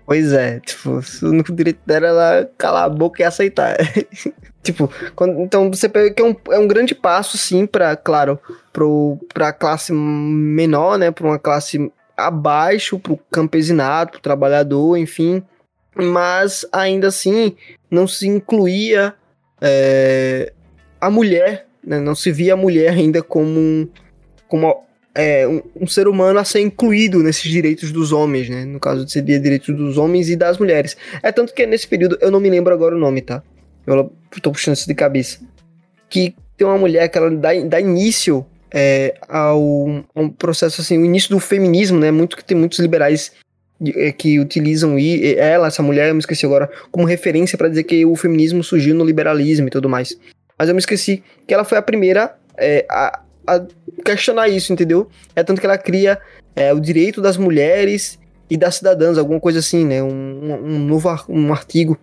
Pois 0.05 0.31
é, 0.31 0.59
tipo, 0.61 1.01
o 1.21 1.25
único 1.25 1.51
direito 1.51 1.79
dela 1.85 2.07
era 2.07 2.49
calar 2.57 2.85
a 2.85 2.89
boca 2.89 3.21
e 3.21 3.25
aceitar. 3.25 3.75
tipo, 4.63 4.89
quando, 5.15 5.41
então 5.41 5.69
você 5.69 5.89
pega 5.89 6.13
que 6.13 6.21
é 6.21 6.25
um, 6.25 6.35
é 6.49 6.57
um 6.57 6.67
grande 6.67 6.95
passo, 6.95 7.37
sim, 7.37 7.65
para 7.65 7.95
claro, 7.95 8.39
pro, 8.71 9.19
pra 9.33 9.51
classe 9.51 9.91
menor, 9.91 10.97
né, 10.97 11.11
pra 11.11 11.27
uma 11.27 11.37
classe 11.37 11.91
abaixo, 12.17 12.97
pro 12.97 13.17
campesinato, 13.31 14.13
pro 14.13 14.21
trabalhador, 14.21 14.97
enfim. 14.97 15.43
Mas 15.95 16.65
ainda 16.71 17.07
assim, 17.07 17.55
não 17.89 18.07
se 18.07 18.27
incluía 18.27 19.13
é, 19.61 20.51
a 20.99 21.09
mulher, 21.09 21.67
né, 21.85 21.99
não 21.99 22.15
se 22.15 22.31
via 22.31 22.53
a 22.53 22.57
mulher 22.57 22.93
ainda 22.93 23.23
como 23.23 23.59
um, 23.59 23.87
como, 24.47 24.83
é, 25.15 25.47
um, 25.47 25.61
um, 25.81 25.87
ser 25.87 26.07
humano 26.07 26.39
a 26.39 26.43
ser 26.43 26.61
incluído 26.61 27.23
nesses 27.23 27.49
direitos 27.49 27.91
dos 27.91 28.11
homens, 28.11 28.49
né? 28.49 28.65
No 28.65 28.79
caso, 28.79 29.07
seria 29.07 29.39
direitos 29.39 29.75
dos 29.75 29.97
homens 29.97 30.29
e 30.29 30.35
das 30.35 30.57
mulheres. 30.57 30.97
É 31.23 31.31
tanto 31.31 31.53
que 31.53 31.65
nesse 31.65 31.87
período, 31.87 32.17
eu 32.21 32.29
não 32.29 32.39
me 32.39 32.49
lembro 32.49 32.73
agora 32.73 32.95
o 32.95 32.99
nome, 32.99 33.21
tá? 33.21 33.41
Eu 33.85 34.11
tô 34.41 34.51
puxando 34.51 34.75
isso 34.75 34.87
de 34.87 34.93
cabeça. 34.93 35.39
Que 36.09 36.35
tem 36.55 36.67
uma 36.67 36.77
mulher 36.77 37.07
que 37.07 37.17
ela 37.17 37.31
dá, 37.31 37.49
dá 37.65 37.79
início 37.79 38.45
é, 38.71 39.15
ao 39.27 40.03
processo 40.37 40.81
assim, 40.81 40.97
o 40.97 41.05
início 41.05 41.29
do 41.29 41.39
feminismo, 41.39 41.99
né? 41.99 42.11
Muito 42.11 42.35
que 42.35 42.43
tem 42.43 42.57
muitos 42.57 42.79
liberais 42.79 43.31
é, 43.95 44.11
que 44.11 44.39
utilizam 44.39 44.97
e 44.97 45.35
ela, 45.35 45.67
essa 45.67 45.83
mulher, 45.83 46.09
eu 46.09 46.15
me 46.15 46.19
esqueci 46.19 46.45
agora, 46.45 46.69
como 46.91 47.05
referência 47.05 47.57
para 47.57 47.69
dizer 47.69 47.83
que 47.83 48.05
o 48.05 48.15
feminismo 48.15 48.63
surgiu 48.63 48.95
no 48.95 49.05
liberalismo 49.05 49.67
e 49.67 49.71
tudo 49.71 49.87
mais. 49.87 50.17
Mas 50.57 50.67
eu 50.67 50.75
me 50.75 50.79
esqueci 50.79 51.23
que 51.45 51.53
ela 51.53 51.63
foi 51.63 51.77
a 51.77 51.81
primeira 51.81 52.35
é, 52.57 52.85
a, 52.89 53.21
a, 53.45 53.65
questionar 54.03 54.49
isso, 54.49 54.73
entendeu? 54.73 55.09
É 55.35 55.43
tanto 55.43 55.61
que 55.61 55.67
ela 55.67 55.77
cria 55.77 56.19
é, 56.55 56.73
o 56.73 56.79
direito 56.79 57.21
das 57.21 57.37
mulheres 57.37 58.19
e 58.49 58.57
das 58.57 58.75
cidadãs, 58.75 59.17
alguma 59.17 59.39
coisa 59.39 59.59
assim, 59.59 59.85
né? 59.85 60.01
Um, 60.01 60.53
um 60.53 60.79
novo 60.79 61.09
um 61.29 61.53
artigo 61.53 61.97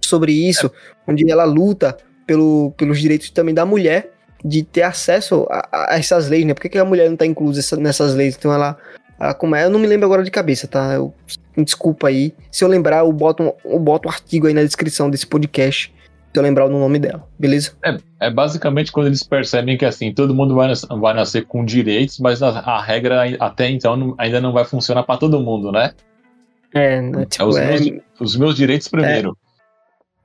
sobre 0.00 0.32
isso, 0.32 0.70
onde 1.06 1.28
ela 1.30 1.44
luta 1.44 1.96
pelo, 2.26 2.72
pelos 2.76 3.00
direitos 3.00 3.30
também 3.30 3.54
da 3.54 3.66
mulher 3.66 4.15
de 4.44 4.62
ter 4.62 4.82
acesso 4.82 5.46
a, 5.50 5.92
a 5.94 5.98
essas 5.98 6.28
leis, 6.28 6.44
né? 6.44 6.54
Por 6.54 6.62
que, 6.62 6.68
que 6.68 6.78
a 6.78 6.84
mulher 6.84 7.06
não 7.06 7.14
está 7.14 7.26
inclusa 7.26 7.76
nessas 7.76 8.14
leis? 8.14 8.36
Então 8.36 8.52
ela 8.52 8.76
ah, 9.18 9.32
como 9.32 9.56
é? 9.56 9.64
Eu 9.64 9.70
não 9.70 9.78
me 9.78 9.86
lembro 9.86 10.06
agora 10.06 10.22
de 10.22 10.30
cabeça, 10.30 10.68
tá? 10.68 10.94
Eu, 10.94 11.14
desculpa 11.56 12.08
aí. 12.08 12.34
Se 12.50 12.62
eu 12.62 12.68
lembrar, 12.68 12.98
eu 12.98 13.12
boto, 13.12 13.42
um, 13.42 13.52
eu 13.64 13.78
boto 13.78 14.08
um 14.08 14.10
artigo 14.10 14.46
aí 14.46 14.54
na 14.54 14.62
descrição 14.62 15.08
desse 15.08 15.26
podcast. 15.26 15.92
Se 16.32 16.38
eu 16.38 16.42
lembrar 16.42 16.66
o 16.66 16.68
nome 16.68 16.98
dela, 16.98 17.26
beleza? 17.38 17.72
É, 17.82 17.96
é 18.20 18.30
basicamente 18.30 18.92
quando 18.92 19.06
eles 19.06 19.22
percebem 19.22 19.78
que 19.78 19.86
assim, 19.86 20.12
todo 20.12 20.34
mundo 20.34 20.54
vai, 20.54 20.70
vai 21.00 21.14
nascer 21.14 21.46
com 21.46 21.64
direitos, 21.64 22.18
mas 22.18 22.42
a, 22.42 22.48
a 22.48 22.82
regra 22.82 23.22
até 23.40 23.70
então 23.70 23.96
não, 23.96 24.14
ainda 24.18 24.38
não 24.38 24.52
vai 24.52 24.66
funcionar 24.66 25.02
para 25.04 25.18
todo 25.18 25.40
mundo, 25.40 25.72
né? 25.72 25.94
É, 26.74 27.00
né, 27.00 27.24
tipo, 27.24 27.42
é 27.42 27.46
os, 27.46 27.56
é, 27.56 27.66
meus, 27.68 28.02
os 28.20 28.36
meus 28.36 28.54
direitos 28.54 28.86
primeiro. 28.86 29.34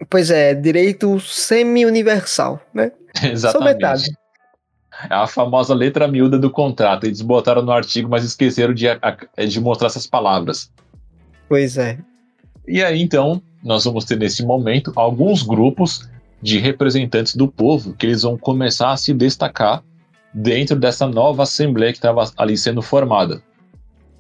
É, 0.02 0.06
pois 0.10 0.30
é, 0.30 0.54
direito 0.54 1.17
semi-universal, 1.21 2.60
né? 2.74 2.91
Exatamente. 3.24 3.52
Só 3.52 3.60
metade. 3.60 4.12
É 5.10 5.13
a 5.13 5.26
famosa 5.26 5.74
letra 5.74 6.08
miúda 6.08 6.38
do 6.38 6.50
contrato. 6.50 7.06
Eles 7.06 7.21
botaram 7.21 7.62
no 7.62 7.71
artigo, 7.71 8.10
mas 8.10 8.24
esqueceram 8.24 8.74
de, 8.74 8.88
de 9.47 9.62
mostrar 9.62 9.88
essas 9.88 10.06
palavras. 10.06 10.71
Pois 11.47 11.78
é. 11.78 11.97
E 12.67 12.84
aí, 12.84 13.02
então, 13.02 13.41
nós 13.63 13.86
vamos 13.86 14.06
ter 14.06 14.17
nesse 14.17 14.45
momento 14.45 14.91
alguns 14.95 15.43
grupos 15.43 16.09
de 16.41 16.57
representantes 16.57 17.36
do 17.36 17.47
povo 17.47 17.93
que 17.93 18.05
eles 18.05 18.24
vão 18.24 18.38
começar 18.38 18.91
a 18.91 18.97
se 18.97 19.14
destacar 19.14 19.84
dentro 20.34 20.76
dessa 20.76 21.07
nova 21.07 21.43
assembleia 21.43 21.91
que 21.91 21.97
estava 21.97 22.30
ali 22.38 22.57
sendo 22.57 22.82
formada. 22.82 23.41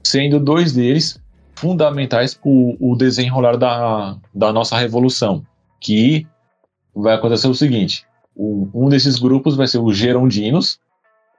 Sendo 0.03 0.39
dois 0.39 0.73
deles 0.73 1.21
fundamentais 1.55 2.33
para 2.33 2.49
o 2.49 2.95
desenrolar 2.97 3.55
da, 3.55 4.17
da 4.33 4.51
nossa 4.51 4.77
revolução. 4.77 5.45
Que 5.79 6.27
vai 6.95 7.15
acontecer 7.15 7.47
o 7.47 7.55
seguinte: 7.55 8.05
um 8.35 8.89
desses 8.89 9.19
grupos 9.19 9.55
vai 9.55 9.67
ser 9.67 9.79
os 9.79 9.95
gerondinos, 9.95 10.79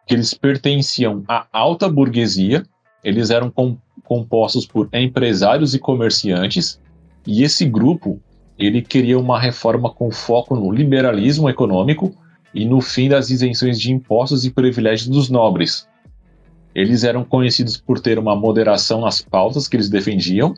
que 0.06 0.14
eles 0.14 0.34
pertenciam 0.34 1.24
à 1.28 1.46
alta 1.52 1.88
burguesia, 1.88 2.64
eles 3.02 3.30
eram 3.30 3.50
com, 3.50 3.76
compostos 4.04 4.66
por 4.66 4.88
empresários 4.92 5.74
e 5.74 5.78
comerciantes, 5.78 6.80
e 7.26 7.42
esse 7.42 7.64
grupo 7.64 8.20
ele 8.58 8.82
queria 8.82 9.18
uma 9.18 9.40
reforma 9.40 9.90
com 9.90 10.10
foco 10.10 10.54
no 10.54 10.70
liberalismo 10.70 11.48
econômico 11.48 12.14
e 12.54 12.64
no 12.64 12.80
fim 12.80 13.08
das 13.08 13.30
isenções 13.30 13.80
de 13.80 13.92
impostos 13.92 14.44
e 14.44 14.50
privilégios 14.50 15.08
dos 15.08 15.30
nobres. 15.30 15.88
Eles 16.74 17.04
eram 17.04 17.24
conhecidos 17.24 17.76
por 17.76 17.98
ter 18.00 18.18
uma 18.18 18.36
moderação 18.36 19.00
nas 19.00 19.20
pautas 19.20 19.66
que 19.66 19.76
eles 19.76 19.88
defendiam 19.88 20.54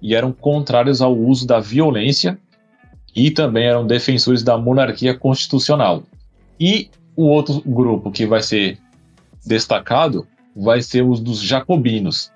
e 0.00 0.14
eram 0.14 0.32
contrários 0.32 1.00
ao 1.02 1.16
uso 1.16 1.46
da 1.46 1.60
violência 1.60 2.38
e 3.14 3.30
também 3.30 3.66
eram 3.66 3.86
defensores 3.86 4.42
da 4.42 4.56
monarquia 4.56 5.14
constitucional. 5.16 6.02
E 6.58 6.90
o 7.16 7.24
outro 7.24 7.62
grupo 7.66 8.10
que 8.10 8.26
vai 8.26 8.42
ser 8.42 8.78
destacado 9.44 10.26
vai 10.54 10.82
ser 10.82 11.02
os 11.02 11.20
dos 11.20 11.40
jacobinos, 11.40 12.30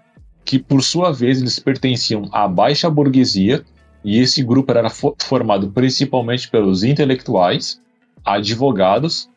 que 0.45 0.59
por 0.59 0.83
sua 0.83 1.13
vez 1.13 1.41
eles 1.41 1.59
pertenciam 1.59 2.29
à 2.33 2.47
baixa 2.47 2.89
burguesia 2.91 3.65
E 4.05 4.19
esse 4.19 4.43
grupo 4.43 4.71
era 4.71 4.91
formado 4.91 5.71
principalmente 5.71 6.51
pelos 6.51 6.85
intelectuais, 6.85 7.81
advogados, 8.23 9.31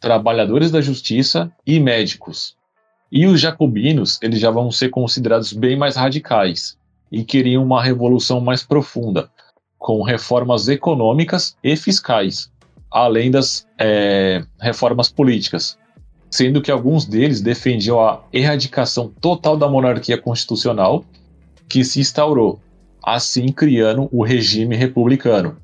trabalhadores 0.00 0.70
da 0.70 0.80
justiça 0.80 1.52
e 1.66 1.78
médicos. 1.78 2.56
E 3.12 3.26
os 3.26 3.38
jacobinos, 3.38 4.18
eles 4.22 4.40
já 4.40 4.50
vão 4.50 4.70
ser 4.70 4.88
considerados 4.88 5.52
bem 5.52 5.76
mais 5.76 5.94
radicais 5.94 6.78
e 7.12 7.22
queriam 7.22 7.62
uma 7.62 7.82
revolução 7.82 8.40
mais 8.40 8.62
profunda, 8.62 9.30
com 9.84 10.00
reformas 10.00 10.66
econômicas 10.66 11.58
e 11.62 11.76
fiscais, 11.76 12.50
além 12.90 13.30
das 13.30 13.66
é, 13.78 14.42
reformas 14.58 15.10
políticas, 15.10 15.76
sendo 16.30 16.62
que 16.62 16.70
alguns 16.70 17.04
deles 17.04 17.42
defendiam 17.42 18.00
a 18.00 18.22
erradicação 18.32 19.12
total 19.20 19.58
da 19.58 19.68
monarquia 19.68 20.16
constitucional 20.16 21.04
que 21.68 21.84
se 21.84 22.00
instaurou, 22.00 22.58
assim 23.02 23.48
criando 23.48 24.08
o 24.10 24.24
regime 24.24 24.74
republicano. 24.74 25.58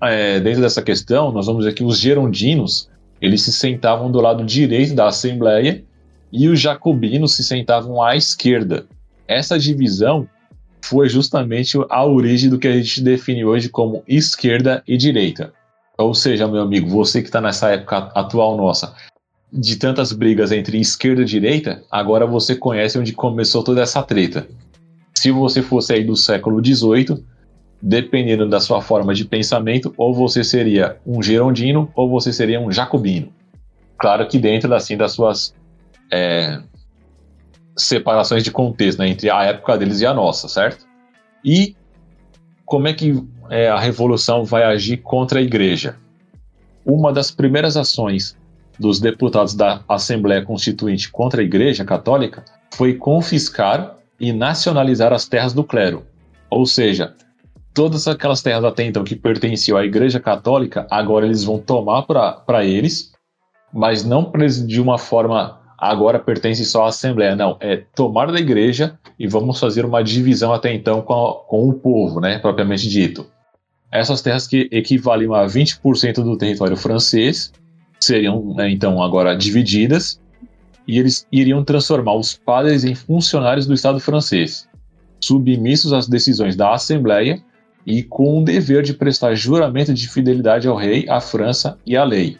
É, 0.00 0.38
dentro 0.38 0.60
dessa 0.60 0.80
questão, 0.80 1.32
nós 1.32 1.46
vamos 1.46 1.64
ver 1.64 1.74
que 1.74 1.82
os 1.82 1.98
gerondinos 1.98 2.88
eles 3.20 3.42
se 3.42 3.52
sentavam 3.52 4.08
do 4.08 4.20
lado 4.20 4.44
direito 4.44 4.94
da 4.94 5.08
Assembleia 5.08 5.84
e 6.30 6.46
os 6.46 6.60
jacobinos 6.60 7.34
se 7.34 7.42
sentavam 7.42 8.00
à 8.00 8.14
esquerda. 8.14 8.86
Essa 9.26 9.58
divisão 9.58 10.28
foi 10.82 11.08
justamente 11.08 11.78
a 11.88 12.04
origem 12.04 12.48
do 12.48 12.58
que 12.58 12.68
a 12.68 12.72
gente 12.72 13.00
define 13.00 13.44
hoje 13.44 13.68
como 13.68 14.02
esquerda 14.06 14.82
e 14.86 14.96
direita. 14.96 15.52
Ou 15.96 16.14
seja, 16.14 16.46
meu 16.46 16.62
amigo, 16.62 16.88
você 16.88 17.20
que 17.20 17.28
está 17.28 17.40
nessa 17.40 17.70
época 17.70 18.10
atual 18.14 18.56
nossa, 18.56 18.94
de 19.52 19.76
tantas 19.76 20.12
brigas 20.12 20.52
entre 20.52 20.78
esquerda 20.78 21.22
e 21.22 21.24
direita, 21.24 21.82
agora 21.90 22.26
você 22.26 22.54
conhece 22.54 22.98
onde 22.98 23.12
começou 23.12 23.62
toda 23.62 23.82
essa 23.82 24.02
treta. 24.02 24.46
Se 25.14 25.30
você 25.30 25.62
fosse 25.62 25.92
aí 25.92 26.04
do 26.04 26.14
século 26.14 26.64
XVIII, 26.64 27.24
dependendo 27.82 28.48
da 28.48 28.60
sua 28.60 28.80
forma 28.80 29.14
de 29.14 29.24
pensamento, 29.24 29.92
ou 29.96 30.14
você 30.14 30.44
seria 30.44 30.96
um 31.06 31.22
gerondino 31.22 31.90
ou 31.94 32.08
você 32.08 32.32
seria 32.32 32.60
um 32.60 32.70
jacobino. 32.70 33.32
Claro 33.98 34.26
que 34.28 34.38
dentro 34.38 34.72
assim 34.74 34.96
das 34.96 35.12
suas 35.12 35.54
é, 36.12 36.60
separações 37.78 38.42
de 38.42 38.50
contexto 38.50 38.98
né, 38.98 39.08
entre 39.08 39.30
a 39.30 39.44
época 39.44 39.78
deles 39.78 40.00
e 40.00 40.06
a 40.06 40.12
nossa, 40.12 40.48
certo? 40.48 40.86
E 41.44 41.76
como 42.66 42.88
é 42.88 42.92
que 42.92 43.24
é, 43.48 43.68
a 43.68 43.78
revolução 43.78 44.44
vai 44.44 44.64
agir 44.64 44.98
contra 44.98 45.38
a 45.38 45.42
igreja? 45.42 45.96
Uma 46.84 47.12
das 47.12 47.30
primeiras 47.30 47.76
ações 47.76 48.36
dos 48.78 49.00
deputados 49.00 49.54
da 49.54 49.82
Assembleia 49.88 50.44
Constituinte 50.44 51.10
contra 51.10 51.40
a 51.40 51.44
Igreja 51.44 51.84
Católica 51.84 52.44
foi 52.74 52.94
confiscar 52.94 53.96
e 54.20 54.32
nacionalizar 54.32 55.12
as 55.12 55.26
terras 55.26 55.52
do 55.52 55.64
clero. 55.64 56.06
Ou 56.50 56.64
seja, 56.64 57.14
todas 57.74 58.06
aquelas 58.06 58.42
terras 58.42 58.64
até 58.64 58.84
então 58.84 59.04
que 59.04 59.16
pertenciam 59.16 59.76
à 59.76 59.84
Igreja 59.84 60.20
Católica, 60.20 60.86
agora 60.90 61.26
eles 61.26 61.44
vão 61.44 61.58
tomar 61.58 62.02
para 62.02 62.64
eles, 62.64 63.12
mas 63.72 64.04
não 64.04 64.30
de 64.66 64.80
uma 64.80 64.98
forma 64.98 65.57
agora 65.78 66.18
pertence 66.18 66.64
só 66.64 66.84
à 66.84 66.88
Assembleia. 66.88 67.36
Não, 67.36 67.56
é 67.60 67.76
tomar 67.94 68.32
da 68.32 68.40
igreja 68.40 68.98
e 69.18 69.28
vamos 69.28 69.60
fazer 69.60 69.84
uma 69.84 70.02
divisão 70.02 70.52
até 70.52 70.74
então 70.74 71.00
com, 71.00 71.14
a, 71.14 71.34
com 71.46 71.68
o 71.68 71.74
povo, 71.74 72.20
né, 72.20 72.38
propriamente 72.38 72.88
dito. 72.88 73.24
Essas 73.90 74.20
terras 74.20 74.46
que 74.46 74.68
equivaliam 74.72 75.32
a 75.32 75.46
20% 75.46 76.16
do 76.16 76.36
território 76.36 76.76
francês 76.76 77.52
seriam 78.00 78.54
né, 78.54 78.68
então 78.70 79.02
agora 79.02 79.34
divididas 79.34 80.20
e 80.86 80.98
eles 80.98 81.26
iriam 81.30 81.62
transformar 81.62 82.14
os 82.14 82.34
padres 82.34 82.84
em 82.84 82.94
funcionários 82.94 83.66
do 83.66 83.74
Estado 83.74 84.00
francês, 84.00 84.68
submissos 85.20 85.92
às 85.92 86.08
decisões 86.08 86.56
da 86.56 86.74
Assembleia 86.74 87.42
e 87.86 88.02
com 88.02 88.40
o 88.40 88.44
dever 88.44 88.82
de 88.82 88.94
prestar 88.94 89.34
juramento 89.34 89.94
de 89.94 90.08
fidelidade 90.08 90.66
ao 90.68 90.76
rei, 90.76 91.08
à 91.08 91.20
França 91.20 91.78
e 91.86 91.96
à 91.96 92.04
lei. 92.04 92.38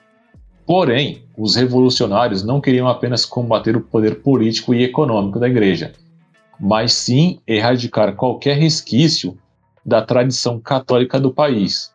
Porém, 0.68 1.22
os 1.34 1.56
revolucionários 1.56 2.44
não 2.44 2.60
queriam 2.60 2.86
apenas 2.88 3.24
combater 3.24 3.74
o 3.74 3.80
poder 3.80 4.16
político 4.16 4.74
e 4.74 4.84
econômico 4.84 5.40
da 5.40 5.48
igreja, 5.48 5.94
mas 6.60 6.92
sim 6.92 7.40
erradicar 7.46 8.14
qualquer 8.14 8.58
resquício 8.58 9.38
da 9.82 10.02
tradição 10.02 10.60
católica 10.60 11.18
do 11.18 11.32
país. 11.32 11.90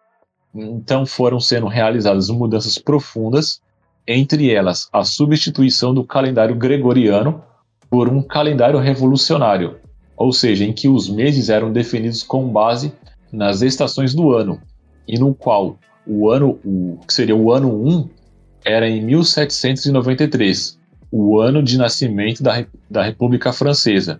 Então 0.55 1.05
foram 1.05 1.39
sendo 1.39 1.67
realizadas 1.67 2.31
mudanças 2.31 2.79
profundas, 2.79 3.61
entre 4.07 4.51
elas 4.51 4.89
a 4.91 5.03
substituição 5.03 5.93
do 5.93 6.03
calendário 6.03 6.55
gregoriano 6.55 7.43
por 7.91 8.09
um 8.09 8.23
calendário 8.23 8.79
revolucionário, 8.79 9.77
ou 10.17 10.33
seja, 10.33 10.65
em 10.65 10.73
que 10.73 10.89
os 10.89 11.07
meses 11.07 11.49
eram 11.49 11.71
definidos 11.71 12.23
com 12.23 12.49
base 12.49 12.91
nas 13.31 13.61
estações 13.61 14.15
do 14.15 14.31
ano, 14.31 14.59
e 15.07 15.19
no 15.19 15.31
qual 15.35 15.77
o 16.07 16.31
ano, 16.31 16.57
o 16.65 16.97
que 17.05 17.13
seria 17.13 17.35
o 17.35 17.51
ano 17.51 17.69
1, 17.69 18.22
era 18.65 18.87
em 18.87 19.01
1793, 19.01 20.79
o 21.11 21.39
ano 21.39 21.61
de 21.61 21.77
nascimento 21.77 22.41
da, 22.41 22.65
da 22.89 23.03
República 23.03 23.53
Francesa. 23.53 24.19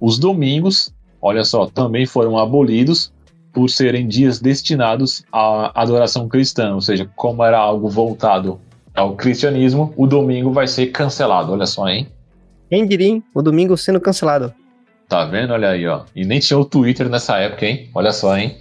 Os 0.00 0.18
domingos, 0.18 0.92
olha 1.20 1.44
só, 1.44 1.66
também 1.66 2.06
foram 2.06 2.38
abolidos 2.38 3.12
por 3.52 3.68
serem 3.68 4.06
dias 4.06 4.40
destinados 4.40 5.24
à 5.32 5.80
adoração 5.80 6.28
cristã, 6.28 6.74
ou 6.74 6.80
seja, 6.80 7.10
como 7.16 7.42
era 7.42 7.58
algo 7.58 7.88
voltado 7.88 8.60
ao 8.94 9.14
cristianismo, 9.14 9.92
o 9.96 10.06
domingo 10.06 10.52
vai 10.52 10.66
ser 10.66 10.88
cancelado, 10.88 11.52
olha 11.52 11.66
só, 11.66 11.88
hein? 11.88 12.08
Quem 12.68 12.86
diria, 12.86 13.22
o 13.34 13.40
domingo 13.40 13.76
sendo 13.76 14.00
cancelado. 14.00 14.52
Tá 15.08 15.24
vendo? 15.24 15.52
Olha 15.52 15.70
aí, 15.70 15.86
ó. 15.86 16.04
E 16.14 16.24
nem 16.24 16.38
tinha 16.38 16.58
o 16.58 16.64
Twitter 16.64 17.08
nessa 17.08 17.38
época, 17.38 17.64
hein? 17.64 17.88
Olha 17.94 18.12
só, 18.12 18.36
hein? 18.36 18.58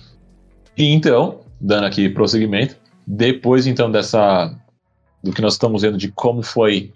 E 0.78 0.94
então, 0.94 1.42
dando 1.60 1.86
aqui 1.86 2.08
prosseguimento, 2.08 2.78
depois 3.06 3.68
então 3.68 3.92
dessa 3.92 4.56
do 5.28 5.34
que 5.34 5.42
nós 5.42 5.54
estamos 5.54 5.82
vendo 5.82 5.98
de 5.98 6.12
como 6.12 6.42
foi 6.42 6.94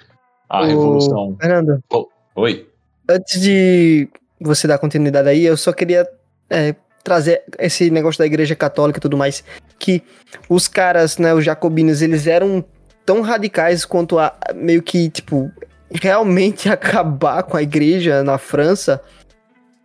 a 0.50 0.66
revolução. 0.66 1.36
Fernando. 1.40 1.84
Oh, 1.92 2.08
oi. 2.36 2.68
Antes 3.10 3.42
de 3.42 4.08
você 4.40 4.68
dar 4.68 4.78
continuidade 4.78 5.28
aí, 5.28 5.46
eu 5.46 5.58
só 5.58 5.74
queria 5.74 6.08
é, 6.50 6.76
trazer 7.04 7.44
esse 7.60 7.90
negócio 7.90 8.20
da 8.20 8.26
igreja 8.26 8.56
católica 8.56 9.00
e 9.00 9.02
tudo 9.02 9.18
mais, 9.18 9.44
que 9.78 10.02
os 10.50 10.68
caras, 10.68 11.18
né, 11.18 11.34
os 11.34 11.44
jacobinos, 11.44 12.02
eles 12.02 12.26
eram 12.26 12.64
tão 13.06 13.22
radicais 13.22 13.84
quanto 13.86 14.18
a 14.18 14.34
meio 14.56 14.82
que, 14.82 15.10
tipo, 15.10 15.52
realmente 15.90 16.68
acabar 16.70 17.44
com 17.44 17.58
a 17.58 17.62
igreja 17.62 18.24
na 18.24 18.38
França, 18.38 19.02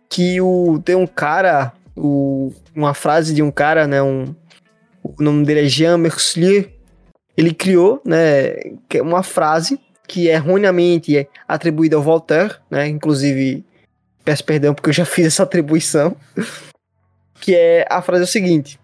que 0.09 0.39
o 0.39 0.79
tem 0.83 0.95
um 0.95 1.07
cara, 1.07 1.73
o, 1.95 2.53
uma 2.73 2.93
frase 2.93 3.33
de 3.33 3.43
um 3.43 3.51
cara, 3.51 3.85
né, 3.87 4.01
um, 4.01 4.33
o 5.03 5.21
nome 5.21 5.45
dele 5.45 5.65
é 5.65 5.69
Jean 5.69 5.97
Mercier, 5.97 6.76
ele 7.37 7.53
criou, 7.53 8.01
né, 8.03 8.55
é 8.89 9.01
uma 9.01 9.21
frase 9.21 9.79
que 10.07 10.27
é 10.27 10.33
erroneamente 10.33 11.27
atribuída 11.47 11.95
ao 11.95 12.01
Voltaire, 12.01 12.55
né, 12.69 12.87
inclusive 12.87 13.63
peço 14.25 14.43
perdão 14.43 14.73
porque 14.73 14.89
eu 14.89 14.93
já 14.93 15.05
fiz 15.05 15.27
essa 15.27 15.43
atribuição, 15.43 16.17
que 17.39 17.55
é 17.55 17.85
a 17.89 18.01
frase 18.01 18.23
é 18.23 18.25
o 18.25 18.27
seguinte, 18.27 18.79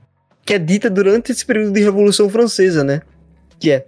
que 0.46 0.54
é 0.54 0.60
dita 0.60 0.90
durante 0.90 1.32
esse 1.32 1.44
período 1.44 1.74
de 1.74 1.82
Revolução 1.82 2.30
Francesa, 2.30 2.84
né, 2.84 3.02
que 3.60 3.72
é 3.72 3.88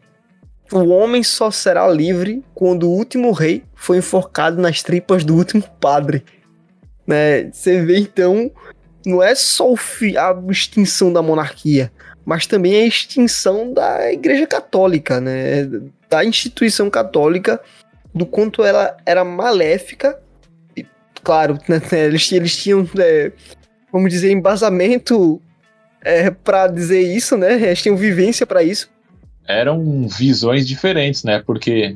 o 0.72 0.90
homem 0.90 1.22
só 1.22 1.52
será 1.52 1.88
livre 1.88 2.44
quando 2.56 2.90
o 2.90 2.92
último 2.92 3.32
rei 3.32 3.64
foi 3.76 3.98
enforcado 3.98 4.60
nas 4.60 4.82
tripas 4.82 5.24
do 5.24 5.36
último 5.36 5.64
padre. 5.80 6.24
Né? 7.06 7.52
Você 7.52 7.86
vê 7.86 8.00
então, 8.00 8.52
não 9.06 9.22
é 9.22 9.36
só 9.36 9.72
a 9.72 10.52
extinção 10.52 11.14
da 11.14 11.22
monarquia, 11.22 11.92
mas 12.26 12.48
também 12.48 12.76
a 12.76 12.86
extinção 12.86 13.72
da 13.72 14.12
Igreja 14.12 14.48
Católica, 14.48 15.22
né? 15.22 15.70
Da 16.10 16.26
instituição 16.26 16.90
católica, 16.90 17.62
do 18.14 18.26
quanto 18.26 18.64
ela 18.64 18.98
era 19.06 19.24
maléfica. 19.24 20.20
E, 20.76 20.84
claro, 21.24 21.60
né, 21.70 21.80
eles, 21.92 22.32
eles 22.32 22.58
tinham, 22.58 22.90
é, 22.98 23.32
vamos 23.94 24.10
dizer, 24.10 24.32
embasamento 24.32 25.40
é, 26.02 26.32
para 26.32 26.68
dizer 26.68 27.02
isso, 27.02 27.38
né? 27.38 27.54
Eles 27.62 27.82
tinham 27.82 27.96
vivência 27.96 28.46
para 28.48 28.64
isso. 28.64 28.90
Eram 29.48 30.08
visões 30.08 30.68
diferentes, 30.68 31.24
né? 31.24 31.44
Porque 31.46 31.96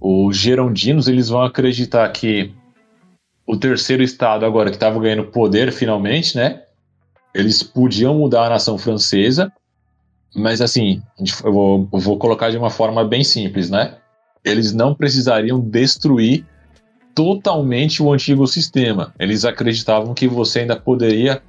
os 0.00 0.36
gerondinos 0.36 1.06
eles 1.06 1.28
vão 1.28 1.42
acreditar 1.42 2.08
que 2.10 2.52
o 3.46 3.56
terceiro 3.56 4.02
estado 4.02 4.44
agora 4.44 4.70
que 4.70 4.76
estava 4.76 4.98
ganhando 5.00 5.26
poder 5.26 5.72
finalmente, 5.72 6.36
né? 6.36 6.62
Eles 7.32 7.62
podiam 7.62 8.14
mudar 8.14 8.46
a 8.46 8.50
nação 8.50 8.76
francesa 8.76 9.52
mas 10.34 10.60
assim, 10.60 11.02
eu 11.44 11.52
vou, 11.52 11.88
eu 11.92 11.98
vou 11.98 12.18
colocar 12.18 12.50
de 12.50 12.56
uma 12.56 12.70
forma 12.70 13.04
bem 13.04 13.24
simples, 13.24 13.70
né? 13.70 13.96
Eles 14.44 14.72
não 14.72 14.94
precisariam 14.94 15.60
destruir 15.60 16.44
totalmente 17.14 18.02
o 18.02 18.12
antigo 18.12 18.46
sistema. 18.46 19.12
Eles 19.18 19.44
acreditavam 19.44 20.14
que 20.14 20.28
você 20.28 20.60
ainda 20.60 20.76
poderia 20.76 21.42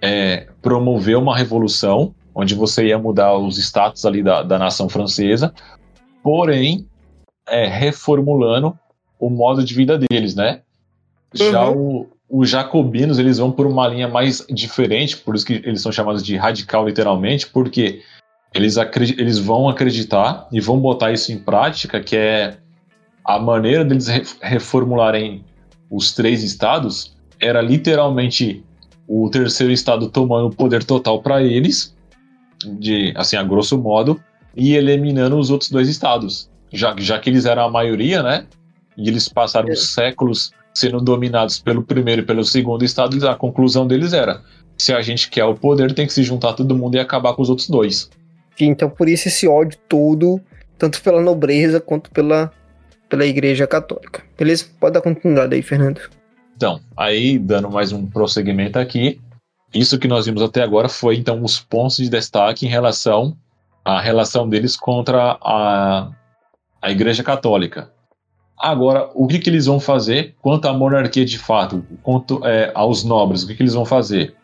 é, 0.00 0.46
promover 0.62 1.16
uma 1.16 1.36
revolução, 1.36 2.14
onde 2.34 2.54
você 2.54 2.86
ia 2.86 2.98
mudar 2.98 3.36
os 3.36 3.58
status 3.58 4.04
ali 4.04 4.22
da, 4.22 4.42
da 4.42 4.58
nação 4.58 4.88
francesa, 4.88 5.52
porém 6.22 6.86
é, 7.48 7.66
reformulando 7.66 8.78
o 9.18 9.28
modo 9.28 9.64
de 9.64 9.74
vida 9.74 9.98
deles, 9.98 10.34
né? 10.34 10.60
Já, 11.34 11.68
uhum. 11.68 12.06
o, 12.30 12.40
os 12.40 12.48
jacobinos 12.48 13.18
eles 13.18 13.38
vão 13.38 13.50
por 13.50 13.66
uma 13.66 13.88
linha 13.88 14.06
mais 14.06 14.46
diferente, 14.48 15.16
por 15.16 15.34
isso 15.34 15.44
que 15.44 15.54
eles 15.54 15.82
são 15.82 15.90
chamados 15.90 16.22
de 16.22 16.36
radical 16.36 16.86
literalmente, 16.86 17.48
porque 17.48 18.02
eles, 18.54 18.76
eles 19.16 19.38
vão 19.38 19.68
acreditar 19.68 20.48
e 20.52 20.60
vão 20.60 20.78
botar 20.78 21.12
isso 21.12 21.32
em 21.32 21.38
prática, 21.38 22.00
que 22.00 22.16
é 22.16 22.56
a 23.24 23.38
maneira 23.38 23.84
deles 23.84 24.08
reformularem 24.40 25.44
os 25.90 26.12
três 26.12 26.42
estados 26.42 27.16
era 27.40 27.60
literalmente 27.60 28.64
o 29.06 29.28
terceiro 29.30 29.72
estado 29.72 30.08
tomando 30.10 30.48
o 30.48 30.54
poder 30.54 30.84
total 30.84 31.22
para 31.22 31.42
eles, 31.42 31.96
de 32.78 33.12
assim 33.16 33.36
a 33.36 33.42
grosso 33.42 33.78
modo, 33.78 34.20
e 34.56 34.74
eliminando 34.74 35.38
os 35.38 35.50
outros 35.50 35.70
dois 35.70 35.88
estados, 35.88 36.50
já, 36.72 36.94
já 36.98 37.18
que 37.18 37.30
eles 37.30 37.46
eram 37.46 37.64
a 37.64 37.70
maioria, 37.70 38.22
né? 38.22 38.46
E 38.96 39.08
eles 39.08 39.28
passaram 39.28 39.68
é. 39.68 39.76
séculos 39.76 40.50
sendo 40.74 41.00
dominados 41.00 41.58
pelo 41.58 41.82
primeiro 41.82 42.22
e 42.22 42.24
pelo 42.24 42.44
segundo 42.44 42.84
estado, 42.84 43.26
a 43.28 43.34
conclusão 43.34 43.86
deles 43.86 44.12
era: 44.12 44.42
se 44.76 44.92
a 44.92 45.00
gente 45.00 45.30
quer 45.30 45.44
o 45.44 45.54
poder, 45.54 45.94
tem 45.94 46.06
que 46.06 46.12
se 46.12 46.22
juntar 46.22 46.52
todo 46.54 46.76
mundo 46.76 46.96
e 46.96 47.00
acabar 47.00 47.34
com 47.34 47.42
os 47.42 47.48
outros 47.48 47.68
dois. 47.68 48.10
Então, 48.66 48.88
por 48.88 49.08
isso 49.08 49.28
esse 49.28 49.46
ódio 49.46 49.78
todo, 49.88 50.40
tanto 50.76 51.02
pela 51.02 51.20
nobreza 51.20 51.80
quanto 51.80 52.10
pela, 52.10 52.52
pela 53.08 53.26
Igreja 53.26 53.66
Católica. 53.66 54.22
Beleza? 54.36 54.66
Pode 54.78 54.94
dar 54.94 55.00
continuidade 55.00 55.54
aí, 55.54 55.62
Fernando. 55.62 56.00
Então, 56.56 56.80
aí, 56.96 57.38
dando 57.38 57.70
mais 57.70 57.92
um 57.92 58.06
prosseguimento 58.06 58.78
aqui, 58.78 59.20
isso 59.72 59.98
que 59.98 60.08
nós 60.08 60.26
vimos 60.26 60.42
até 60.42 60.62
agora 60.62 60.88
foi, 60.88 61.16
então, 61.16 61.42
os 61.42 61.60
pontos 61.60 61.96
de 61.96 62.08
destaque 62.08 62.66
em 62.66 62.68
relação 62.68 63.36
à 63.84 64.00
relação 64.00 64.48
deles 64.48 64.76
contra 64.76 65.38
a, 65.40 66.10
a 66.80 66.90
Igreja 66.90 67.22
Católica. 67.22 67.90
Agora, 68.58 69.08
o 69.14 69.28
que, 69.28 69.38
que 69.38 69.48
eles 69.48 69.66
vão 69.66 69.78
fazer 69.78 70.34
quanto 70.42 70.66
à 70.66 70.72
monarquia 70.72 71.24
de 71.24 71.38
fato, 71.38 71.84
quanto 72.02 72.44
é, 72.44 72.72
aos 72.74 73.04
nobres, 73.04 73.44
o 73.44 73.46
que, 73.46 73.54
que 73.54 73.62
eles 73.62 73.74
vão 73.74 73.84
fazer? 73.84 74.34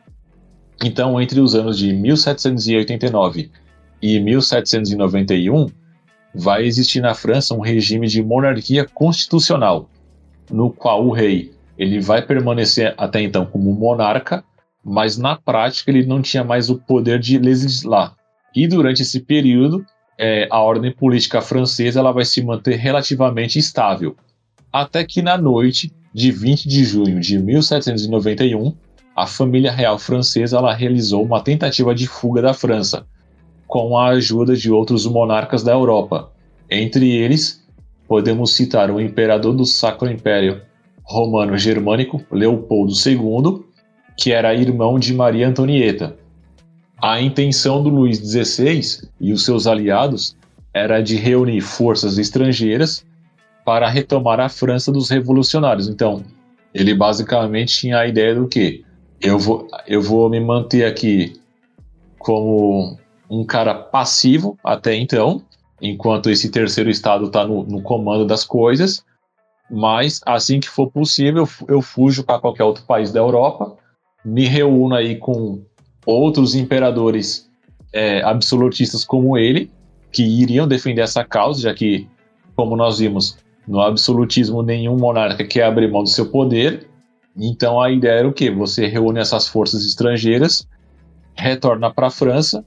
Então, 0.84 1.20
entre 1.20 1.40
os 1.40 1.54
anos 1.54 1.76
de 1.78 1.92
1789 1.92 3.50
e 4.00 4.18
1791, 4.20 5.66
vai 6.34 6.64
existir 6.64 7.00
na 7.00 7.14
França 7.14 7.54
um 7.54 7.60
regime 7.60 8.06
de 8.08 8.22
monarquia 8.22 8.84
constitucional, 8.84 9.88
no 10.50 10.70
qual 10.70 11.06
o 11.06 11.12
rei 11.12 11.52
ele 11.78 12.00
vai 12.00 12.22
permanecer 12.22 12.94
até 12.96 13.20
então 13.20 13.46
como 13.46 13.72
monarca, 13.72 14.44
mas 14.84 15.16
na 15.16 15.36
prática 15.36 15.90
ele 15.90 16.06
não 16.06 16.20
tinha 16.20 16.44
mais 16.44 16.68
o 16.70 16.76
poder 16.78 17.18
de 17.18 17.38
legislar. 17.38 18.14
E 18.54 18.68
durante 18.68 19.02
esse 19.02 19.20
período, 19.20 19.84
é, 20.18 20.46
a 20.50 20.60
ordem 20.60 20.92
política 20.92 21.40
francesa 21.40 21.98
ela 21.98 22.12
vai 22.12 22.24
se 22.24 22.42
manter 22.42 22.76
relativamente 22.76 23.58
estável. 23.58 24.16
Até 24.72 25.04
que 25.04 25.22
na 25.22 25.36
noite 25.36 25.92
de 26.12 26.30
20 26.30 26.68
de 26.68 26.84
junho 26.84 27.18
de 27.20 27.38
1791, 27.38 28.74
a 29.16 29.26
família 29.26 29.72
real 29.72 29.98
francesa 29.98 30.56
ela 30.56 30.74
realizou 30.74 31.24
uma 31.24 31.40
tentativa 31.40 31.94
de 31.94 32.06
fuga 32.06 32.42
da 32.42 32.54
França, 32.54 33.06
com 33.66 33.96
a 33.96 34.08
ajuda 34.08 34.56
de 34.56 34.70
outros 34.70 35.06
monarcas 35.06 35.62
da 35.62 35.72
Europa. 35.72 36.30
Entre 36.70 37.10
eles, 37.10 37.64
podemos 38.06 38.54
citar 38.54 38.90
o 38.90 39.00
imperador 39.00 39.54
do 39.54 39.64
Sacro 39.64 40.10
Império 40.10 40.62
romano 41.02 41.56
germânico 41.58 42.22
Leopoldo 42.30 42.92
II, 42.92 43.64
que 44.16 44.32
era 44.32 44.54
irmão 44.54 44.98
de 44.98 45.12
Maria 45.12 45.48
Antonieta. 45.48 46.16
A 47.00 47.20
intenção 47.20 47.82
do 47.82 47.90
Luís 47.90 48.18
XVI 48.18 49.08
e 49.20 49.32
os 49.32 49.44
seus 49.44 49.66
aliados 49.66 50.36
era 50.72 51.00
de 51.00 51.16
reunir 51.16 51.60
forças 51.60 52.18
estrangeiras 52.18 53.04
para 53.64 53.88
retomar 53.88 54.40
a 54.40 54.48
França 54.48 54.90
dos 54.90 55.10
revolucionários. 55.10 55.88
Então, 55.88 56.24
ele 56.72 56.94
basicamente 56.94 57.78
tinha 57.78 57.98
a 57.98 58.06
ideia 58.06 58.34
do 58.34 58.48
que 58.48 58.84
eu 59.20 59.38
vou, 59.38 59.68
eu 59.86 60.02
vou 60.02 60.28
me 60.28 60.40
manter 60.40 60.84
aqui 60.84 61.40
como 62.18 62.98
um 63.30 63.44
cara 63.44 63.74
passivo 63.74 64.58
até 64.64 64.94
então, 64.94 65.42
enquanto 65.80 66.30
esse 66.30 66.50
terceiro 66.50 66.90
estado 66.90 67.26
está 67.26 67.46
no, 67.46 67.64
no 67.64 67.82
comando 67.82 68.26
das 68.26 68.44
coisas, 68.44 69.04
mas 69.70 70.20
assim 70.26 70.60
que 70.60 70.68
for 70.68 70.90
possível, 70.90 71.48
eu 71.68 71.80
fujo 71.80 72.24
para 72.24 72.38
qualquer 72.38 72.64
outro 72.64 72.84
país 72.84 73.12
da 73.12 73.20
Europa, 73.20 73.76
me 74.24 74.46
reúno 74.46 74.94
aí 74.94 75.16
com 75.16 75.62
outros 76.06 76.54
imperadores 76.54 77.50
é, 77.92 78.22
absolutistas 78.22 79.04
como 79.04 79.36
ele, 79.38 79.70
que 80.12 80.22
iriam 80.22 80.66
defender 80.66 81.02
essa 81.02 81.24
causa, 81.24 81.62
já 81.62 81.74
que, 81.74 82.08
como 82.54 82.76
nós 82.76 82.98
vimos, 82.98 83.36
no 83.66 83.80
absolutismo 83.80 84.62
nenhum 84.62 84.96
monarca 84.96 85.44
quer 85.44 85.64
abrir 85.64 85.90
mão 85.90 86.02
do 86.02 86.08
seu 86.08 86.30
poder. 86.30 86.86
Então 87.36 87.80
a 87.80 87.90
ideia 87.90 88.20
era 88.20 88.28
o 88.28 88.32
quê? 88.32 88.50
Você 88.50 88.86
reúne 88.86 89.20
essas 89.20 89.48
forças 89.48 89.84
estrangeiras, 89.84 90.68
retorna 91.34 91.92
para 91.92 92.08
a 92.08 92.10
França, 92.10 92.64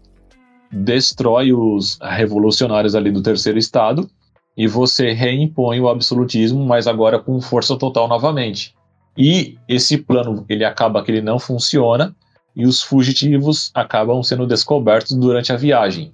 destrói 0.72 1.54
os 1.54 1.98
revolucionários 2.02 2.96
ali 2.96 3.12
do 3.12 3.22
terceiro 3.22 3.58
estado 3.58 4.10
e 4.56 4.68
você 4.68 5.12
reimpõe 5.14 5.80
o 5.80 5.88
absolutismo, 5.88 6.66
mas 6.66 6.88
agora 6.88 7.20
com 7.20 7.40
força 7.40 7.78
total 7.78 8.08
novamente. 8.08 8.76
E 9.18 9.58
esse 9.68 9.98
plano 9.98 10.46
ele 10.50 10.66
acaba 10.66 11.04
que 11.04 11.12
ele 11.12 11.22
não 11.22 11.40
funciona 11.40 12.16
e 12.56 12.66
os 12.66 12.82
fugitivos 12.82 13.72
acabam 13.74 14.24
sendo 14.24 14.48
descobertos 14.48 15.16
durante 15.16 15.54
a 15.54 15.58
viagem. 15.58 16.12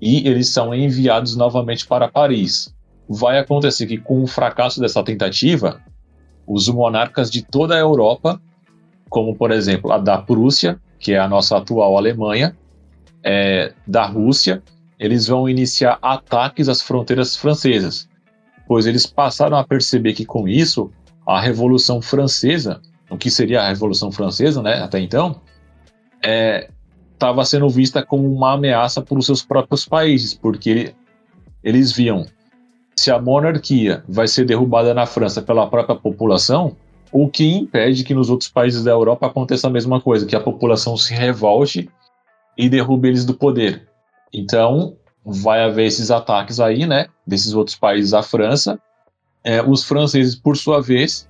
E 0.00 0.26
eles 0.26 0.48
são 0.48 0.74
enviados 0.74 1.36
novamente 1.36 1.86
para 1.86 2.08
Paris. 2.08 2.74
Vai 3.08 3.38
acontecer 3.38 3.86
que 3.86 3.98
com 3.98 4.22
o 4.22 4.26
fracasso 4.26 4.80
dessa 4.80 5.02
tentativa, 5.02 5.80
os 6.46 6.68
monarcas 6.68 7.30
de 7.30 7.42
toda 7.42 7.74
a 7.74 7.78
Europa, 7.78 8.40
como 9.10 9.34
por 9.36 9.50
exemplo 9.50 9.92
a 9.92 9.98
da 9.98 10.18
Prússia, 10.18 10.80
que 10.98 11.12
é 11.12 11.18
a 11.18 11.28
nossa 11.28 11.56
atual 11.56 11.96
Alemanha, 11.96 12.56
é, 13.22 13.72
da 13.86 14.06
Rússia 14.06 14.62
eles 14.98 15.28
vão 15.28 15.48
iniciar 15.48 15.98
ataques 16.02 16.68
às 16.68 16.82
fronteiras 16.82 17.36
francesas, 17.36 18.08
pois 18.66 18.86
eles 18.86 19.06
passaram 19.06 19.56
a 19.56 19.64
perceber 19.64 20.12
que 20.12 20.24
com 20.24 20.48
isso 20.48 20.90
a 21.26 21.40
Revolução 21.40 22.02
Francesa, 22.02 22.80
o 23.08 23.16
que 23.16 23.30
seria 23.30 23.62
a 23.62 23.68
Revolução 23.68 24.10
Francesa, 24.10 24.60
né, 24.60 24.82
até 24.82 24.98
então, 24.98 25.40
estava 27.12 27.42
é, 27.42 27.44
sendo 27.44 27.68
vista 27.68 28.04
como 28.04 28.30
uma 28.32 28.54
ameaça 28.54 29.00
para 29.00 29.18
os 29.18 29.26
seus 29.26 29.42
próprios 29.42 29.84
países, 29.86 30.34
porque 30.34 30.94
eles 31.62 31.92
viam 31.92 32.26
se 32.96 33.12
a 33.12 33.20
monarquia 33.20 34.02
vai 34.08 34.26
ser 34.26 34.44
derrubada 34.44 34.92
na 34.92 35.06
França 35.06 35.40
pela 35.40 35.68
própria 35.68 35.94
população, 35.94 36.76
o 37.12 37.28
que 37.28 37.46
impede 37.46 38.02
que 38.02 38.12
nos 38.12 38.28
outros 38.28 38.50
países 38.50 38.82
da 38.82 38.90
Europa 38.90 39.26
aconteça 39.26 39.68
a 39.68 39.70
mesma 39.70 40.00
coisa, 40.00 40.26
que 40.26 40.34
a 40.34 40.40
população 40.40 40.96
se 40.96 41.14
revolte 41.14 41.88
e 42.58 42.68
derrube 42.68 43.08
eles 43.08 43.24
do 43.24 43.32
poder. 43.32 43.88
Então, 44.32 44.96
vai 45.24 45.62
haver 45.62 45.86
esses 45.86 46.10
ataques 46.10 46.58
aí, 46.58 46.84
né, 46.86 47.06
desses 47.26 47.54
outros 47.54 47.76
países 47.76 48.12
à 48.12 48.22
França. 48.22 48.78
É, 49.44 49.62
os 49.62 49.84
franceses, 49.84 50.34
por 50.34 50.56
sua 50.56 50.82
vez, 50.82 51.28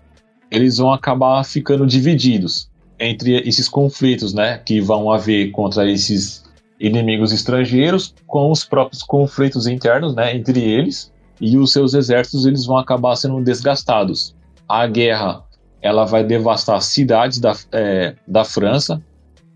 eles 0.50 0.78
vão 0.78 0.92
acabar 0.92 1.44
ficando 1.44 1.86
divididos 1.86 2.70
entre 2.98 3.36
esses 3.46 3.68
conflitos, 3.68 4.32
né, 4.32 4.58
que 4.58 4.80
vão 4.80 5.12
haver 5.12 5.50
contra 5.50 5.88
esses 5.88 6.44
inimigos 6.80 7.32
estrangeiros, 7.32 8.14
com 8.26 8.50
os 8.50 8.64
próprios 8.64 9.02
conflitos 9.02 9.66
internos, 9.66 10.14
né, 10.14 10.34
entre 10.34 10.60
eles 10.60 11.12
e 11.40 11.56
os 11.56 11.72
seus 11.72 11.94
exércitos, 11.94 12.46
eles 12.46 12.66
vão 12.66 12.78
acabar 12.78 13.14
sendo 13.16 13.40
desgastados. 13.42 14.34
A 14.68 14.86
guerra, 14.86 15.44
ela 15.80 16.04
vai 16.04 16.24
devastar 16.24 16.80
cidades 16.82 17.38
da, 17.38 17.54
é, 17.72 18.14
da 18.26 18.44
França, 18.44 19.02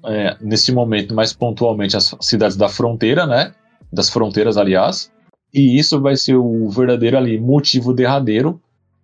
é, 0.04 0.36
nesse 0.40 0.72
momento, 0.72 1.14
mais 1.14 1.32
pontualmente, 1.32 1.96
as 1.96 2.14
cidades 2.20 2.56
da 2.56 2.68
fronteira, 2.68 3.26
né? 3.26 3.54
Das 3.92 4.08
fronteiras, 4.08 4.56
aliás. 4.56 5.10
E 5.52 5.78
isso 5.78 6.00
vai 6.00 6.16
ser 6.16 6.36
o 6.36 6.68
verdadeiro 6.70 7.16
ali 7.16 7.38
motivo 7.38 7.92
derradeiro 7.92 8.60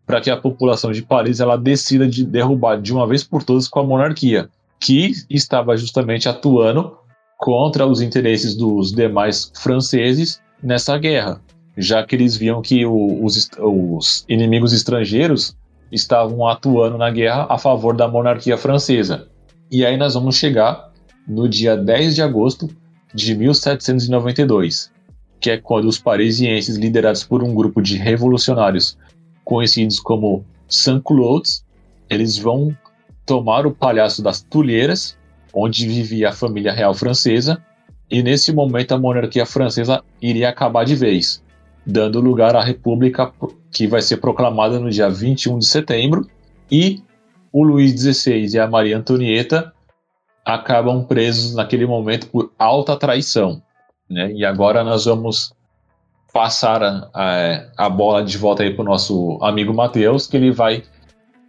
para 0.07 0.21
que 0.23 0.31
a 0.31 0.37
população 0.37 0.91
de 0.91 1.03
Paris 1.03 1.39
ela 1.39 1.59
decida 1.59 2.07
de 2.07 2.25
derrubar 2.25 2.81
de 2.81 2.93
uma 2.95 3.07
vez 3.07 3.23
por 3.23 3.43
todas 3.43 3.69
com 3.69 3.81
a 3.81 3.85
monarquia, 3.85 4.49
que 4.81 5.13
estava 5.29 5.77
justamente 5.77 6.29
atuando 6.29 6.97
contra 7.37 7.87
os 7.87 8.01
interesses 8.01 8.57
dos 8.57 8.91
demais 8.91 9.53
franceses 9.63 10.41
nessa 10.63 10.97
guerra, 10.97 11.43
já 11.77 12.03
que 12.05 12.17
eles 12.17 12.37
viam 12.37 12.63
que 12.63 12.87
o, 12.87 13.23
os, 13.23 13.51
os 13.61 14.25
inimigos 14.29 14.73
estrangeiros 14.73 15.55
estavam 15.93 16.47
atuando 16.49 16.97
na 16.97 17.11
guerra 17.11 17.47
a 17.49 17.59
favor 17.59 17.95
da 17.95 18.09
monarquia 18.09 18.57
francesa. 18.57 19.29
E 19.71 19.85
aí 19.85 19.99
nós 19.99 20.15
vamos 20.15 20.37
chegar 20.37 20.88
no 21.29 21.47
dia 21.47 21.77
10 21.77 22.15
de 22.15 22.23
agosto 22.23 22.69
de 23.15 23.35
1792, 23.35 24.91
que 25.39 25.51
é 25.51 25.59
quando 25.59 25.85
os 25.87 25.99
parisienses, 25.99 26.77
liderados 26.77 27.23
por 27.23 27.45
um 27.45 27.55
grupo 27.55 27.83
de 27.83 27.97
revolucionários 27.97 28.97
conhecidos 29.45 30.01
como 30.01 30.45
Sans-Culottes, 30.67 31.65
eles 32.09 32.39
vão 32.39 32.75
tomar 33.27 33.67
o 33.67 33.75
Palhaço 33.75 34.23
das 34.23 34.41
Tulheiras, 34.43 35.17
onde 35.53 35.87
vivia 35.87 36.31
a 36.31 36.33
família 36.33 36.73
real 36.73 36.95
francesa, 36.95 37.63
e 38.11 38.23
nesse 38.23 38.53
momento 38.53 38.93
a 38.93 38.99
monarquia 38.99 39.45
francesa 39.45 40.03
iria 40.21 40.49
acabar 40.49 40.85
de 40.85 40.97
vez, 40.97 41.43
dando 41.85 42.21
lugar 42.21 42.57
à 42.57 42.65
República 42.65 43.31
que 43.71 43.87
vai 43.87 44.01
ser 44.01 44.17
proclamada 44.17 44.81
no 44.81 44.91
dia 44.91 45.11
21 45.11 45.59
de 45.59 45.67
setembro, 45.67 46.27
e 46.71 47.03
o 47.53 47.63
Luís 47.63 47.93
XVI 47.93 48.55
e 48.55 48.59
a 48.59 48.67
Maria 48.67 48.97
Antonieta 48.97 49.73
acabam 50.49 51.05
presos 51.05 51.55
naquele 51.55 51.85
momento 51.85 52.27
por 52.29 52.51
alta 52.59 52.97
traição. 52.97 53.63
Né? 54.09 54.33
E 54.33 54.47
agora 54.47 54.83
nós 54.83 55.05
vamos 55.05 55.53
passar 56.33 56.83
a, 56.83 57.11
a, 57.13 57.87
a 57.87 57.89
bola 57.91 58.25
de 58.25 58.39
volta 58.39 58.63
aí 58.63 58.73
para 58.73 58.81
o 58.81 58.85
nosso 58.87 59.39
amigo 59.43 59.75
Matheus, 59.75 60.27
que 60.27 60.39
ele 60.39 60.51
vai 60.51 60.83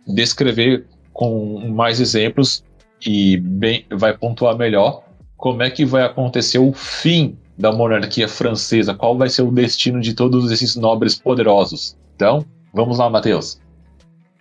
descrever 0.06 0.86
com 1.14 1.70
mais 1.70 2.02
exemplos 2.02 2.62
e 3.06 3.38
bem, 3.38 3.86
vai 3.90 4.18
pontuar 4.18 4.58
melhor 4.58 5.04
como 5.38 5.64
é 5.64 5.70
que 5.70 5.86
vai 5.86 6.04
acontecer 6.04 6.60
o 6.60 6.74
fim 6.74 7.38
da 7.58 7.72
monarquia 7.72 8.28
francesa, 8.28 8.94
qual 8.94 9.18
vai 9.18 9.30
ser 9.30 9.44
o 9.44 9.52
destino 9.52 10.02
de 10.02 10.14
todos 10.14 10.52
esses 10.52 10.76
nobres 10.76 11.16
poderosos. 11.16 11.98
Então, 12.16 12.46
vamos 12.74 12.98
lá, 12.98 13.10
Matheus. 13.10 13.62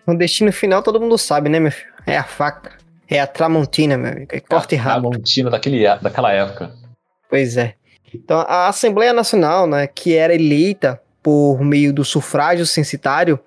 O 0.05 0.15
destino 0.15 0.53
final 0.53 0.83
todo 0.83 1.01
mundo 1.01 1.17
sabe, 1.17 1.49
né, 1.49 1.61
meu 1.61 1.71
filho? 1.71 1.93
É 2.07 2.17
a 2.17 2.25
faca. 2.25 2.78
É 3.11 3.21
a 3.21 3.27
Tramontina, 3.27 3.97
meu 3.97 4.13
amigo. 4.13 4.29
É 4.33 4.41
corte 4.41 4.75
é 4.75 4.79
rápido. 4.79 5.11
Tramontina 5.11 5.51
daquele, 5.51 5.85
daquela 5.99 6.33
época. 6.33 6.73
Pois 7.29 7.57
é. 7.57 7.75
Então, 8.15 8.39
a 8.41 8.69
Assembleia 8.69 9.13
Nacional, 9.13 9.67
né, 9.67 9.87
que 9.87 10.15
era 10.15 10.35
eleita 10.35 11.01
por 11.23 11.61
meio 11.63 11.93
do 11.93 12.05
sufrágio 12.05 12.65
censitário, 12.67 13.39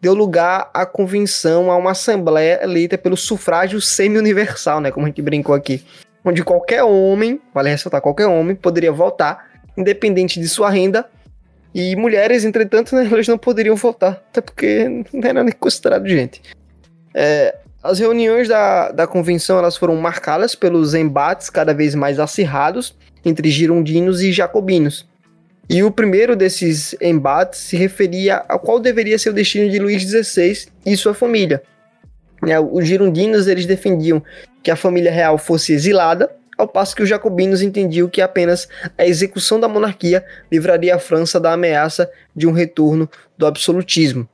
deu 0.00 0.14
lugar 0.14 0.70
à 0.72 0.86
convenção 0.86 1.70
a 1.70 1.76
uma 1.76 1.90
assembleia 1.90 2.60
eleita 2.62 2.96
pelo 2.96 3.16
sufrágio 3.16 3.80
semi-universal, 3.80 4.80
né, 4.80 4.90
como 4.90 5.06
a 5.06 5.08
gente 5.08 5.20
brincou 5.22 5.54
aqui, 5.54 5.84
onde 6.24 6.44
qualquer 6.44 6.82
homem, 6.84 7.40
vale 7.52 7.70
ressaltar, 7.70 8.00
qualquer 8.00 8.26
homem 8.26 8.54
poderia 8.54 8.92
votar, 8.92 9.62
independente 9.76 10.40
de 10.40 10.48
sua 10.48 10.70
renda, 10.70 11.08
e 11.74 11.94
mulheres, 11.96 12.44
entretanto, 12.44 12.94
né, 12.94 13.08
elas 13.10 13.28
não 13.28 13.36
poderiam 13.36 13.76
votar, 13.76 14.22
até 14.30 14.40
porque 14.40 14.88
não 15.12 15.28
era 15.28 15.44
nem 15.44 15.52
considerado 15.52 16.08
gente. 16.08 16.40
É, 17.14 17.56
as 17.82 17.98
reuniões 17.98 18.48
da, 18.48 18.90
da 18.90 19.06
convenção 19.06 19.58
elas 19.58 19.76
foram 19.76 19.96
marcadas 19.96 20.54
pelos 20.54 20.94
embates 20.94 21.48
cada 21.48 21.72
vez 21.72 21.94
mais 21.94 22.18
acirrados 22.18 22.94
entre 23.24 23.50
girondinos 23.50 24.22
e 24.22 24.32
jacobinos. 24.32 25.06
E 25.70 25.82
o 25.82 25.90
primeiro 25.90 26.34
desses 26.34 26.96
embates 27.00 27.60
se 27.60 27.76
referia 27.76 28.36
a 28.48 28.58
qual 28.58 28.80
deveria 28.80 29.18
ser 29.18 29.30
o 29.30 29.34
destino 29.34 29.70
de 29.70 29.78
Luís 29.78 30.02
XVI 30.02 30.66
e 30.84 30.96
sua 30.96 31.12
família. 31.12 31.62
É, 32.46 32.58
os 32.58 32.86
girondinos 32.86 33.46
eles 33.46 33.66
defendiam 33.66 34.22
que 34.62 34.70
a 34.70 34.76
família 34.76 35.10
real 35.10 35.36
fosse 35.36 35.72
exilada, 35.72 36.30
ao 36.56 36.66
passo 36.66 36.96
que 36.96 37.02
os 37.02 37.08
jacobinos 37.08 37.62
entendiam 37.62 38.08
que 38.08 38.20
apenas 38.20 38.68
a 38.96 39.06
execução 39.06 39.60
da 39.60 39.68
monarquia 39.68 40.24
livraria 40.50 40.96
a 40.96 40.98
França 40.98 41.38
da 41.38 41.52
ameaça 41.52 42.10
de 42.34 42.46
um 42.46 42.52
retorno 42.52 43.08
do 43.36 43.46
absolutismo. 43.46 44.28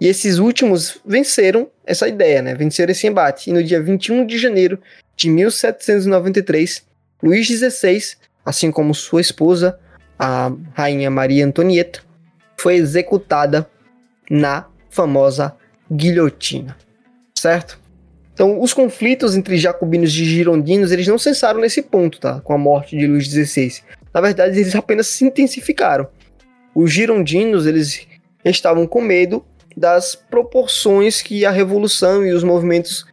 E 0.00 0.08
esses 0.08 0.38
últimos 0.38 0.98
venceram 1.04 1.68
essa 1.86 2.08
ideia, 2.08 2.42
né? 2.42 2.54
venceram 2.54 2.92
esse 2.92 3.06
embate. 3.06 3.50
E 3.50 3.52
no 3.52 3.62
dia 3.62 3.80
21 3.80 4.26
de 4.26 4.38
janeiro 4.38 4.78
de 5.16 5.30
1793, 5.30 6.82
Luís 7.22 7.46
XVI 7.46 8.16
assim 8.44 8.70
como 8.70 8.94
sua 8.94 9.20
esposa, 9.20 9.78
a 10.18 10.52
rainha 10.74 11.10
Maria 11.10 11.46
Antonieta, 11.46 12.02
foi 12.58 12.76
executada 12.76 13.68
na 14.30 14.66
famosa 14.90 15.56
guilhotina, 15.90 16.76
certo? 17.36 17.80
Então, 18.32 18.60
os 18.60 18.72
conflitos 18.72 19.36
entre 19.36 19.56
jacobinos 19.56 20.10
e 20.10 20.24
girondinos, 20.24 20.90
eles 20.90 21.06
não 21.06 21.18
cessaram 21.18 21.60
nesse 21.60 21.82
ponto, 21.82 22.18
tá? 22.18 22.40
Com 22.40 22.52
a 22.52 22.58
morte 22.58 22.96
de 22.96 23.06
Luís 23.06 23.26
XVI. 23.28 23.80
Na 24.12 24.20
verdade, 24.20 24.58
eles 24.58 24.74
apenas 24.74 25.06
se 25.06 25.24
intensificaram. 25.24 26.08
Os 26.74 26.92
girondinos, 26.92 27.64
eles 27.64 28.06
estavam 28.44 28.86
com 28.86 29.00
medo 29.00 29.44
das 29.76 30.14
proporções 30.14 31.22
que 31.22 31.44
a 31.44 31.50
revolução 31.50 32.24
e 32.24 32.32
os 32.32 32.44
movimentos 32.44 33.04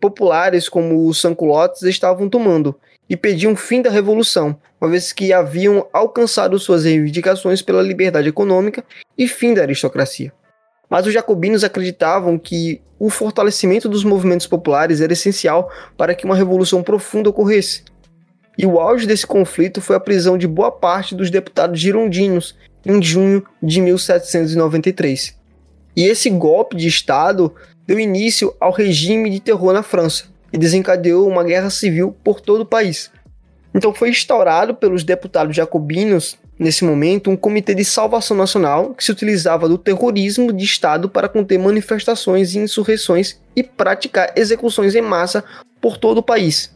populares, 0.00 0.68
como 0.68 1.06
os 1.06 1.20
sanculotes, 1.20 1.82
estavam 1.82 2.28
tomando 2.28 2.74
e 3.08 3.16
pediam 3.16 3.54
fim 3.54 3.82
da 3.82 3.90
revolução, 3.90 4.56
uma 4.80 4.90
vez 4.90 5.12
que 5.12 5.32
haviam 5.32 5.86
alcançado 5.92 6.58
suas 6.58 6.84
reivindicações 6.84 7.62
pela 7.62 7.82
liberdade 7.82 8.28
econômica 8.28 8.84
e 9.16 9.28
fim 9.28 9.54
da 9.54 9.62
aristocracia. 9.62 10.32
Mas 10.88 11.06
os 11.06 11.12
jacobinos 11.12 11.64
acreditavam 11.64 12.38
que 12.38 12.82
o 12.98 13.08
fortalecimento 13.08 13.88
dos 13.88 14.04
movimentos 14.04 14.46
populares 14.46 15.00
era 15.00 15.12
essencial 15.12 15.70
para 15.96 16.14
que 16.14 16.24
uma 16.24 16.36
revolução 16.36 16.82
profunda 16.82 17.30
ocorresse. 17.30 17.84
E 18.58 18.66
o 18.66 18.78
auge 18.78 19.06
desse 19.06 19.26
conflito 19.26 19.80
foi 19.80 19.96
a 19.96 20.00
prisão 20.00 20.36
de 20.36 20.46
boa 20.46 20.70
parte 20.70 21.14
dos 21.14 21.30
deputados 21.30 21.80
girondinos 21.80 22.54
em 22.84 23.02
junho 23.02 23.44
de 23.62 23.80
1793. 23.80 25.41
E 25.96 26.04
esse 26.04 26.30
golpe 26.30 26.76
de 26.76 26.88
Estado 26.88 27.54
deu 27.86 27.98
início 27.98 28.54
ao 28.60 28.72
regime 28.72 29.28
de 29.30 29.40
terror 29.40 29.72
na 29.72 29.82
França 29.82 30.24
e 30.52 30.58
desencadeou 30.58 31.28
uma 31.28 31.44
guerra 31.44 31.70
civil 31.70 32.16
por 32.22 32.40
todo 32.40 32.62
o 32.62 32.66
país. 32.66 33.10
Então 33.74 33.92
foi 33.94 34.10
instaurado 34.10 34.74
pelos 34.74 35.02
deputados 35.02 35.56
jacobinos, 35.56 36.36
nesse 36.58 36.84
momento, 36.84 37.30
um 37.30 37.36
comitê 37.36 37.74
de 37.74 37.84
salvação 37.84 38.36
nacional 38.36 38.94
que 38.94 39.02
se 39.02 39.10
utilizava 39.10 39.68
do 39.68 39.78
terrorismo 39.78 40.52
de 40.52 40.64
Estado 40.64 41.08
para 41.08 41.28
conter 41.28 41.58
manifestações 41.58 42.54
e 42.54 42.58
insurreições 42.58 43.40
e 43.56 43.62
praticar 43.62 44.32
execuções 44.36 44.94
em 44.94 45.02
massa 45.02 45.42
por 45.80 45.96
todo 45.96 46.18
o 46.18 46.22
país. 46.22 46.74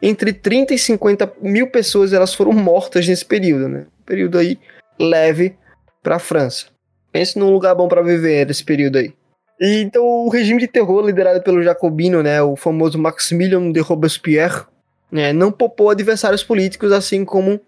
Entre 0.00 0.32
30 0.32 0.74
e 0.74 0.78
50 0.78 1.32
mil 1.40 1.70
pessoas 1.70 2.12
elas 2.12 2.34
foram 2.34 2.52
mortas 2.52 3.08
nesse 3.08 3.24
período, 3.24 3.68
né? 3.68 3.86
período 4.04 4.38
aí 4.38 4.58
leve 4.98 5.56
para 6.02 6.16
a 6.16 6.20
França. 6.20 6.75
Pense 7.16 7.38
num 7.38 7.50
lugar 7.50 7.74
bom 7.74 7.88
para 7.88 8.02
viver 8.02 8.46
nesse 8.46 8.62
período 8.62 8.98
aí. 8.98 9.10
E, 9.58 9.80
então 9.80 10.04
o 10.04 10.28
regime 10.28 10.60
de 10.60 10.68
terror 10.68 11.02
liderado 11.02 11.40
pelo 11.40 11.62
jacobino, 11.62 12.22
né, 12.22 12.42
o 12.42 12.54
famoso 12.56 12.98
Maximilien 12.98 13.72
de 13.72 13.80
Robespierre, 13.80 14.64
né, 15.10 15.32
não 15.32 15.50
poupou 15.50 15.88
adversários 15.88 16.44
políticos, 16.44 16.92
assim 16.92 17.24
como 17.24 17.58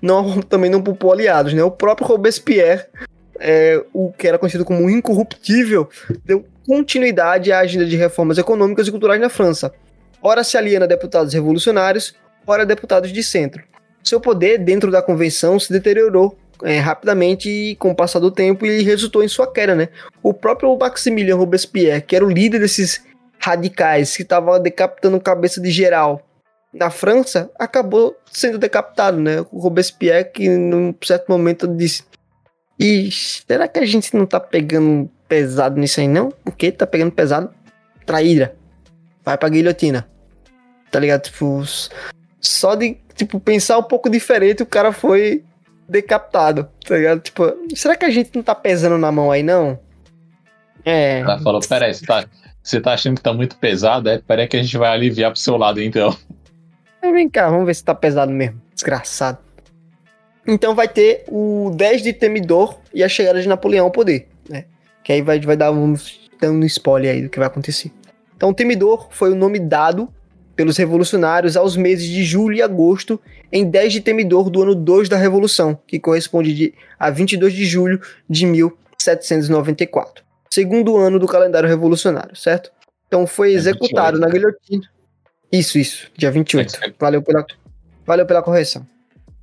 não, 0.00 0.40
também 0.40 0.70
não 0.70 0.80
poupou 0.80 1.10
aliados. 1.10 1.52
Né? 1.52 1.64
O 1.64 1.70
próprio 1.72 2.06
Robespierre, 2.06 2.84
é, 3.40 3.84
o 3.92 4.12
que 4.12 4.28
era 4.28 4.38
conhecido 4.38 4.64
como 4.64 4.88
incorruptível, 4.88 5.88
deu 6.24 6.44
continuidade 6.64 7.50
à 7.50 7.58
agenda 7.58 7.84
de 7.84 7.96
reformas 7.96 8.38
econômicas 8.38 8.86
e 8.86 8.92
culturais 8.92 9.20
na 9.20 9.28
França. 9.28 9.74
Ora 10.22 10.44
se 10.44 10.56
aliena 10.56 10.84
a 10.84 10.88
deputados 10.88 11.34
revolucionários, 11.34 12.14
ora 12.46 12.62
a 12.62 12.66
deputados 12.66 13.12
de 13.12 13.24
centro. 13.24 13.64
Seu 14.04 14.20
poder 14.20 14.58
dentro 14.58 14.92
da 14.92 15.02
convenção 15.02 15.58
se 15.58 15.72
deteriorou 15.72 16.38
é, 16.62 16.78
rapidamente 16.78 17.76
com 17.78 17.90
o 17.90 17.94
passar 17.94 18.18
do 18.18 18.30
tempo 18.30 18.64
e 18.66 18.82
resultou 18.82 19.22
em 19.22 19.28
sua 19.28 19.50
queda, 19.50 19.74
né? 19.74 19.88
O 20.22 20.32
próprio 20.32 20.76
Maximilien 20.76 21.36
Robespierre, 21.36 22.02
que 22.02 22.16
era 22.16 22.24
o 22.24 22.30
líder 22.30 22.60
desses 22.60 23.04
radicais 23.38 24.16
que 24.16 24.22
estava 24.22 24.58
decapitando 24.60 25.20
cabeça 25.20 25.60
de 25.60 25.70
geral 25.70 26.22
na 26.72 26.88
França, 26.90 27.50
acabou 27.58 28.16
sendo 28.30 28.58
decapitado, 28.58 29.20
né? 29.20 29.40
O 29.50 29.58
Robespierre, 29.58 30.24
que 30.24 30.48
num 30.48 30.94
certo 31.02 31.28
momento 31.28 31.66
disse: 31.66 32.04
E 32.78 33.10
será 33.10 33.68
que 33.68 33.78
a 33.78 33.86
gente 33.86 34.16
não 34.16 34.24
tá 34.24 34.40
pegando 34.40 35.10
pesado 35.28 35.78
nisso 35.78 36.00
aí, 36.00 36.08
não? 36.08 36.32
O 36.46 36.52
que 36.52 36.72
tá 36.72 36.86
pegando 36.86 37.12
pesado? 37.12 37.50
Traíra. 38.06 38.54
Vai 39.24 39.36
pra 39.36 39.48
guilhotina. 39.48 40.08
Tá 40.90 40.98
ligado? 40.98 41.22
Tipo, 41.22 41.62
só 42.40 42.74
de 42.74 42.96
tipo, 43.14 43.38
pensar 43.38 43.78
um 43.78 43.82
pouco 43.82 44.10
diferente, 44.10 44.62
o 44.62 44.66
cara 44.66 44.92
foi 44.92 45.44
decapitado, 45.92 46.68
tá 46.86 46.96
ligado? 46.96 47.20
Tipo, 47.20 47.52
será 47.74 47.94
que 47.94 48.04
a 48.04 48.10
gente 48.10 48.30
não 48.34 48.42
tá 48.42 48.54
pesando 48.54 48.96
na 48.96 49.12
mão 49.12 49.30
aí, 49.30 49.42
não? 49.42 49.78
É. 50.84 51.20
Ela 51.20 51.38
falou: 51.38 51.60
peraí, 51.60 51.94
você 51.94 52.06
tá, 52.06 52.24
você 52.62 52.80
tá 52.80 52.94
achando 52.94 53.16
que 53.16 53.22
tá 53.22 53.32
muito 53.32 53.56
pesado? 53.56 54.08
É, 54.08 54.18
peraí 54.18 54.48
que 54.48 54.56
a 54.56 54.62
gente 54.62 54.76
vai 54.78 54.90
aliviar 54.90 55.30
pro 55.30 55.38
seu 55.38 55.56
lado 55.56 55.80
então. 55.80 56.16
Vem 57.02 57.28
cá, 57.28 57.50
vamos 57.50 57.66
ver 57.66 57.74
se 57.74 57.84
tá 57.84 57.94
pesado 57.94 58.32
mesmo. 58.32 58.60
Desgraçado. 58.74 59.38
Então 60.46 60.74
vai 60.74 60.88
ter 60.88 61.24
o 61.28 61.70
10 61.74 62.02
de 62.02 62.12
Temidor 62.12 62.78
e 62.92 63.04
a 63.04 63.08
chegada 63.08 63.40
de 63.40 63.48
Napoleão 63.48 63.86
ao 63.86 63.90
poder, 63.90 64.28
né? 64.48 64.64
Que 65.04 65.12
aí 65.12 65.22
vai, 65.22 65.38
vai 65.40 65.56
dar 65.56 65.70
um, 65.70 65.94
um 66.42 66.64
spoiler 66.64 67.12
aí 67.12 67.22
do 67.22 67.28
que 67.28 67.38
vai 67.38 67.46
acontecer. 67.46 67.92
Então 68.36 68.52
Temidor 68.52 69.08
foi 69.10 69.30
o 69.30 69.36
nome 69.36 69.58
dado 69.58 70.12
pelos 70.54 70.76
revolucionários 70.76 71.56
aos 71.56 71.76
meses 71.76 72.06
de 72.06 72.24
julho 72.24 72.56
e 72.56 72.62
agosto 72.62 73.20
em 73.50 73.68
10 73.68 73.92
de 73.94 74.00
Temidor 74.00 74.50
do 74.50 74.62
ano 74.62 74.74
2 74.74 75.08
da 75.08 75.16
Revolução, 75.16 75.78
que 75.86 75.98
corresponde 75.98 76.54
de, 76.54 76.74
a 76.98 77.10
22 77.10 77.52
de 77.52 77.64
julho 77.64 78.00
de 78.28 78.46
1794. 78.46 80.24
Segundo 80.50 80.96
ano 80.96 81.18
do 81.18 81.26
calendário 81.26 81.68
revolucionário, 81.68 82.36
certo? 82.36 82.70
Então 83.08 83.26
foi 83.26 83.52
é 83.52 83.54
executado 83.54 84.18
é 84.18 84.20
na 84.20 84.28
guilhotina. 84.28 84.88
Isso, 85.50 85.78
isso, 85.78 86.10
dia 86.16 86.30
28. 86.30 86.94
Valeu 86.98 87.22
pela, 87.22 87.44
valeu 88.06 88.26
pela 88.26 88.42
correção. 88.42 88.86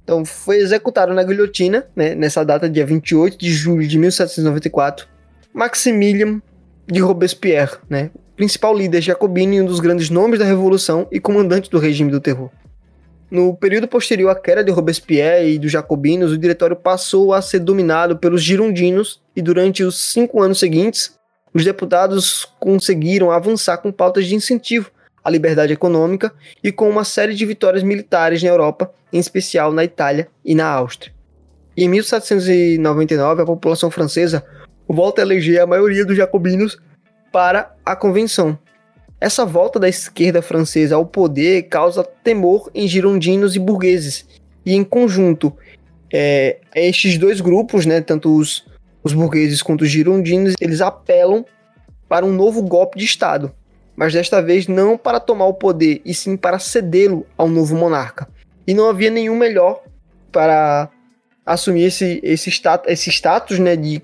Então, 0.09 0.25
foi 0.25 0.57
executado 0.57 1.13
na 1.13 1.23
guilhotina, 1.23 1.85
né, 1.95 2.15
nessa 2.15 2.43
data, 2.43 2.67
dia 2.67 2.83
28 2.83 3.37
de 3.37 3.51
julho 3.51 3.87
de 3.87 3.95
1794, 3.95 5.07
Maximilian 5.53 6.41
de 6.87 6.99
Robespierre, 6.99 7.77
né, 7.87 8.09
principal 8.39 8.73
líder 8.73 9.01
jacobino 9.01 9.53
e 9.53 9.61
um 9.61 9.65
dos 9.65 9.81
grandes 9.81 10.09
nomes 10.09 10.39
da 10.39 10.45
Revolução 10.45 11.05
e 11.11 11.19
comandante 11.19 11.69
do 11.69 11.77
regime 11.77 12.09
do 12.09 12.21
terror. 12.21 12.49
No 13.29 13.53
período 13.53 13.85
posterior 13.85 14.29
à 14.29 14.35
queda 14.35 14.63
de 14.63 14.71
Robespierre 14.71 15.55
e 15.55 15.59
dos 15.59 15.69
jacobinos, 15.69 16.31
o 16.31 16.37
diretório 16.37 16.77
passou 16.77 17.33
a 17.33 17.41
ser 17.41 17.59
dominado 17.59 18.17
pelos 18.17 18.41
girondinos 18.41 19.21
e 19.35 19.41
durante 19.41 19.83
os 19.83 19.99
cinco 19.99 20.41
anos 20.41 20.57
seguintes, 20.57 21.19
os 21.53 21.65
deputados 21.65 22.47
conseguiram 22.61 23.29
avançar 23.29 23.79
com 23.79 23.91
pautas 23.91 24.25
de 24.25 24.35
incentivo 24.35 24.89
à 25.21 25.29
liberdade 25.29 25.73
econômica 25.73 26.31
e 26.63 26.71
com 26.71 26.89
uma 26.89 27.03
série 27.03 27.35
de 27.35 27.45
vitórias 27.45 27.83
militares 27.83 28.41
na 28.41 28.47
Europa, 28.47 28.89
em 29.11 29.19
especial 29.19 29.73
na 29.73 29.83
Itália 29.83 30.29
e 30.45 30.55
na 30.55 30.65
Áustria. 30.65 31.13
Em 31.75 31.89
1799, 31.89 33.41
a 33.41 33.45
população 33.45 33.91
francesa 33.91 34.45
volta 34.87 35.21
a 35.21 35.25
eleger 35.25 35.59
a 35.59 35.67
maioria 35.67 36.05
dos 36.05 36.15
jacobinos 36.15 36.79
para 37.31 37.75
a 37.85 37.95
convenção. 37.95 38.57
Essa 39.21 39.45
volta 39.45 39.79
da 39.79 39.89
esquerda 39.89 40.41
francesa 40.41 40.95
ao 40.95 41.05
poder 41.05 41.63
causa 41.63 42.03
temor 42.03 42.71
em 42.73 42.87
girondinos 42.87 43.55
e 43.55 43.59
burgueses, 43.59 44.25
e 44.65 44.73
em 44.73 44.83
conjunto, 44.83 45.55
é, 46.11 46.59
estes 46.75 47.17
dois 47.17 47.41
grupos, 47.41 47.85
né, 47.85 48.01
tanto 48.01 48.35
os, 48.35 48.65
os 49.03 49.13
burgueses 49.13 49.61
quanto 49.61 49.81
os 49.81 49.89
girondinos, 49.89 50.53
eles 50.59 50.81
apelam 50.81 51.45
para 52.07 52.25
um 52.25 52.31
novo 52.31 52.61
golpe 52.61 52.97
de 52.97 53.05
Estado, 53.05 53.51
mas 53.95 54.13
desta 54.13 54.41
vez 54.41 54.67
não 54.67 54.97
para 54.97 55.19
tomar 55.19 55.45
o 55.45 55.53
poder, 55.53 56.01
e 56.05 56.13
sim 56.13 56.37
para 56.37 56.57
cedê-lo 56.57 57.25
ao 57.37 57.49
novo 57.49 57.75
monarca. 57.75 58.27
E 58.65 58.73
não 58.73 58.89
havia 58.89 59.09
nenhum 59.09 59.35
melhor 59.35 59.83
para 60.31 60.89
assumir 61.45 61.83
esse, 61.83 62.19
esse, 62.23 62.49
status, 62.49 62.91
esse 62.91 63.09
status 63.09 63.59
né, 63.59 63.75
de, 63.75 64.01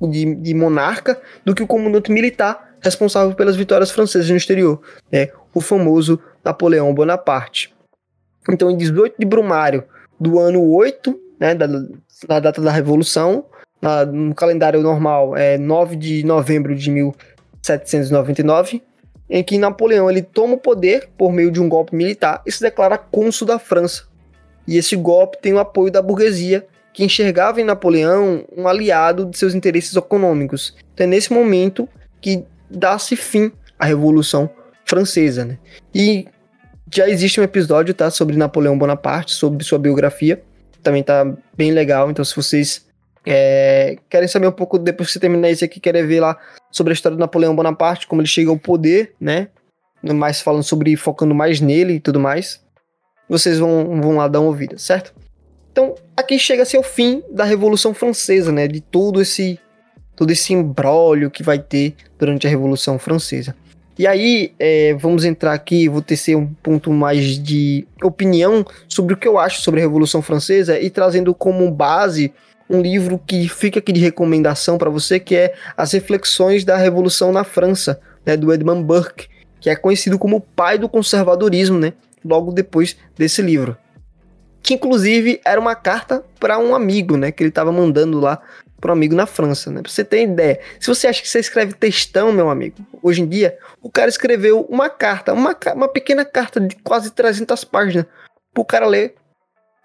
de, 0.00 0.34
de 0.34 0.54
monarca 0.54 1.20
do 1.44 1.54
que 1.54 1.62
o 1.62 1.66
comandante 1.66 2.10
militar 2.10 2.74
responsável 2.80 3.34
pelas 3.34 3.56
vitórias 3.56 3.90
francesas 3.90 4.28
no 4.30 4.36
exterior, 4.36 4.80
né, 5.10 5.28
o 5.54 5.60
famoso 5.60 6.20
Napoleão 6.44 6.94
Bonaparte. 6.94 7.74
Então, 8.48 8.70
em 8.70 8.76
18 8.76 9.16
de 9.18 9.26
Brumário 9.26 9.84
do 10.20 10.38
ano 10.38 10.62
8, 10.62 11.18
né, 11.38 11.54
da, 11.54 11.66
da 12.28 12.40
data 12.40 12.60
da 12.60 12.70
Revolução, 12.70 13.44
na, 13.80 14.04
no 14.06 14.34
calendário 14.34 14.80
normal 14.80 15.36
é 15.36 15.58
9 15.58 15.96
de 15.96 16.24
novembro 16.24 16.74
de 16.74 16.90
1799, 16.90 18.82
em 19.28 19.42
que 19.42 19.58
Napoleão 19.58 20.08
ele 20.08 20.22
toma 20.22 20.54
o 20.54 20.58
poder 20.58 21.08
por 21.18 21.32
meio 21.32 21.50
de 21.50 21.60
um 21.60 21.68
golpe 21.68 21.94
militar 21.94 22.42
e 22.46 22.52
se 22.52 22.62
declara 22.62 22.96
cônsul 22.96 23.46
da 23.46 23.58
França. 23.58 24.04
E 24.66 24.76
esse 24.76 24.96
golpe 24.96 25.38
tem 25.40 25.52
o 25.52 25.58
apoio 25.58 25.90
da 25.90 26.00
burguesia, 26.00 26.66
que 26.96 27.04
enxergava 27.04 27.60
em 27.60 27.64
Napoleão 27.64 28.46
um 28.56 28.66
aliado 28.66 29.26
de 29.26 29.36
seus 29.36 29.54
interesses 29.54 29.94
econômicos. 29.94 30.74
Então 30.94 31.04
é 31.04 31.06
nesse 31.06 31.30
momento 31.30 31.86
que 32.22 32.42
dá-se 32.70 33.14
fim 33.14 33.52
à 33.78 33.84
Revolução 33.84 34.48
Francesa. 34.86 35.44
Né? 35.44 35.58
E 35.94 36.26
já 36.90 37.06
existe 37.06 37.38
um 37.38 37.44
episódio 37.44 37.92
tá, 37.92 38.10
sobre 38.10 38.38
Napoleão 38.38 38.78
Bonaparte, 38.78 39.34
sobre 39.34 39.62
sua 39.62 39.78
biografia. 39.78 40.42
Também 40.82 41.02
tá 41.02 41.30
bem 41.54 41.70
legal, 41.70 42.10
então 42.10 42.24
se 42.24 42.34
vocês 42.34 42.86
é, 43.26 43.98
querem 44.08 44.26
saber 44.26 44.46
um 44.46 44.52
pouco, 44.52 44.78
depois 44.78 45.08
que 45.08 45.12
você 45.12 45.20
terminar 45.20 45.50
isso 45.50 45.66
aqui, 45.66 45.78
querem 45.78 46.06
ver 46.06 46.20
lá 46.20 46.38
sobre 46.70 46.92
a 46.92 46.94
história 46.94 47.14
do 47.14 47.20
Napoleão 47.20 47.54
Bonaparte, 47.54 48.06
como 48.06 48.22
ele 48.22 48.28
chega 48.28 48.48
ao 48.48 48.58
poder, 48.58 49.12
né? 49.20 49.48
Mais 50.02 50.40
falando 50.40 50.62
sobre, 50.62 50.96
focando 50.96 51.34
mais 51.34 51.60
nele 51.60 51.96
e 51.96 52.00
tudo 52.00 52.18
mais. 52.18 52.64
Vocês 53.28 53.58
vão, 53.58 54.00
vão 54.00 54.16
lá 54.16 54.28
dar 54.28 54.40
uma 54.40 54.48
ouvida, 54.48 54.78
certo? 54.78 55.12
Aqui 56.26 56.40
chega-se 56.40 56.76
ao 56.76 56.82
fim 56.82 57.22
da 57.30 57.44
Revolução 57.44 57.94
Francesa, 57.94 58.50
né? 58.50 58.66
De 58.66 58.80
todo 58.80 59.22
esse, 59.22 59.60
todo 60.16 60.28
esse 60.32 60.52
embrólio 60.52 61.30
que 61.30 61.40
vai 61.40 61.56
ter 61.56 61.94
durante 62.18 62.48
a 62.48 62.50
Revolução 62.50 62.98
Francesa. 62.98 63.54
E 63.96 64.08
aí, 64.08 64.52
é, 64.58 64.92
vamos 64.94 65.24
entrar 65.24 65.52
aqui, 65.52 65.88
vou 65.88 66.02
tecer 66.02 66.36
um 66.36 66.48
ponto 66.48 66.90
mais 66.90 67.38
de 67.40 67.86
opinião 68.02 68.66
sobre 68.88 69.14
o 69.14 69.16
que 69.16 69.28
eu 69.28 69.38
acho 69.38 69.62
sobre 69.62 69.78
a 69.78 69.84
Revolução 69.84 70.20
Francesa 70.20 70.80
e 70.80 70.90
trazendo 70.90 71.32
como 71.32 71.70
base 71.70 72.32
um 72.68 72.82
livro 72.82 73.22
que 73.24 73.48
fica 73.48 73.78
aqui 73.78 73.92
de 73.92 74.00
recomendação 74.00 74.78
para 74.78 74.90
você, 74.90 75.20
que 75.20 75.36
é 75.36 75.54
As 75.76 75.92
Reflexões 75.92 76.64
da 76.64 76.76
Revolução 76.76 77.30
na 77.30 77.44
França, 77.44 78.00
né, 78.26 78.36
do 78.36 78.52
Edmund 78.52 78.82
Burke, 78.82 79.28
que 79.60 79.70
é 79.70 79.76
conhecido 79.76 80.18
como 80.18 80.38
o 80.38 80.40
pai 80.40 80.76
do 80.76 80.88
conservadorismo, 80.88 81.78
né, 81.78 81.92
logo 82.24 82.50
depois 82.50 82.96
desse 83.16 83.40
livro. 83.42 83.76
Que 84.66 84.74
inclusive 84.74 85.40
era 85.44 85.60
uma 85.60 85.74
carta 85.74 86.24
para 86.40 86.58
um 86.58 86.74
amigo, 86.74 87.16
né, 87.16 87.30
que 87.30 87.42
ele 87.42 87.50
estava 87.50 87.70
mandando 87.70 88.20
lá 88.20 88.40
para 88.80 88.90
um 88.90 88.94
amigo 88.94 89.14
na 89.14 89.24
França, 89.24 89.70
né? 89.70 89.80
Pra 89.80 89.90
você 89.90 90.04
ter 90.04 90.22
ideia. 90.22 90.60
Se 90.78 90.88
você 90.88 91.06
acha 91.06 91.22
que 91.22 91.28
você 91.28 91.38
escreve 91.38 91.72
textão, 91.72 92.32
meu 92.32 92.50
amigo, 92.50 92.76
hoje 93.02 93.22
em 93.22 93.26
dia, 93.26 93.56
o 93.80 93.90
cara 93.90 94.08
escreveu 94.08 94.66
uma 94.68 94.90
carta, 94.90 95.32
uma, 95.32 95.56
uma 95.74 95.88
pequena 95.88 96.24
carta 96.24 96.60
de 96.60 96.76
quase 96.76 97.10
300 97.10 97.64
páginas 97.64 98.06
pro 98.52 98.64
cara 98.64 98.86
ler 98.86 99.14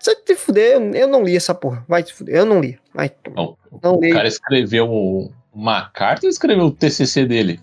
você 0.01 0.15
te 0.15 0.35
fuder, 0.35 0.81
eu 0.95 1.07
não 1.07 1.23
li 1.23 1.35
essa 1.35 1.53
porra. 1.53 1.85
Vai 1.87 2.01
te 2.01 2.11
fuder, 2.11 2.35
eu 2.35 2.45
não 2.45 2.59
li. 2.59 2.77
Vai, 2.91 3.11
não, 3.35 3.55
não 3.83 3.97
o 3.97 4.01
li. 4.01 4.11
cara 4.11 4.27
escreveu 4.27 5.31
uma 5.53 5.89
carta 5.91 6.25
ou 6.25 6.29
escreveu 6.29 6.65
o 6.65 6.71
TCC 6.71 7.23
dele? 7.25 7.59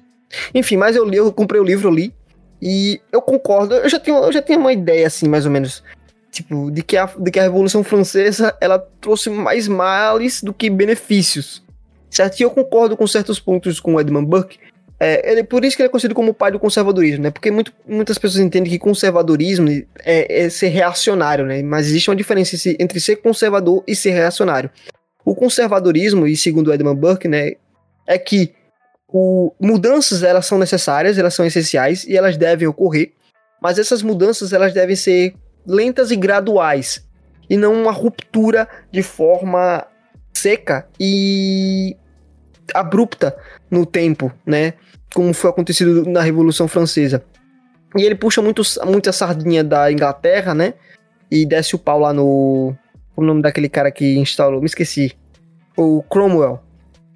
Enfim, 0.54 0.76
mas 0.76 0.94
eu 0.94 1.04
li, 1.04 1.16
eu 1.16 1.32
comprei 1.32 1.60
o 1.60 1.64
livro, 1.64 1.88
eu 1.88 1.92
li. 1.92 2.14
E 2.62 3.00
eu 3.10 3.20
concordo, 3.20 3.74
eu 3.74 3.88
já 3.88 3.98
tenho, 3.98 4.18
eu 4.18 4.32
já 4.32 4.40
tenho 4.40 4.60
uma 4.60 4.72
ideia, 4.72 5.06
assim, 5.06 5.28
mais 5.28 5.46
ou 5.46 5.50
menos. 5.50 5.82
Tipo, 6.30 6.70
de 6.70 6.82
que, 6.82 6.96
a, 6.96 7.06
de 7.06 7.30
que 7.30 7.38
a 7.38 7.42
Revolução 7.42 7.82
Francesa, 7.82 8.56
ela 8.60 8.78
trouxe 9.00 9.30
mais 9.30 9.66
males 9.66 10.42
do 10.42 10.52
que 10.52 10.68
benefícios. 10.68 11.62
Certo? 12.10 12.38
E 12.38 12.42
eu 12.42 12.50
concordo 12.50 12.96
com 12.96 13.06
certos 13.06 13.40
pontos 13.40 13.80
com 13.80 13.94
o 13.94 14.00
Edmund 14.00 14.26
Burke, 14.26 14.58
é, 15.00 15.30
ele, 15.30 15.44
por 15.44 15.64
isso 15.64 15.76
que 15.76 15.82
ele 15.82 15.88
é 15.88 15.90
conhecido 15.90 16.14
como 16.14 16.32
o 16.32 16.34
pai 16.34 16.50
do 16.50 16.58
conservadorismo, 16.58 17.22
né? 17.22 17.30
Porque 17.30 17.50
muito, 17.50 17.72
muitas 17.86 18.18
pessoas 18.18 18.42
entendem 18.42 18.70
que 18.70 18.78
conservadorismo 18.78 19.68
é, 20.00 20.44
é, 20.44 20.50
ser 20.50 20.68
reacionário, 20.68 21.46
né? 21.46 21.62
Mas 21.62 21.86
existe 21.86 22.10
uma 22.10 22.16
diferença 22.16 22.56
entre 22.80 22.98
ser 22.98 23.16
conservador 23.16 23.84
e 23.86 23.94
ser 23.94 24.10
reacionário. 24.10 24.70
O 25.24 25.36
conservadorismo, 25.36 26.26
e 26.26 26.36
segundo 26.36 26.72
Edmund 26.72 26.98
Burke, 26.98 27.28
né, 27.28 27.52
é 28.06 28.18
que 28.18 28.52
o, 29.06 29.52
mudanças 29.60 30.22
elas 30.22 30.46
são 30.46 30.58
necessárias, 30.58 31.16
elas 31.16 31.34
são 31.34 31.46
essenciais 31.46 32.04
e 32.04 32.16
elas 32.16 32.36
devem 32.36 32.66
ocorrer, 32.66 33.12
mas 33.62 33.78
essas 33.78 34.02
mudanças 34.02 34.52
elas 34.52 34.74
devem 34.74 34.96
ser 34.96 35.34
lentas 35.68 36.10
e 36.10 36.16
graduais 36.16 37.06
e 37.48 37.56
não 37.56 37.74
uma 37.74 37.92
ruptura 37.92 38.66
de 38.90 39.02
forma 39.02 39.86
seca 40.32 40.88
e 40.98 41.96
abrupta 42.74 43.36
no 43.70 43.84
tempo, 43.84 44.32
né? 44.44 44.74
como 45.14 45.32
foi 45.32 45.50
acontecido 45.50 46.04
na 46.08 46.22
Revolução 46.22 46.68
Francesa. 46.68 47.22
E 47.96 48.02
ele 48.02 48.14
puxa 48.14 48.42
muito, 48.42 48.62
muito 48.86 49.08
a 49.08 49.12
sardinha 49.12 49.64
da 49.64 49.90
Inglaterra, 49.90 50.54
né? 50.54 50.74
E 51.30 51.46
desce 51.46 51.74
o 51.74 51.78
pau 51.78 52.00
lá 52.00 52.12
no. 52.12 52.74
Como 53.14 53.26
é 53.26 53.30
o 53.30 53.34
nome 53.34 53.42
daquele 53.42 53.68
cara 53.68 53.90
que 53.90 54.16
instalou? 54.16 54.60
Me 54.60 54.66
esqueci. 54.66 55.12
O 55.76 56.02
Cromwell. 56.02 56.60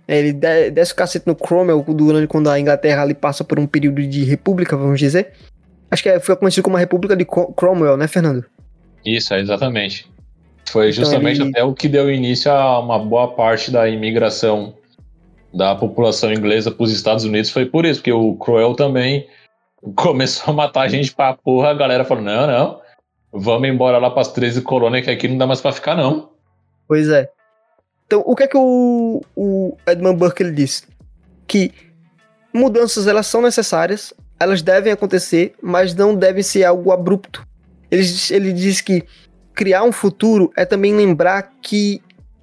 Ele 0.09 0.33
desce 0.33 0.93
o 0.93 0.97
cacete 0.97 1.27
no 1.27 1.35
Cromwell 1.35 1.85
durante 1.89 2.27
quando 2.27 2.51
a 2.51 2.59
Inglaterra 2.59 3.03
ali 3.03 3.15
passa 3.15 3.45
por 3.45 3.59
um 3.59 3.67
período 3.67 4.07
de 4.07 4.25
república, 4.25 4.77
vamos 4.77 4.99
dizer. 4.99 5.33
Acho 5.93 6.03
que 6.03 6.09
é, 6.09 6.19
foi 6.19 6.35
conhecido 6.37 6.65
como 6.65 6.79
a 6.79 6.81
República 6.81 7.15
de 7.15 7.27
Cromwell, 7.27 7.99
né, 7.99 8.09
Fernando? 8.09 8.47
Isso, 9.05 9.35
exatamente. 9.35 10.11
Foi 10.71 10.89
então 10.89 11.05
justamente 11.05 11.43
ele... 11.43 11.51
até 11.51 11.63
o 11.63 11.75
que 11.75 11.87
deu 11.87 12.11
início 12.11 12.51
a 12.51 12.81
uma 12.81 12.99
boa 12.99 13.29
parte 13.35 13.71
da 13.71 13.87
imigração 13.87 14.75
da 15.53 15.75
população 15.75 16.33
inglesa 16.33 16.71
para 16.71 16.83
os 16.83 16.91
Estados 16.91 17.25
Unidos 17.25 17.51
foi 17.51 17.67
por 17.67 17.85
isso, 17.85 18.01
porque 18.01 18.11
o 18.11 18.35
Crowell 18.37 18.75
também 18.75 19.29
começou 19.95 20.53
a 20.53 20.57
matar 20.57 20.89
gente 20.89 21.15
pra 21.15 21.35
porra, 21.35 21.69
a 21.69 21.75
galera 21.75 22.07
falou: 22.07 22.25
não, 22.25 22.47
não, 22.47 22.81
vamos 23.31 23.69
embora 23.69 23.99
lá 23.99 24.11
para 24.11 24.23
as 24.23 24.33
13 24.33 24.63
colônias 24.63 25.05
que 25.05 25.11
aqui 25.11 25.29
não 25.29 25.37
dá 25.37 25.47
mais 25.47 25.61
para 25.61 25.73
ficar, 25.73 25.95
não. 25.95 26.31
Pois 26.89 27.11
é. 27.11 27.29
Então, 28.07 28.23
o 28.25 28.35
que 28.35 28.45
é 28.45 28.49
que 28.49 28.57
o, 28.57 29.21
o 29.37 29.77
Edmund 29.87 30.19
Burke 30.19 30.43
ele 30.43 30.53
disse? 30.53 30.85
Que 31.47 31.71
mudanças 32.51 33.07
elas 33.07 33.27
são 33.27 33.43
necessárias, 33.43 34.15
elas 34.43 34.61
devem 34.61 34.93
acontecer, 34.93 35.55
mas 35.63 35.95
não 35.95 36.15
devem 36.15 36.43
ser 36.43 36.65
algo 36.65 36.91
abrupto. 36.91 37.47
Ele, 37.91 38.05
ele 38.31 38.53
diz 38.53 38.81
que 38.81 39.05
criar 39.55 39.85
um 39.85 39.93
futuro 39.93 40.53
é 40.57 40.65
também 40.65 40.95
lembrar 40.95 41.53
que 41.63 42.03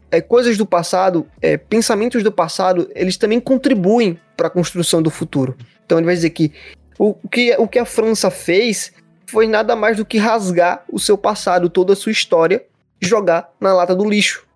é, 0.09 0.21
coisas 0.21 0.57
do 0.57 0.65
passado, 0.65 1.27
é, 1.41 1.57
pensamentos 1.57 2.23
do 2.23 2.31
passado, 2.31 2.89
eles 2.95 3.17
também 3.17 3.39
contribuem 3.39 4.17
para 4.37 4.47
a 4.47 4.49
construção 4.49 5.01
do 5.01 5.09
futuro. 5.09 5.57
Então 5.85 5.97
ele 5.97 6.05
vai 6.05 6.15
dizer 6.15 6.29
que 6.29 6.53
o, 6.97 7.15
o 7.21 7.27
que 7.29 7.53
o 7.57 7.67
que 7.67 7.79
a 7.79 7.85
França 7.85 8.31
fez 8.31 8.93
foi 9.27 9.45
nada 9.45 9.75
mais 9.75 9.97
do 9.97 10.05
que 10.05 10.17
rasgar 10.17 10.85
o 10.91 10.99
seu 10.99 11.17
passado, 11.17 11.69
toda 11.69 11.93
a 11.93 11.95
sua 11.95 12.13
história, 12.13 12.65
jogar 13.01 13.51
na 13.59 13.73
lata 13.73 13.93
do 13.93 14.09
lixo 14.09 14.47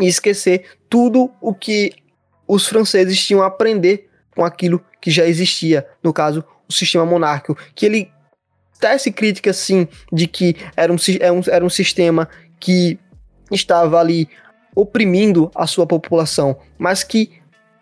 e 0.00 0.06
esquecer 0.06 0.64
tudo 0.88 1.30
o 1.40 1.54
que 1.54 1.92
os 2.48 2.66
franceses 2.66 3.24
tinham 3.24 3.42
a 3.42 3.46
aprender 3.46 4.08
com 4.34 4.44
aquilo 4.44 4.82
que 5.00 5.10
já 5.10 5.26
existia, 5.26 5.86
no 6.02 6.12
caso, 6.12 6.42
o 6.68 6.72
sistema 6.72 7.04
monárquico, 7.04 7.56
que 7.74 7.86
ele 7.86 8.10
tece 8.80 9.10
crítica 9.10 9.52
sim 9.52 9.88
de 10.12 10.26
que 10.26 10.56
era 10.76 10.92
um, 10.92 10.96
era 11.20 11.32
um, 11.32 11.40
era 11.46 11.64
um 11.64 11.70
sistema 11.70 12.28
que 12.58 12.98
estava 13.50 13.98
ali 13.98 14.28
oprimindo 14.74 15.50
a 15.54 15.66
sua 15.66 15.86
população, 15.86 16.56
mas 16.76 17.04
que 17.04 17.30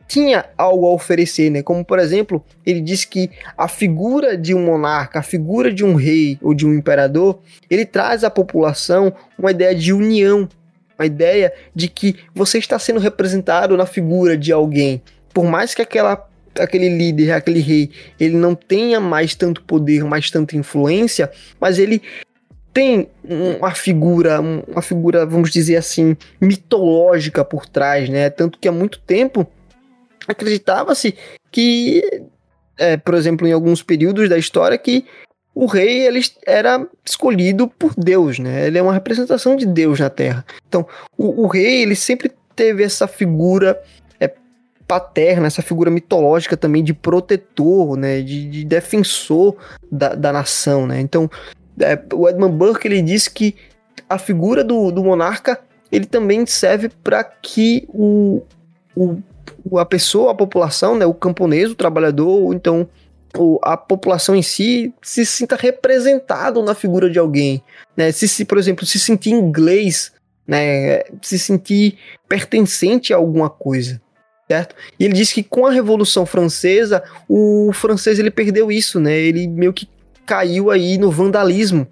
tinha 0.06 0.44
algo 0.58 0.86
a 0.86 0.92
oferecer, 0.92 1.50
né? 1.50 1.62
Como 1.62 1.84
por 1.84 1.98
exemplo, 1.98 2.44
ele 2.66 2.80
diz 2.80 3.04
que 3.04 3.30
a 3.56 3.66
figura 3.66 4.36
de 4.36 4.54
um 4.54 4.64
monarca, 4.64 5.20
a 5.20 5.22
figura 5.22 5.72
de 5.72 5.84
um 5.84 5.94
rei 5.94 6.38
ou 6.42 6.52
de 6.52 6.66
um 6.66 6.74
imperador, 6.74 7.40
ele 7.70 7.86
traz 7.86 8.22
à 8.22 8.30
população 8.30 9.12
uma 9.38 9.50
ideia 9.50 9.74
de 9.74 9.92
união, 9.92 10.48
uma 10.98 11.06
ideia 11.06 11.52
de 11.74 11.88
que 11.88 12.16
você 12.34 12.58
está 12.58 12.78
sendo 12.78 13.00
representado 13.00 13.76
na 13.76 13.86
figura 13.86 14.36
de 14.36 14.52
alguém, 14.52 15.02
por 15.32 15.44
mais 15.44 15.74
que 15.74 15.80
aquela 15.80 16.28
aquele 16.58 16.88
líder, 16.88 17.32
aquele 17.32 17.60
rei, 17.60 17.90
ele 18.18 18.36
não 18.36 18.54
tenha 18.54 19.00
mais 19.00 19.34
tanto 19.34 19.62
poder, 19.62 20.04
mais 20.04 20.30
tanta 20.30 20.56
influência, 20.56 21.30
mas 21.60 21.78
ele 21.78 22.02
tem 22.72 23.08
uma 23.24 23.72
figura, 23.72 24.40
uma 24.40 24.80
figura, 24.80 25.26
vamos 25.26 25.50
dizer 25.50 25.76
assim, 25.76 26.16
mitológica 26.40 27.44
por 27.44 27.66
trás, 27.66 28.08
né? 28.08 28.30
Tanto 28.30 28.58
que 28.58 28.66
há 28.66 28.72
muito 28.72 28.98
tempo 29.00 29.46
acreditava-se 30.26 31.14
que, 31.50 32.22
é, 32.78 32.96
por 32.96 33.14
exemplo, 33.14 33.46
em 33.46 33.52
alguns 33.52 33.82
períodos 33.82 34.28
da 34.28 34.38
história, 34.38 34.78
que 34.78 35.04
o 35.54 35.66
rei 35.66 36.06
ele 36.06 36.20
era 36.46 36.86
escolhido 37.04 37.68
por 37.68 37.92
Deus, 37.94 38.38
né? 38.38 38.66
Ele 38.66 38.78
é 38.78 38.82
uma 38.82 38.94
representação 38.94 39.54
de 39.54 39.66
Deus 39.66 40.00
na 40.00 40.08
Terra. 40.08 40.44
Então, 40.66 40.86
o, 41.16 41.42
o 41.42 41.46
rei 41.46 41.82
ele 41.82 41.94
sempre 41.94 42.32
teve 42.56 42.82
essa 42.82 43.06
figura 43.06 43.78
paterna, 44.86 45.46
essa 45.46 45.62
figura 45.62 45.90
mitológica 45.90 46.56
também 46.56 46.82
de 46.82 46.92
protetor, 46.92 47.96
né? 47.96 48.20
De, 48.20 48.48
de 48.48 48.64
defensor 48.64 49.56
da, 49.90 50.14
da 50.14 50.32
nação, 50.32 50.86
né? 50.86 51.00
Então, 51.00 51.30
é, 51.80 51.98
o 52.14 52.28
Edmund 52.28 52.56
Burke 52.56 52.86
ele 52.86 53.02
disse 53.02 53.30
que 53.30 53.56
a 54.08 54.18
figura 54.18 54.62
do, 54.62 54.90
do 54.90 55.02
monarca 55.02 55.58
ele 55.90 56.06
também 56.06 56.44
serve 56.46 56.88
para 56.88 57.22
que 57.22 57.86
o, 57.88 58.42
o, 58.96 59.78
a 59.78 59.84
pessoa, 59.84 60.32
a 60.32 60.34
população, 60.34 60.96
né, 60.96 61.04
o 61.04 61.14
camponês, 61.14 61.70
o 61.70 61.74
trabalhador, 61.74 62.44
ou 62.44 62.54
então 62.54 62.88
o, 63.36 63.58
a 63.62 63.76
população 63.76 64.34
em 64.34 64.42
si 64.42 64.92
se 65.02 65.24
sinta 65.24 65.56
representado 65.56 66.62
na 66.62 66.74
figura 66.74 67.10
de 67.10 67.18
alguém, 67.18 67.62
né? 67.96 68.12
Se, 68.12 68.26
se 68.26 68.44
por 68.44 68.58
exemplo, 68.58 68.86
se 68.86 68.98
sentir 68.98 69.30
inglês, 69.30 70.12
né, 70.46 71.02
se 71.20 71.38
sentir 71.38 71.98
pertencente 72.28 73.12
a 73.12 73.16
alguma 73.16 73.48
coisa, 73.48 74.00
certo? 74.48 74.74
E 74.98 75.04
ele 75.04 75.14
disse 75.14 75.34
que 75.34 75.42
com 75.42 75.66
a 75.66 75.70
Revolução 75.70 76.26
Francesa, 76.26 77.02
o 77.28 77.70
francês 77.72 78.18
ele 78.18 78.30
perdeu 78.30 78.70
isso, 78.70 79.00
né? 79.00 79.16
Ele 79.16 79.46
meio 79.48 79.72
que 79.72 79.88
caiu 80.26 80.70
aí 80.70 80.98
no 80.98 81.10
vandalismo 81.10 81.86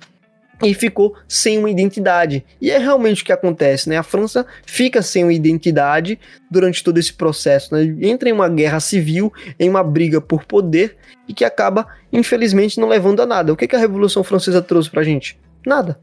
e 0.62 0.74
ficou 0.74 1.14
sem 1.26 1.59
uma 1.59 1.70
identidade. 1.70 2.44
E 2.61 2.70
é 2.70 2.78
realmente 2.78 3.22
o 3.22 3.24
que 3.24 3.32
acontece, 3.32 3.88
né? 3.88 3.96
A 3.96 4.03
França 4.03 4.46
fica 4.66 5.01
sem 5.01 5.24
uma 5.24 5.32
identidade 5.32 6.18
durante 6.51 6.84
todo 6.84 6.98
esse 6.98 7.12
processo, 7.12 7.74
né? 7.74 7.82
Entra 8.01 8.28
em 8.28 8.32
uma 8.32 8.48
guerra 8.48 8.80
civil, 8.80 9.32
em 9.59 9.68
uma 9.68 9.82
briga 9.82 10.20
por 10.20 10.44
poder 10.44 10.96
e 11.26 11.32
que 11.32 11.44
acaba, 11.44 11.86
infelizmente, 12.12 12.78
não 12.78 12.88
levando 12.88 13.20
a 13.20 13.26
nada. 13.26 13.53
O 13.53 13.57
que, 13.57 13.66
que 13.66 13.76
a 13.76 13.78
Revolução 13.78 14.22
Francesa 14.22 14.61
trouxe 14.61 14.90
pra 14.90 15.03
gente? 15.03 15.38
Nada. 15.66 15.98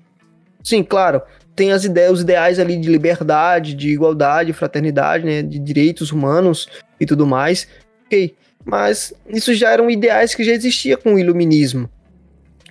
Sim, 0.64 0.84
claro, 0.84 1.22
tem 1.58 1.72
as 1.72 1.84
ideias, 1.84 2.12
os 2.12 2.22
ideais 2.22 2.60
ali 2.60 2.78
de 2.78 2.88
liberdade, 2.88 3.74
de 3.74 3.90
igualdade, 3.90 4.54
fraternidade, 4.54 5.26
né? 5.26 5.42
De 5.42 5.58
direitos 5.58 6.12
humanos 6.12 6.70
e 7.00 7.06
tudo 7.06 7.26
mais. 7.26 7.68
Ok, 8.06 8.36
mas 8.64 9.12
isso 9.28 9.54
já 9.56 9.72
eram 9.72 9.90
ideais 9.90 10.36
que 10.36 10.44
já 10.44 10.54
existia 10.54 10.96
com 10.96 11.16
o 11.16 11.20
iluminismo. 11.20 11.90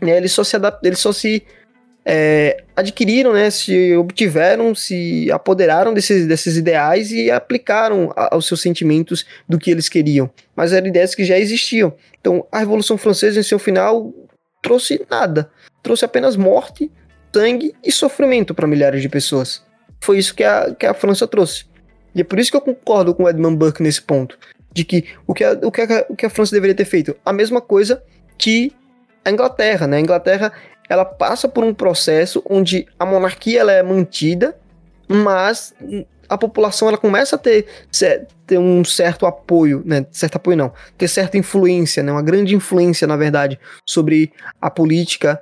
Né, 0.01 0.17
eles 0.17 0.33
só 0.33 0.45
se 0.45 0.55
adaptam, 0.55 0.89
eles 0.89 1.01
só 1.01 1.11
se 1.11 1.43
é, 2.05 2.63
adquiriram, 2.77 3.33
né, 3.33 3.51
se 3.51 3.97
obtiveram, 3.97 4.75
se 4.75 5.29
apoderaram 5.33 5.93
desses, 5.93 6.27
desses 6.27 6.57
ideais 6.57 7.11
e 7.11 7.31
aplicaram 7.31 8.13
a, 8.15 8.35
aos 8.35 8.47
seus 8.47 8.61
sentimentos 8.61 9.27
do 9.49 9.59
que 9.59 9.71
eles 9.71 9.89
queriam. 9.89 10.31
Mas 10.55 10.73
eram 10.73 10.87
ideias 10.87 11.15
que 11.15 11.25
já 11.25 11.39
existiam. 11.39 11.93
Então, 12.21 12.47
a 12.53 12.61
Revolução 12.61 12.97
Francesa, 12.97 13.41
em 13.41 13.43
seu 13.43 13.59
final, 13.59 14.15
trouxe 14.63 15.05
nada. 15.11 15.51
Trouxe 15.83 16.05
apenas 16.05 16.37
morte, 16.37 16.91
sangue 17.35 17.75
e 17.85 17.93
sofrimento 17.93 18.55
para 18.55 18.67
milhares 18.67 19.03
de 19.03 19.09
pessoas. 19.09 19.65
Foi 20.01 20.19
isso 20.19 20.35
que 20.35 20.45
a, 20.45 20.75
que 20.75 20.87
a 20.87 20.95
França 20.95 21.27
trouxe. 21.27 21.65
E 22.15 22.21
é 22.21 22.25
por 22.25 22.39
isso 22.39 22.51
que 22.51 22.57
eu 22.57 22.61
concordo 22.61 23.15
com 23.15 23.25
o 23.25 23.29
Edmund 23.29 23.57
Burke 23.57 23.83
nesse 23.83 24.01
ponto. 24.01 24.39
De 24.73 24.85
que 24.85 25.05
o 25.27 25.35
que 25.35 25.45
a, 25.45 25.53
o 25.53 25.71
que 25.71 25.83
o 26.09 26.17
que 26.17 26.27
a 26.27 26.31
França 26.31 26.55
deveria 26.55 26.75
ter 26.75 26.85
feito? 26.85 27.17
A 27.25 27.33
mesma 27.33 27.61
coisa 27.61 28.03
que 28.39 28.73
a 29.25 29.31
Inglaterra, 29.31 29.87
né? 29.87 29.97
A 29.97 30.01
Inglaterra 30.01 30.53
ela 30.89 31.05
passa 31.05 31.49
por 31.49 31.65
um 31.65 31.75
processo 31.75 32.43
onde 32.49 32.87
a 32.99 33.05
monarquia 33.05 33.61
ela 33.61 33.73
é 33.73 33.83
mantida, 33.83 34.57
mas 35.09 35.75
a 36.29 36.39
população 36.39 36.89
ela 36.89 36.99
começa 36.99 37.37
a 37.37 37.39
ter, 37.39 37.67
ter 38.47 38.59
um 38.59 38.85
certo 38.85 39.27
apoio, 39.27 39.83
né? 39.85 40.07
Certo 40.11 40.37
apoio 40.37 40.57
não, 40.57 40.73
ter 40.97 41.09
certa 41.09 41.37
influência, 41.37 42.03
né? 42.03 42.13
Uma 42.13 42.23
grande 42.23 42.55
influência, 42.55 43.07
na 43.07 43.17
verdade, 43.17 43.59
sobre 43.85 44.33
a 44.61 44.71
política 44.71 45.41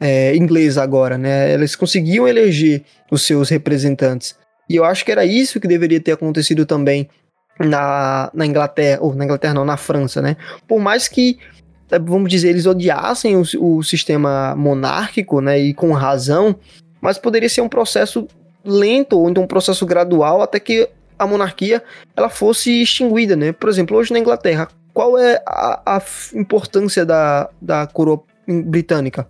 é, 0.00 0.34
inglesa 0.36 0.82
agora, 0.82 1.16
né? 1.16 1.52
Eles 1.52 1.74
conseguiam 1.74 2.26
eleger 2.26 2.82
os 3.10 3.22
seus 3.22 3.48
representantes. 3.48 4.36
E 4.68 4.76
eu 4.76 4.84
acho 4.84 5.04
que 5.04 5.12
era 5.12 5.24
isso 5.24 5.60
que 5.60 5.68
deveria 5.68 6.00
ter 6.00 6.12
acontecido 6.12 6.66
também 6.66 7.08
na, 7.58 8.30
na 8.34 8.44
Inglaterra, 8.44 8.98
ou 9.00 9.14
na 9.14 9.24
Inglaterra 9.24 9.54
não, 9.54 9.64
na 9.64 9.76
França, 9.76 10.20
né? 10.20 10.36
Por 10.66 10.80
mais 10.80 11.08
que 11.08 11.38
é, 11.90 11.98
vamos 11.98 12.30
dizer, 12.30 12.48
eles 12.48 12.66
odiassem 12.66 13.36
o, 13.36 13.44
o 13.60 13.82
sistema 13.82 14.54
monárquico, 14.56 15.40
né, 15.40 15.58
e 15.58 15.72
com 15.72 15.92
razão, 15.92 16.56
mas 17.00 17.16
poderia 17.16 17.48
ser 17.48 17.60
um 17.60 17.68
processo 17.68 18.26
lento 18.64 19.18
ou 19.18 19.30
então 19.30 19.44
um 19.44 19.46
processo 19.46 19.86
gradual 19.86 20.42
até 20.42 20.58
que 20.58 20.88
a 21.18 21.26
monarquia 21.26 21.82
ela 22.16 22.28
fosse 22.28 22.82
extinguida, 22.82 23.36
né? 23.36 23.52
Por 23.52 23.68
exemplo, 23.70 23.96
hoje 23.96 24.12
na 24.12 24.18
Inglaterra, 24.18 24.68
qual 24.92 25.16
é 25.16 25.40
a, 25.46 25.96
a 25.96 26.02
importância 26.34 27.06
da, 27.06 27.48
da 27.62 27.86
coroa 27.86 28.22
britânica? 28.46 29.26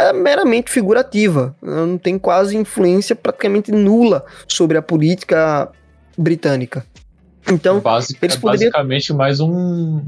É 0.00 0.12
meramente 0.12 0.70
figurativa, 0.70 1.54
não 1.60 1.98
tem 1.98 2.18
quase 2.18 2.56
influência 2.56 3.14
praticamente 3.14 3.70
nula 3.70 4.24
sobre 4.48 4.78
a 4.78 4.82
política 4.82 5.70
britânica. 6.16 6.84
Então, 7.50 7.80
Basic, 7.80 8.18
eles 8.22 8.36
é 8.36 8.40
poderiam... 8.40 8.70
basicamente 8.70 9.12
mais 9.12 9.40
um 9.40 10.02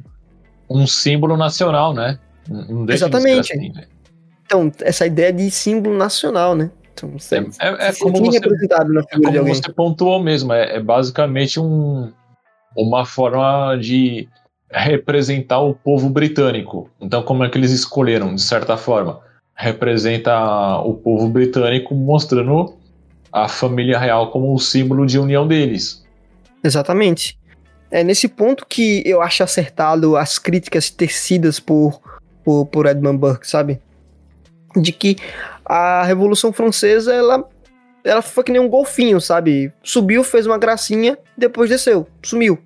um 0.68 0.86
símbolo 0.86 1.36
nacional, 1.36 1.92
né? 1.92 2.18
Não 2.48 2.86
Exatamente. 2.88 3.52
Assim, 3.52 3.70
né? 3.70 3.84
Então, 4.44 4.72
essa 4.80 5.06
ideia 5.06 5.32
de 5.32 5.50
símbolo 5.50 5.96
nacional, 5.96 6.54
né? 6.54 6.70
Então, 6.92 7.10
você, 7.10 7.36
é, 7.36 7.38
é, 7.38 7.88
é 7.88 7.92
como, 7.94 8.16
você, 8.24 8.38
é 8.38 8.40
como 8.40 9.48
você 9.48 9.72
pontuou 9.72 10.22
mesmo, 10.22 10.52
é, 10.52 10.76
é 10.76 10.80
basicamente 10.80 11.58
um, 11.58 12.12
uma 12.76 13.04
forma 13.04 13.76
de 13.76 14.28
representar 14.70 15.60
o 15.60 15.74
povo 15.74 16.08
britânico. 16.08 16.90
Então, 17.00 17.22
como 17.22 17.44
é 17.44 17.48
que 17.48 17.58
eles 17.58 17.70
escolheram, 17.70 18.34
de 18.34 18.42
certa 18.42 18.76
forma? 18.76 19.20
Representa 19.54 20.78
o 20.78 20.94
povo 20.94 21.28
britânico 21.28 21.94
mostrando 21.94 22.74
a 23.32 23.48
família 23.48 23.98
real 23.98 24.30
como 24.30 24.54
o 24.54 24.58
símbolo 24.58 25.06
de 25.06 25.18
união 25.18 25.46
deles. 25.46 26.04
Exatamente. 26.62 27.38
É 27.90 28.04
nesse 28.04 28.28
ponto 28.28 28.66
que 28.66 29.02
eu 29.04 29.20
acho 29.20 29.42
acertado 29.42 30.16
as 30.16 30.38
críticas 30.38 30.90
tecidas 30.90 31.58
por, 31.58 32.00
por, 32.44 32.66
por 32.66 32.86
Edmund 32.86 33.18
Burke, 33.18 33.48
sabe? 33.48 33.80
De 34.76 34.92
que 34.92 35.16
a 35.64 36.02
Revolução 36.04 36.52
Francesa, 36.52 37.12
ela, 37.12 37.48
ela 38.04 38.22
foi 38.22 38.44
que 38.44 38.52
nem 38.52 38.60
um 38.60 38.68
golfinho, 38.68 39.20
sabe? 39.20 39.72
Subiu, 39.82 40.24
fez 40.24 40.46
uma 40.46 40.58
gracinha, 40.58 41.18
depois 41.36 41.68
desceu, 41.68 42.06
sumiu. 42.22 42.58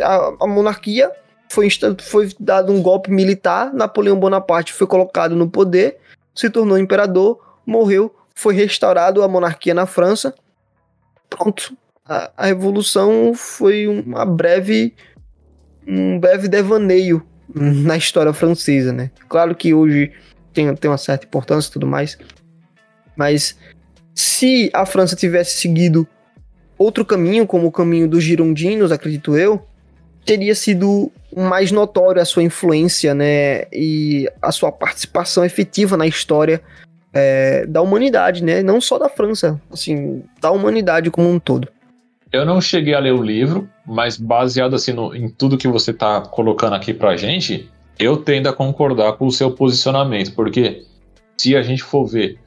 A, 0.00 0.34
a 0.40 0.46
monarquia 0.46 1.10
foi, 1.50 1.68
foi 2.02 2.30
dado 2.38 2.72
um 2.72 2.82
golpe 2.82 3.10
militar, 3.10 3.72
Napoleão 3.72 4.18
Bonaparte 4.18 4.72
foi 4.72 4.86
colocado 4.86 5.34
no 5.34 5.48
poder, 5.48 5.98
se 6.40 6.50
tornou 6.50 6.78
imperador, 6.78 7.38
morreu, 7.66 8.14
foi 8.34 8.54
restaurado 8.54 9.22
a 9.22 9.28
monarquia 9.28 9.74
na 9.74 9.86
França. 9.86 10.34
Pronto, 11.28 11.76
a, 12.04 12.30
a 12.36 12.46
Revolução 12.46 13.34
foi 13.34 13.86
uma 13.86 14.24
breve 14.24 14.94
um 15.86 16.18
breve 16.18 16.48
devaneio 16.48 17.26
na 17.54 17.96
história 17.96 18.32
francesa, 18.32 18.92
né? 18.92 19.10
Claro 19.28 19.54
que 19.54 19.74
hoje 19.74 20.12
tem, 20.52 20.72
tem 20.74 20.90
uma 20.90 20.98
certa 20.98 21.26
importância 21.26 21.68
e 21.68 21.72
tudo 21.72 21.86
mais, 21.86 22.16
mas 23.16 23.56
se 24.14 24.70
a 24.72 24.86
França 24.86 25.16
tivesse 25.16 25.60
seguido 25.60 26.06
outro 26.78 27.04
caminho, 27.04 27.46
como 27.46 27.66
o 27.66 27.72
caminho 27.72 28.08
dos 28.08 28.22
girondinos, 28.22 28.92
acredito 28.92 29.36
eu, 29.36 29.66
teria 30.30 30.54
sido 30.54 31.10
mais 31.36 31.72
notório 31.72 32.22
a 32.22 32.24
sua 32.24 32.44
influência, 32.44 33.12
né, 33.12 33.64
e 33.72 34.30
a 34.40 34.52
sua 34.52 34.70
participação 34.70 35.44
efetiva 35.44 35.96
na 35.96 36.06
história 36.06 36.62
é, 37.12 37.66
da 37.66 37.82
humanidade, 37.82 38.44
né, 38.44 38.62
não 38.62 38.80
só 38.80 38.96
da 38.96 39.08
França, 39.08 39.60
assim, 39.72 40.22
da 40.40 40.52
humanidade 40.52 41.10
como 41.10 41.28
um 41.28 41.40
todo. 41.40 41.66
Eu 42.32 42.46
não 42.46 42.60
cheguei 42.60 42.94
a 42.94 43.00
ler 43.00 43.12
o 43.12 43.20
livro, 43.20 43.68
mas 43.84 44.16
baseado 44.16 44.76
assim 44.76 44.92
no, 44.92 45.12
em 45.12 45.28
tudo 45.28 45.58
que 45.58 45.66
você 45.66 45.90
está 45.90 46.20
colocando 46.20 46.76
aqui 46.76 46.94
pra 46.94 47.16
gente, 47.16 47.68
eu 47.98 48.16
tendo 48.16 48.48
a 48.48 48.52
concordar 48.52 49.14
com 49.14 49.26
o 49.26 49.32
seu 49.32 49.50
posicionamento, 49.50 50.32
porque 50.36 50.84
se 51.36 51.56
a 51.56 51.62
gente 51.62 51.82
for 51.82 52.06
ver, 52.06 52.38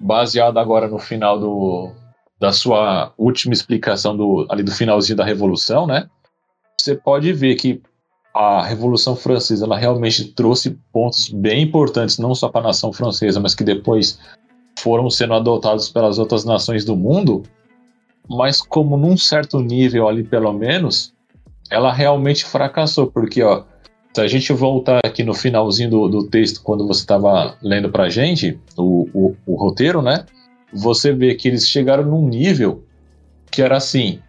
baseado 0.00 0.58
agora 0.58 0.88
no 0.88 0.98
final 0.98 1.38
do, 1.38 1.92
da 2.40 2.50
sua 2.50 3.12
última 3.16 3.54
explicação 3.54 4.16
do, 4.16 4.44
ali 4.50 4.64
do 4.64 4.72
finalzinho 4.72 5.16
da 5.16 5.24
Revolução, 5.24 5.86
né? 5.86 6.08
Você 6.80 6.94
pode 6.94 7.32
ver 7.32 7.56
que 7.56 7.82
a 8.34 8.64
Revolução 8.64 9.16
Francesa 9.16 9.64
ela 9.64 9.76
realmente 9.76 10.32
trouxe 10.32 10.78
pontos 10.92 11.28
bem 11.28 11.62
importantes, 11.62 12.18
não 12.18 12.34
só 12.34 12.48
para 12.48 12.60
a 12.60 12.68
nação 12.68 12.92
francesa, 12.92 13.40
mas 13.40 13.54
que 13.54 13.64
depois 13.64 14.18
foram 14.78 15.10
sendo 15.10 15.34
adotados 15.34 15.88
pelas 15.88 16.18
outras 16.18 16.44
nações 16.44 16.84
do 16.84 16.94
mundo 16.94 17.42
mas 18.28 18.60
como 18.60 18.96
num 18.96 19.16
certo 19.16 19.60
nível 19.60 20.06
ali, 20.06 20.22
pelo 20.22 20.52
menos, 20.52 21.14
ela 21.70 21.92
realmente 21.92 22.44
fracassou, 22.44 23.06
porque 23.06 23.42
ó, 23.42 23.64
se 24.12 24.20
a 24.20 24.26
gente 24.26 24.52
voltar 24.52 25.00
aqui 25.04 25.24
no 25.24 25.32
finalzinho 25.32 25.90
do, 25.90 26.08
do 26.08 26.28
texto, 26.28 26.62
quando 26.62 26.86
você 26.86 27.00
estava 27.00 27.56
lendo 27.62 27.90
pra 27.90 28.10
gente, 28.10 28.58
o, 28.76 29.08
o, 29.14 29.36
o 29.46 29.54
roteiro, 29.56 30.02
né? 30.02 30.26
Você 30.72 31.12
vê 31.12 31.34
que 31.34 31.48
eles 31.48 31.66
chegaram 31.66 32.04
num 32.04 32.28
nível 32.28 32.84
que 33.50 33.62
era 33.62 33.76
assim: 33.78 34.20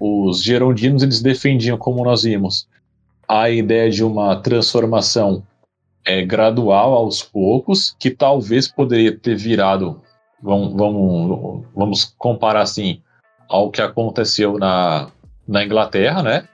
os 0.00 0.42
gerondinos 0.42 1.02
eles 1.02 1.20
defendiam, 1.20 1.76
como 1.76 2.04
nós 2.04 2.22
vimos, 2.22 2.68
a 3.26 3.50
ideia 3.50 3.90
de 3.90 4.02
uma 4.04 4.36
transformação 4.36 5.42
é, 6.04 6.24
gradual 6.24 6.94
aos 6.94 7.22
poucos, 7.22 7.94
que 7.98 8.10
talvez 8.10 8.68
poderia 8.68 9.16
ter 9.16 9.36
virado, 9.36 10.00
vamos, 10.42 10.74
vamos, 10.74 11.64
vamos 11.74 12.04
comparar 12.16 12.62
assim, 12.62 13.00
ao 13.48 13.70
que 13.70 13.82
aconteceu 13.82 14.58
na, 14.58 15.10
na 15.46 15.64
Inglaterra, 15.64 16.22
né? 16.22 16.48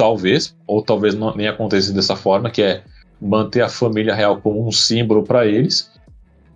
talvez, 0.00 0.56
ou 0.66 0.82
talvez 0.82 1.14
não, 1.14 1.36
nem 1.36 1.46
aconteça 1.46 1.92
dessa 1.92 2.16
forma, 2.16 2.50
que 2.50 2.62
é 2.62 2.82
manter 3.20 3.60
a 3.60 3.68
família 3.68 4.14
real 4.14 4.40
como 4.40 4.66
um 4.66 4.72
símbolo 4.72 5.22
para 5.22 5.44
eles. 5.44 5.92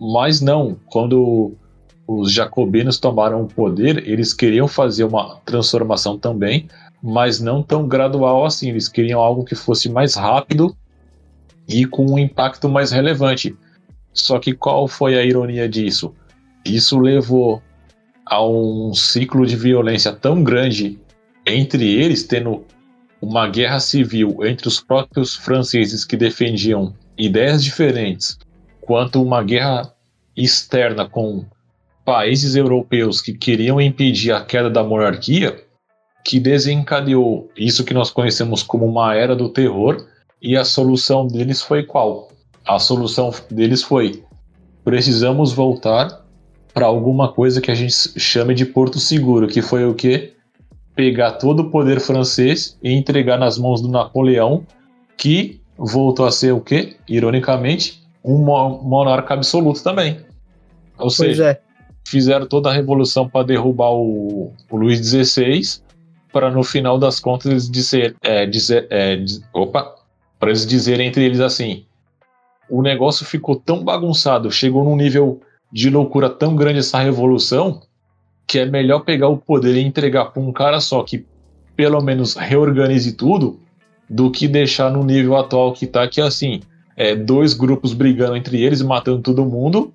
Mas 0.01 0.41
não, 0.41 0.79
quando 0.87 1.53
os 2.07 2.33
jacobinos 2.33 2.99
tomaram 2.99 3.43
o 3.43 3.47
poder, 3.47 4.07
eles 4.09 4.35
queriam 4.35 4.69
fazer 4.69 5.05
uma 5.05 5.37
transformação 5.45 6.19
também, 6.19 6.69
mas 7.03 7.41
não 7.41 7.63
tão 7.63 7.89
gradual 7.89 8.45
assim. 8.45 8.69
Eles 8.69 8.89
queriam 8.89 9.21
algo 9.21 9.45
que 9.45 9.55
fosse 9.55 9.89
mais 9.89 10.15
rápido 10.15 10.77
e 11.67 11.87
com 11.87 12.05
um 12.07 12.19
impacto 12.19 12.69
mais 12.69 12.91
relevante. 12.91 13.57
Só 14.13 14.39
que 14.39 14.55
qual 14.55 14.87
foi 14.87 15.19
a 15.19 15.25
ironia 15.25 15.69
disso? 15.69 16.15
Isso 16.65 16.99
levou 16.99 17.63
a 18.27 18.45
um 18.45 18.93
ciclo 18.95 19.47
de 19.47 19.57
violência 19.57 20.13
tão 20.13 20.43
grande 20.43 20.99
entre 21.47 21.95
eles, 21.95 22.23
tendo 22.23 22.65
uma 23.21 23.49
guerra 23.49 23.81
civil 23.81 24.39
entre 24.45 24.69
os 24.69 24.81
próprios 24.81 25.35
franceses 25.35 26.05
que 26.05 26.17
defendiam 26.17 26.95
ideias 27.17 27.63
diferentes, 27.63 28.39
quanto 28.81 29.23
uma 29.23 29.43
guerra 29.43 29.93
externa 30.37 31.09
com 31.09 31.45
países 32.05 32.55
europeus 32.55 33.21
que 33.21 33.33
queriam 33.33 33.81
impedir 33.81 34.33
a 34.33 34.45
queda 34.45 34.69
da 34.69 34.83
monarquia, 34.83 35.63
que 36.25 36.39
desencadeou 36.41 37.51
isso 37.57 37.85
que 37.85 37.95
nós 37.95 38.11
conhecemos 38.11 38.63
como 38.63 38.87
uma 38.87 39.15
era 39.15 39.35
do 39.35 39.49
terror, 39.49 40.07
e 40.41 40.57
a 40.57 40.65
solução 40.65 41.27
deles 41.27 41.63
foi 41.63 41.83
qual? 41.83 42.31
A 42.67 42.79
solução 42.79 43.33
deles 43.51 43.83
foi: 43.83 44.23
precisamos 44.85 45.53
voltar 45.53 46.25
para 46.73 46.87
alguma 46.87 47.33
coisa 47.33 47.61
que 47.61 47.71
a 47.71 47.75
gente 47.75 47.95
chame 48.19 48.55
de 48.55 48.67
Porto 48.67 48.99
Seguro, 48.99 49.47
que 49.47 49.63
foi 49.63 49.85
o 49.85 49.95
que? 49.95 50.35
pegar 50.95 51.33
todo 51.33 51.61
o 51.61 51.71
poder 51.71 52.01
francês 52.01 52.79
e 52.83 52.93
entregar 52.93 53.39
nas 53.39 53.59
mãos 53.59 53.81
do 53.81 53.89
Napoleão, 53.89 54.65
que 55.17 55.61
voltou 55.77 56.25
a 56.27 56.31
ser 56.31 56.53
o 56.53 56.61
quê? 56.61 56.97
Ironicamente, 57.09 58.03
um 58.25 58.39
monarca 58.39 59.35
absoluto 59.35 59.83
também. 59.83 60.19
Ou 60.97 61.07
pois 61.07 61.15
seja, 61.15 61.51
é. 61.51 61.61
Fizeram 62.07 62.47
toda 62.47 62.71
a 62.71 62.73
revolução 62.73 63.29
para 63.29 63.47
derrubar 63.47 63.91
o, 63.93 64.53
o 64.71 64.77
Luís 64.77 65.01
XVI, 65.01 65.83
para 66.33 66.51
no 66.51 66.63
final 66.63 66.99
das 66.99 67.19
contas 67.19 67.51
eles 67.51 67.71
dizer, 67.71 68.17
é, 68.23 68.47
dizer, 68.47 68.87
é, 68.91 69.25
opa, 69.53 69.95
para 70.39 70.51
eles 70.51 70.67
dizerem 70.67 71.09
entre 71.09 71.25
eles 71.25 71.41
assim, 71.41 71.85
o 72.69 72.83
negócio 72.83 73.25
ficou 73.25 73.57
tão 73.57 73.83
bagunçado, 73.83 74.51
chegou 74.51 74.85
num 74.85 74.97
nível 74.97 75.41
de 75.73 75.91
loucura 75.91 76.29
tão 76.29 76.55
grande 76.55 76.81
essa 76.81 76.99
revolução 76.99 77.81
que 78.47 78.59
é 78.59 78.67
melhor 78.67 79.01
pegar 79.01 79.29
o 79.29 79.39
poder 79.39 79.77
e 79.77 79.85
entregar 79.85 80.27
para 80.27 80.43
um 80.43 80.53
cara 80.53 80.81
só 80.81 81.03
que 81.03 81.25
pelo 81.75 82.01
menos 82.01 82.35
reorganize 82.35 83.13
tudo 83.13 83.59
do 84.09 84.31
que 84.31 84.47
deixar 84.47 84.91
no 84.91 85.03
nível 85.03 85.37
atual 85.37 85.73
que 85.73 85.87
tá, 85.87 86.07
que 86.07 86.21
é 86.21 86.25
assim, 86.25 86.61
é 86.97 87.15
dois 87.15 87.55
grupos 87.55 87.93
brigando 87.93 88.37
entre 88.37 88.63
eles, 88.63 88.83
matando 88.83 89.23
todo 89.23 89.45
mundo 89.45 89.93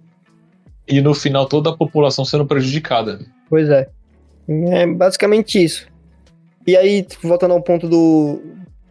e 0.90 1.02
no 1.02 1.14
final 1.14 1.46
toda 1.46 1.70
a 1.70 1.78
população 1.78 2.26
sendo 2.26 2.46
prejudicada. 2.46 3.20
Pois 3.50 3.70
é. 3.70 3.90
É 4.48 4.88
basicamente 4.88 5.64
isso. 5.64 5.88
E 6.66 6.76
aí, 6.76 7.06
voltando 7.22 7.54
ao 7.54 7.62
ponto 7.62 7.88
do, 7.88 8.42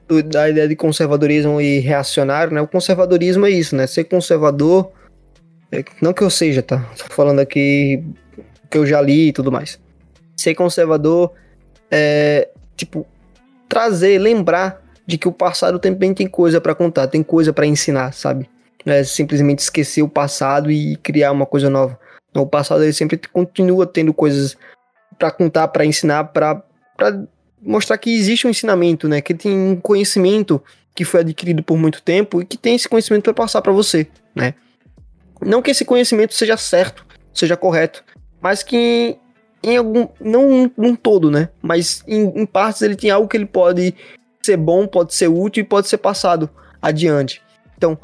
do, 0.07 0.23
da 0.23 0.49
ideia 0.49 0.69
de 0.69 0.77
conservadorismo 0.77 1.61
e 1.61 1.81
reacionário, 1.81 2.55
né? 2.55 2.61
O 2.61 2.69
conservadorismo 2.69 3.45
é 3.45 3.51
isso, 3.51 3.75
né? 3.75 3.87
Ser 3.87 4.05
conservador, 4.05 4.91
é, 5.73 5.85
não 6.01 6.13
que 6.13 6.23
eu 6.23 6.31
seja, 6.31 6.63
tá? 6.63 6.89
Tô 6.97 7.13
falando 7.13 7.41
aqui 7.41 8.03
que 8.71 8.79
eu 8.79 8.87
já 8.87 9.01
li 9.01 9.29
e 9.29 9.33
tudo 9.33 9.51
mais. 9.51 9.81
Ser 10.37 10.55
conservador 10.55 11.33
é, 11.91 12.49
tipo, 12.77 13.05
trazer, 13.69 14.19
lembrar 14.19 14.83
de 15.07 15.19
que 15.19 15.27
o 15.27 15.33
passado 15.33 15.79
também 15.79 16.15
tem 16.15 16.27
coisa 16.27 16.61
para 16.61 16.75
contar, 16.75 17.09
tem 17.09 17.23
coisa 17.23 17.53
para 17.53 17.67
ensinar, 17.67 18.13
sabe? 18.13 18.49
É 18.87 19.05
simplesmente 19.05 19.61
esquecer 19.61 20.03
o 20.03 20.09
passado 20.09 20.71
e 20.71 20.97
criar 20.97 21.33
uma 21.33 21.47
coisa 21.47 21.69
nova. 21.69 21.99
O 22.35 22.47
passado 22.47 22.83
ele 22.83 22.93
sempre 22.93 23.19
continua 23.33 23.87
tendo 23.87 24.15
coisas 24.15 24.57
para 25.19 25.31
contar, 25.31 25.69
para 25.69 25.85
ensinar, 25.85 26.25
para 26.25 26.63
mostrar 27.61 27.99
que 27.99 28.15
existe 28.15 28.47
um 28.47 28.51
ensinamento, 28.51 29.09
né? 29.09 29.21
Que 29.21 29.35
tem 29.35 29.53
um 29.53 29.77
conhecimento 29.77 30.63
que 30.95 31.05
foi 31.05 31.21
adquirido 31.21 31.63
por 31.63 31.77
muito 31.77 32.03
tempo 32.03 32.41
e 32.41 32.45
que 32.45 32.57
tem 32.57 32.77
esse 32.77 32.89
conhecimento 32.89 33.25
para 33.25 33.35
passar 33.35 33.63
para 33.63 33.73
você, 33.73 34.07
né? 34.35 34.55
Não 35.41 35.63
que 35.63 35.71
esse 35.71 35.85
conhecimento 35.85 36.35
seja 36.35 36.57
certo, 36.57 37.07
seja 37.33 37.57
correto, 37.57 38.05
mas 38.41 38.63
que 38.63 39.19
em 39.63 39.77
algum. 39.77 40.09
Não 40.21 40.71
num 40.77 40.95
todo, 40.95 41.31
né? 41.31 41.49
Mas 41.63 42.03
em, 42.07 42.41
em 42.41 42.47
partes 42.47 42.83
ele 42.83 42.97
tem 42.97 43.11
algo 43.11 43.29
que 43.29 43.37
ele 43.37 43.47
pode 43.47 43.95
ser 44.43 44.57
bom, 44.57 44.87
pode 44.87 45.15
ser 45.15 45.29
útil 45.29 45.63
e 45.63 45.67
pode 45.67 45.89
ser 45.89 45.99
passado 45.99 46.49
adiante. 46.81 47.43
Então, 47.77 47.99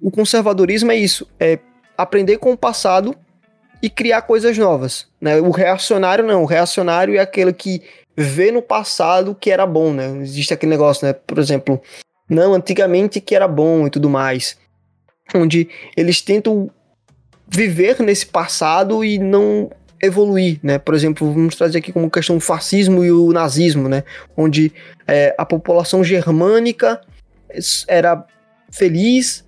o 0.00 0.10
conservadorismo 0.10 0.92
é 0.92 0.96
isso: 0.96 1.26
é 1.38 1.58
aprender 1.96 2.38
com 2.38 2.52
o 2.52 2.56
passado 2.56 3.14
e 3.82 3.90
criar 3.90 4.22
coisas 4.22 4.56
novas. 4.56 5.06
Né? 5.20 5.40
O 5.40 5.50
reacionário 5.50 6.24
não. 6.24 6.42
O 6.42 6.46
reacionário 6.46 7.16
é 7.16 7.20
aquele 7.20 7.52
que 7.52 7.82
vê 8.16 8.50
no 8.50 8.62
passado 8.62 9.36
que 9.38 9.50
era 9.50 9.66
bom, 9.66 9.92
né? 9.92 10.08
Existe 10.22 10.54
aquele 10.54 10.70
negócio, 10.70 11.06
né? 11.06 11.12
Por 11.12 11.38
exemplo, 11.38 11.80
não, 12.28 12.54
antigamente 12.54 13.20
que 13.20 13.34
era 13.34 13.46
bom 13.46 13.86
e 13.86 13.90
tudo 13.90 14.08
mais. 14.08 14.56
Onde 15.34 15.68
eles 15.96 16.20
tentam 16.22 16.70
viver 17.46 18.00
nesse 18.00 18.26
passado 18.26 19.04
e 19.04 19.18
não 19.18 19.70
evoluir, 20.02 20.58
né? 20.62 20.78
Por 20.78 20.94
exemplo, 20.94 21.30
vamos 21.30 21.56
trazer 21.56 21.78
aqui 21.78 21.92
como 21.92 22.10
questão 22.10 22.36
o 22.36 22.40
fascismo 22.40 23.04
e 23.04 23.12
o 23.12 23.32
nazismo, 23.32 23.88
né? 23.88 24.02
Onde 24.36 24.72
é, 25.06 25.34
a 25.36 25.44
população 25.44 26.02
germânica 26.02 27.00
era 27.86 28.24
feliz 28.70 29.44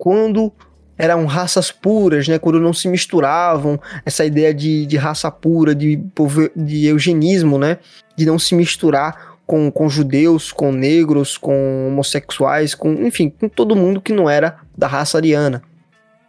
quando 0.00 0.50
eram 0.96 1.26
raças 1.26 1.70
puras, 1.70 2.26
né? 2.26 2.38
Quando 2.38 2.58
não 2.58 2.72
se 2.72 2.88
misturavam, 2.88 3.78
essa 4.04 4.24
ideia 4.24 4.52
de, 4.54 4.86
de 4.86 4.96
raça 4.96 5.30
pura, 5.30 5.74
de, 5.74 6.02
de 6.56 6.86
eugenismo, 6.86 7.58
né? 7.58 7.76
De 8.16 8.24
não 8.24 8.38
se 8.38 8.54
misturar 8.54 9.36
com, 9.46 9.70
com 9.70 9.90
judeus, 9.90 10.52
com 10.52 10.72
negros, 10.72 11.36
com 11.36 11.88
homossexuais, 11.88 12.74
com 12.74 12.94
enfim, 12.94 13.28
com 13.28 13.46
todo 13.46 13.76
mundo 13.76 14.00
que 14.00 14.12
não 14.12 14.28
era 14.28 14.60
da 14.76 14.86
raça 14.86 15.18
ariana. 15.18 15.62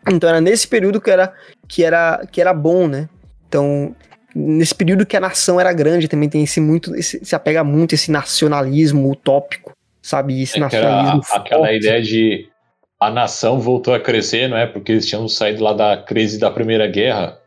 Então 0.09 0.30
era 0.30 0.41
nesse 0.41 0.67
período 0.67 0.99
que 0.99 1.09
era, 1.09 1.34
que 1.65 1.82
era, 1.82 2.26
que 2.30 2.41
era 2.41 2.53
bom, 2.53 2.89
né? 2.89 3.07
Então, 3.47 3.95
nesse 4.36 4.76
período 4.76 5.05
que 5.05 5.15
a 5.15 5.22
nação 5.22 5.61
era 5.61 5.72
grande, 5.72 6.09
também 6.09 6.28
tem 6.28 6.43
esse 6.43 6.59
muito, 6.59 6.93
esse, 6.93 7.24
se 7.24 7.36
apega 7.36 7.63
muito 7.63 7.95
esse 7.95 8.11
nacionalismo 8.11 9.09
utópico, 9.09 9.74
sabe? 10.01 10.41
Esse 10.41 10.57
é 10.57 10.59
nacionalismo 10.59 11.22
era, 11.30 11.41
Aquela 11.41 11.74
ideia 11.74 12.01
de 12.01 12.50
a 13.01 13.09
nação 13.09 13.59
voltou 13.59 13.95
a 13.95 13.99
crescer, 13.99 14.47
não 14.47 14.55
é? 14.55 14.67
Porque 14.67 14.91
eles 14.91 15.07
tinham 15.07 15.27
saído 15.27 15.63
lá 15.63 15.73
da 15.73 15.97
crise 15.97 16.37
da 16.37 16.51
Primeira 16.51 16.85
Guerra. 16.85 17.39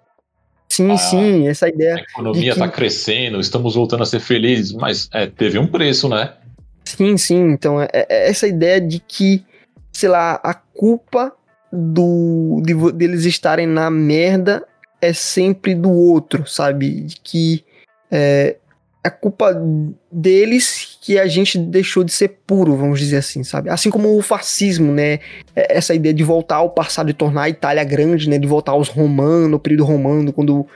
Sim, 0.68 0.90
a, 0.90 0.96
sim, 0.98 1.46
essa 1.46 1.68
ideia. 1.68 1.94
A 1.94 2.00
economia 2.00 2.50
está 2.50 2.66
que... 2.66 2.74
crescendo, 2.74 3.38
estamos 3.38 3.76
voltando 3.76 4.02
a 4.02 4.06
ser 4.06 4.18
felizes, 4.18 4.72
mas 4.72 5.08
é, 5.12 5.26
teve 5.26 5.56
um 5.56 5.68
preço, 5.68 6.08
né? 6.08 6.32
Sim, 6.84 7.16
sim. 7.16 7.52
Então, 7.52 7.80
é, 7.80 7.88
é 7.92 8.28
essa 8.28 8.48
ideia 8.48 8.80
de 8.80 8.98
que, 8.98 9.44
sei 9.92 10.08
lá, 10.08 10.40
a 10.42 10.54
culpa 10.54 11.32
do 11.72 12.60
de, 12.64 12.74
deles 12.92 13.24
estarem 13.24 13.66
na 13.66 13.88
merda 13.90 14.66
é 15.00 15.12
sempre 15.12 15.72
do 15.72 15.92
outro, 15.92 16.48
sabe? 16.48 17.02
De 17.02 17.20
que 17.20 17.64
é, 18.10 18.56
é 19.04 19.10
culpa 19.10 19.54
deles 20.10 20.93
que 21.04 21.18
a 21.18 21.26
gente 21.26 21.58
deixou 21.58 22.02
de 22.02 22.10
ser 22.10 22.28
puro, 22.46 22.74
vamos 22.78 22.98
dizer 22.98 23.18
assim, 23.18 23.44
sabe? 23.44 23.68
Assim 23.68 23.90
como 23.90 24.16
o 24.16 24.22
fascismo, 24.22 24.90
né? 24.90 25.18
É, 25.54 25.76
essa 25.76 25.94
ideia 25.94 26.14
de 26.14 26.24
voltar 26.24 26.56
ao 26.56 26.70
passado 26.70 27.10
e 27.10 27.12
tornar 27.12 27.42
a 27.42 27.48
Itália 27.50 27.84
grande, 27.84 28.26
né? 28.26 28.38
De 28.38 28.46
voltar 28.46 28.72
aos 28.72 28.88
romanos, 28.88 29.50
no 29.50 29.58
período 29.58 29.84
romano, 29.84 30.32
quando 30.32 30.66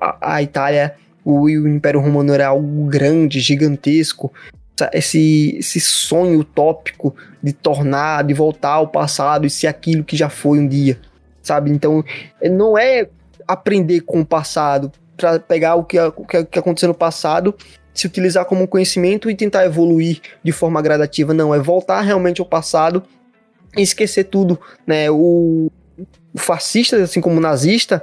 a, 0.00 0.34
a 0.34 0.42
Itália, 0.42 0.96
o, 1.24 1.42
o 1.42 1.68
Império 1.68 2.00
Romano 2.00 2.34
era 2.34 2.48
algo 2.48 2.86
grande, 2.86 3.38
gigantesco 3.38 4.32
esse, 4.92 5.56
esse 5.56 5.78
sonho 5.78 6.40
utópico 6.40 7.14
de 7.40 7.52
tornar, 7.52 8.24
de 8.24 8.34
voltar 8.34 8.72
ao 8.72 8.88
passado 8.88 9.46
e 9.46 9.50
ser 9.50 9.68
aquilo 9.68 10.02
que 10.02 10.16
já 10.16 10.28
foi 10.28 10.58
um 10.58 10.66
dia, 10.66 10.98
sabe? 11.42 11.70
Então, 11.70 12.04
não 12.42 12.76
é 12.76 13.08
aprender 13.46 14.00
com 14.00 14.22
o 14.22 14.26
passado 14.26 14.90
para 15.16 15.38
pegar 15.38 15.76
o 15.76 15.84
que, 15.84 15.96
o 16.00 16.44
que 16.44 16.58
aconteceu 16.58 16.88
no 16.88 16.94
passado, 16.94 17.54
se 18.00 18.06
utilizar 18.06 18.46
como 18.46 18.66
conhecimento 18.66 19.30
e 19.30 19.36
tentar 19.36 19.66
evoluir 19.66 20.22
de 20.42 20.52
forma 20.52 20.80
gradativa, 20.80 21.34
não, 21.34 21.54
é 21.54 21.58
voltar 21.58 22.00
realmente 22.00 22.40
ao 22.40 22.46
passado 22.46 23.02
e 23.76 23.82
esquecer 23.82 24.24
tudo, 24.24 24.58
né? 24.86 25.10
O, 25.10 25.70
o 26.32 26.38
fascista, 26.38 26.96
assim 26.96 27.20
como 27.20 27.36
o 27.36 27.40
nazista, 27.40 28.02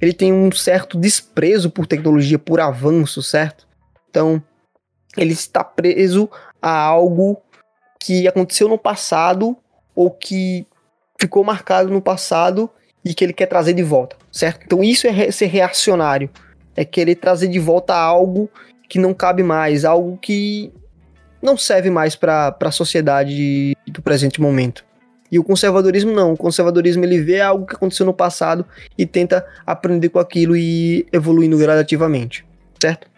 ele 0.00 0.12
tem 0.12 0.32
um 0.32 0.52
certo 0.52 0.96
desprezo 0.96 1.70
por 1.70 1.88
tecnologia, 1.88 2.38
por 2.38 2.60
avanço, 2.60 3.20
certo? 3.20 3.66
Então, 4.08 4.40
ele 5.16 5.32
está 5.32 5.64
preso 5.64 6.30
a 6.60 6.70
algo 6.70 7.42
que 7.98 8.28
aconteceu 8.28 8.68
no 8.68 8.78
passado 8.78 9.56
ou 9.92 10.08
que 10.08 10.64
ficou 11.20 11.42
marcado 11.42 11.90
no 11.90 12.00
passado 12.00 12.70
e 13.04 13.12
que 13.12 13.24
ele 13.24 13.32
quer 13.32 13.46
trazer 13.46 13.74
de 13.74 13.82
volta, 13.82 14.16
certo? 14.30 14.62
Então 14.64 14.84
isso 14.84 15.08
é 15.08 15.30
ser 15.32 15.46
reacionário, 15.46 16.30
é 16.76 16.84
querer 16.84 17.16
trazer 17.16 17.48
de 17.48 17.58
volta 17.58 17.92
algo 17.92 18.48
que 18.92 18.98
não 18.98 19.14
cabe 19.14 19.42
mais, 19.42 19.86
algo 19.86 20.18
que 20.18 20.70
não 21.40 21.56
serve 21.56 21.88
mais 21.88 22.14
para 22.14 22.54
a 22.60 22.70
sociedade 22.70 23.74
do 23.86 24.02
presente 24.02 24.38
momento. 24.38 24.84
E 25.30 25.38
o 25.38 25.42
conservadorismo 25.42 26.12
não, 26.12 26.34
o 26.34 26.36
conservadorismo 26.36 27.02
ele 27.02 27.22
vê 27.22 27.40
algo 27.40 27.64
que 27.64 27.74
aconteceu 27.74 28.04
no 28.04 28.12
passado 28.12 28.66
e 28.98 29.06
tenta 29.06 29.46
aprender 29.66 30.10
com 30.10 30.18
aquilo 30.18 30.54
e 30.54 31.06
evoluindo 31.10 31.56
gradativamente, 31.56 32.44
certo? 32.78 33.08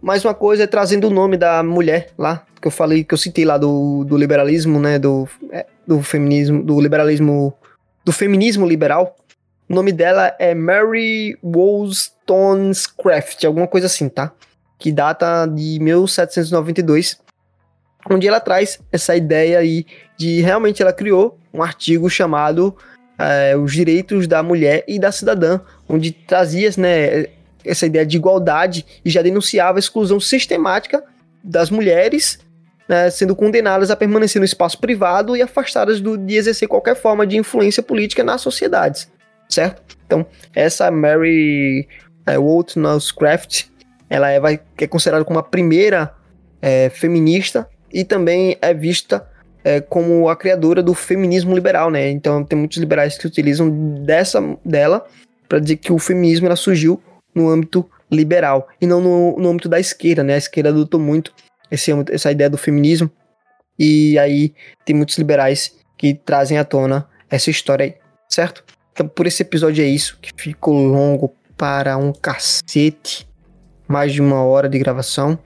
Mais 0.00 0.24
uma 0.24 0.32
coisa 0.32 0.62
é 0.62 0.66
trazendo 0.66 1.08
o 1.08 1.10
nome 1.10 1.36
da 1.36 1.62
mulher 1.62 2.08
lá, 2.16 2.42
que 2.58 2.66
eu 2.66 2.72
falei, 2.72 3.04
que 3.04 3.12
eu 3.12 3.18
citei 3.18 3.44
lá 3.44 3.58
do, 3.58 4.04
do 4.04 4.16
liberalismo, 4.16 4.80
né, 4.80 4.98
do, 4.98 5.28
é, 5.52 5.66
do 5.86 6.00
feminismo, 6.00 6.62
do 6.62 6.80
liberalismo 6.80 7.52
do 8.02 8.10
feminismo 8.10 8.66
liberal. 8.66 9.16
O 9.68 9.74
nome 9.74 9.92
dela 9.92 10.34
é 10.38 10.54
Mary 10.54 11.38
Wollstonecraft, 11.44 13.44
alguma 13.44 13.68
coisa 13.68 13.86
assim, 13.86 14.08
tá? 14.08 14.32
Que 14.78 14.92
data 14.92 15.46
de 15.46 15.78
1792, 15.80 17.18
onde 18.10 18.28
ela 18.28 18.40
traz 18.40 18.78
essa 18.92 19.16
ideia 19.16 19.58
aí 19.58 19.86
de 20.16 20.40
realmente 20.40 20.82
ela 20.82 20.92
criou 20.92 21.38
um 21.52 21.62
artigo 21.62 22.10
chamado 22.10 22.76
é, 23.18 23.56
Os 23.56 23.72
Direitos 23.72 24.26
da 24.26 24.42
Mulher 24.42 24.84
e 24.86 24.98
da 24.98 25.12
Cidadã, 25.12 25.60
onde 25.88 26.12
trazia 26.12 26.70
né, 26.76 27.26
essa 27.64 27.86
ideia 27.86 28.04
de 28.04 28.16
igualdade 28.16 28.84
e 29.04 29.10
já 29.10 29.22
denunciava 29.22 29.78
a 29.78 29.80
exclusão 29.80 30.20
sistemática 30.20 31.02
das 31.42 31.70
mulheres 31.70 32.38
né, 32.88 33.10
sendo 33.10 33.34
condenadas 33.34 33.90
a 33.90 33.96
permanecer 33.96 34.40
no 34.40 34.44
espaço 34.44 34.78
privado 34.78 35.36
e 35.36 35.42
afastadas 35.42 36.00
do, 36.00 36.16
de 36.18 36.34
exercer 36.34 36.68
qualquer 36.68 36.94
forma 36.94 37.26
de 37.26 37.36
influência 37.36 37.82
política 37.82 38.22
nas 38.22 38.40
sociedades, 38.40 39.10
certo? 39.48 39.82
Então, 40.06 40.26
essa 40.54 40.90
Mary 40.90 41.88
é, 42.26 42.38
Wollstonecraft, 42.38 43.66
ela 44.14 44.30
é, 44.30 44.38
vai, 44.38 44.60
é 44.78 44.86
considerada 44.86 45.24
como 45.24 45.40
a 45.40 45.42
primeira 45.42 46.14
é, 46.62 46.88
feminista 46.88 47.68
e 47.92 48.04
também 48.04 48.56
é 48.62 48.72
vista 48.72 49.28
é, 49.64 49.80
como 49.80 50.28
a 50.28 50.36
criadora 50.36 50.82
do 50.82 50.94
feminismo 50.94 51.52
liberal, 51.52 51.90
né? 51.90 52.10
Então, 52.10 52.44
tem 52.44 52.56
muitos 52.56 52.78
liberais 52.78 53.18
que 53.18 53.26
utilizam 53.26 53.68
dessa 54.04 54.40
dela 54.64 55.04
para 55.48 55.58
dizer 55.58 55.76
que 55.76 55.92
o 55.92 55.98
feminismo 55.98 56.46
ela 56.46 56.54
surgiu 56.54 57.02
no 57.34 57.48
âmbito 57.48 57.88
liberal 58.08 58.68
e 58.80 58.86
não 58.86 59.00
no, 59.00 59.36
no 59.36 59.50
âmbito 59.50 59.68
da 59.68 59.80
esquerda, 59.80 60.22
né? 60.22 60.34
A 60.34 60.38
esquerda 60.38 60.70
adotou 60.70 61.00
muito 61.00 61.32
esse, 61.70 61.90
essa 62.12 62.30
ideia 62.30 62.48
do 62.48 62.56
feminismo. 62.56 63.10
E 63.76 64.16
aí 64.18 64.54
tem 64.84 64.94
muitos 64.94 65.18
liberais 65.18 65.74
que 65.98 66.14
trazem 66.14 66.56
à 66.56 66.64
tona 66.64 67.08
essa 67.28 67.50
história 67.50 67.86
aí, 67.86 67.94
certo? 68.28 68.64
Então 68.92 69.08
por 69.08 69.26
esse 69.26 69.42
episódio 69.42 69.82
é 69.82 69.88
isso, 69.88 70.16
que 70.22 70.30
ficou 70.36 70.74
longo 70.74 71.34
para 71.56 71.96
um 71.96 72.12
cacete, 72.12 73.26
mais 73.94 74.12
de 74.12 74.20
uma 74.20 74.42
hora 74.42 74.68
de 74.68 74.78
gravação. 74.78 75.38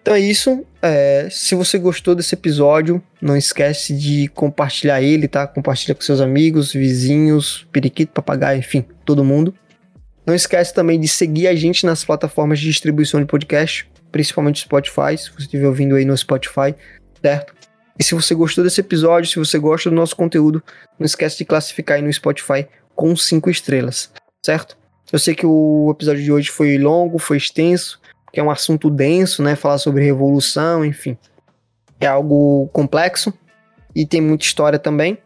Então 0.00 0.14
é 0.14 0.20
isso. 0.20 0.64
É, 0.80 1.28
se 1.30 1.54
você 1.54 1.76
gostou 1.76 2.14
desse 2.14 2.34
episódio, 2.34 3.02
não 3.20 3.36
esquece 3.36 3.94
de 3.94 4.28
compartilhar 4.28 5.02
ele, 5.02 5.28
tá? 5.28 5.46
Compartilha 5.46 5.94
com 5.94 6.00
seus 6.00 6.20
amigos, 6.20 6.72
vizinhos, 6.72 7.66
periquito, 7.72 8.12
papagaio, 8.12 8.60
enfim, 8.60 8.84
todo 9.04 9.24
mundo. 9.24 9.54
Não 10.24 10.34
esquece 10.34 10.72
também 10.72 11.00
de 11.00 11.08
seguir 11.08 11.48
a 11.48 11.54
gente 11.54 11.84
nas 11.84 12.04
plataformas 12.04 12.60
de 12.60 12.66
distribuição 12.66 13.20
de 13.20 13.26
podcast 13.26 13.90
principalmente 14.10 14.62
Spotify, 14.62 15.16
se 15.16 15.30
você 15.30 15.42
estiver 15.42 15.66
ouvindo 15.66 15.94
aí 15.94 16.04
no 16.04 16.16
Spotify, 16.16 16.74
certo? 17.22 17.54
E 17.98 18.04
se 18.04 18.14
você 18.14 18.34
gostou 18.34 18.64
desse 18.64 18.80
episódio, 18.80 19.30
se 19.30 19.38
você 19.38 19.58
gosta 19.58 19.90
do 19.90 19.96
nosso 19.96 20.16
conteúdo, 20.16 20.62
não 20.98 21.04
esquece 21.04 21.38
de 21.38 21.44
classificar 21.44 21.96
aí 21.96 22.02
no 22.02 22.12
Spotify 22.12 22.66
com 22.94 23.14
5 23.14 23.50
estrelas, 23.50 24.10
certo? 24.44 24.76
Eu 25.12 25.18
sei 25.18 25.34
que 25.34 25.46
o 25.46 25.90
episódio 25.90 26.22
de 26.22 26.32
hoje 26.32 26.50
foi 26.50 26.78
longo, 26.78 27.18
foi 27.18 27.36
extenso, 27.36 28.00
que 28.32 28.38
é 28.38 28.42
um 28.42 28.50
assunto 28.50 28.88
denso, 28.88 29.42
né? 29.42 29.56
Falar 29.56 29.78
sobre 29.78 30.04
revolução, 30.04 30.84
enfim. 30.84 31.16
É 31.98 32.06
algo 32.06 32.68
complexo 32.72 33.32
e 33.94 34.06
tem 34.06 34.20
muita 34.20 34.44
história 34.44 34.78
também. 34.78 35.18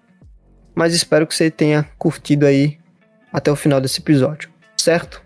Mas 0.74 0.94
espero 0.94 1.26
que 1.26 1.34
você 1.34 1.50
tenha 1.50 1.88
curtido 1.98 2.46
aí 2.46 2.78
até 3.32 3.50
o 3.50 3.56
final 3.56 3.80
desse 3.80 4.00
episódio, 4.00 4.48
certo? 4.76 5.22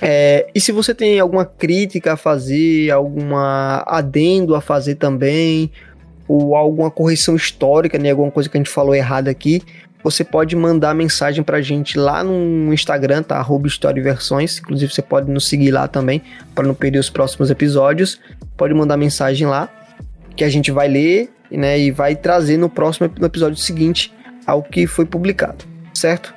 É, 0.00 0.48
e 0.52 0.60
se 0.60 0.72
você 0.72 0.92
tem 0.94 1.20
alguma 1.20 1.44
crítica 1.44 2.14
a 2.14 2.16
fazer, 2.16 2.90
alguma 2.90 3.84
adendo 3.86 4.56
a 4.56 4.60
fazer 4.60 4.96
também, 4.96 5.70
ou 6.26 6.56
alguma 6.56 6.90
correção 6.90 7.36
histórica, 7.36 7.98
né, 7.98 8.10
alguma 8.10 8.30
coisa 8.30 8.48
que 8.48 8.56
a 8.56 8.60
gente 8.60 8.70
falou 8.70 8.94
errado 8.94 9.28
aqui, 9.28 9.62
você 10.02 10.24
pode 10.24 10.56
mandar 10.56 10.94
mensagem 10.94 11.44
pra 11.44 11.60
gente 11.60 11.98
lá 11.98 12.24
no 12.24 12.72
Instagram, 12.72 13.22
tá? 13.22 13.36
Arroba 13.36 13.68
Versões. 14.02 14.58
Inclusive, 14.58 14.92
você 14.92 15.02
pode 15.02 15.30
nos 15.30 15.46
seguir 15.46 15.70
lá 15.70 15.86
também, 15.86 16.22
para 16.54 16.66
não 16.66 16.74
perder 16.74 16.98
os 16.98 17.08
próximos 17.08 17.50
episódios. 17.50 18.20
Pode 18.56 18.74
mandar 18.74 18.96
mensagem 18.96 19.46
lá, 19.46 19.68
que 20.36 20.44
a 20.44 20.48
gente 20.48 20.70
vai 20.70 20.88
ler, 20.88 21.30
né? 21.50 21.78
E 21.78 21.90
vai 21.90 22.16
trazer 22.16 22.56
no 22.56 22.68
próximo 22.68 23.10
no 23.18 23.26
episódio 23.26 23.56
seguinte 23.56 24.12
ao 24.46 24.62
que 24.62 24.86
foi 24.86 25.06
publicado, 25.06 25.64
certo? 25.94 26.34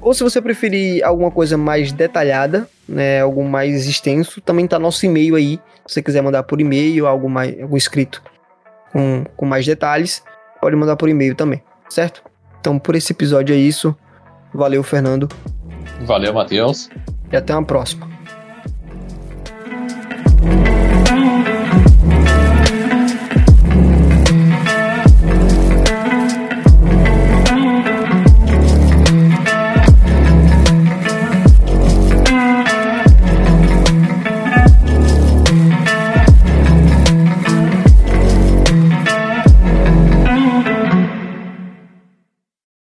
Ou 0.00 0.14
se 0.14 0.22
você 0.22 0.40
preferir 0.40 1.04
alguma 1.04 1.30
coisa 1.30 1.56
mais 1.56 1.90
detalhada, 1.92 2.68
né, 2.88 3.20
algo 3.20 3.44
mais 3.44 3.86
extenso, 3.86 4.40
também 4.40 4.66
tá 4.66 4.78
nosso 4.78 5.04
e-mail 5.04 5.34
aí. 5.34 5.58
Se 5.86 5.94
você 5.94 6.02
quiser 6.02 6.22
mandar 6.22 6.42
por 6.44 6.60
e-mail, 6.60 7.06
algo 7.06 7.28
mais 7.28 7.60
algo 7.60 7.76
escrito 7.76 8.22
com, 8.92 9.24
com 9.36 9.46
mais 9.46 9.66
detalhes, 9.66 10.22
pode 10.60 10.76
mandar 10.76 10.96
por 10.96 11.08
e-mail 11.08 11.34
também, 11.34 11.62
certo? 11.88 12.22
Então, 12.60 12.78
por 12.78 12.94
esse 12.94 13.12
episódio 13.12 13.54
é 13.54 13.58
isso. 13.58 13.96
Valeu, 14.52 14.82
Fernando. 14.82 15.28
Valeu, 16.02 16.32
Matheus. 16.32 16.88
E 17.30 17.36
até 17.36 17.54
uma 17.54 17.64
próxima. 17.64 18.08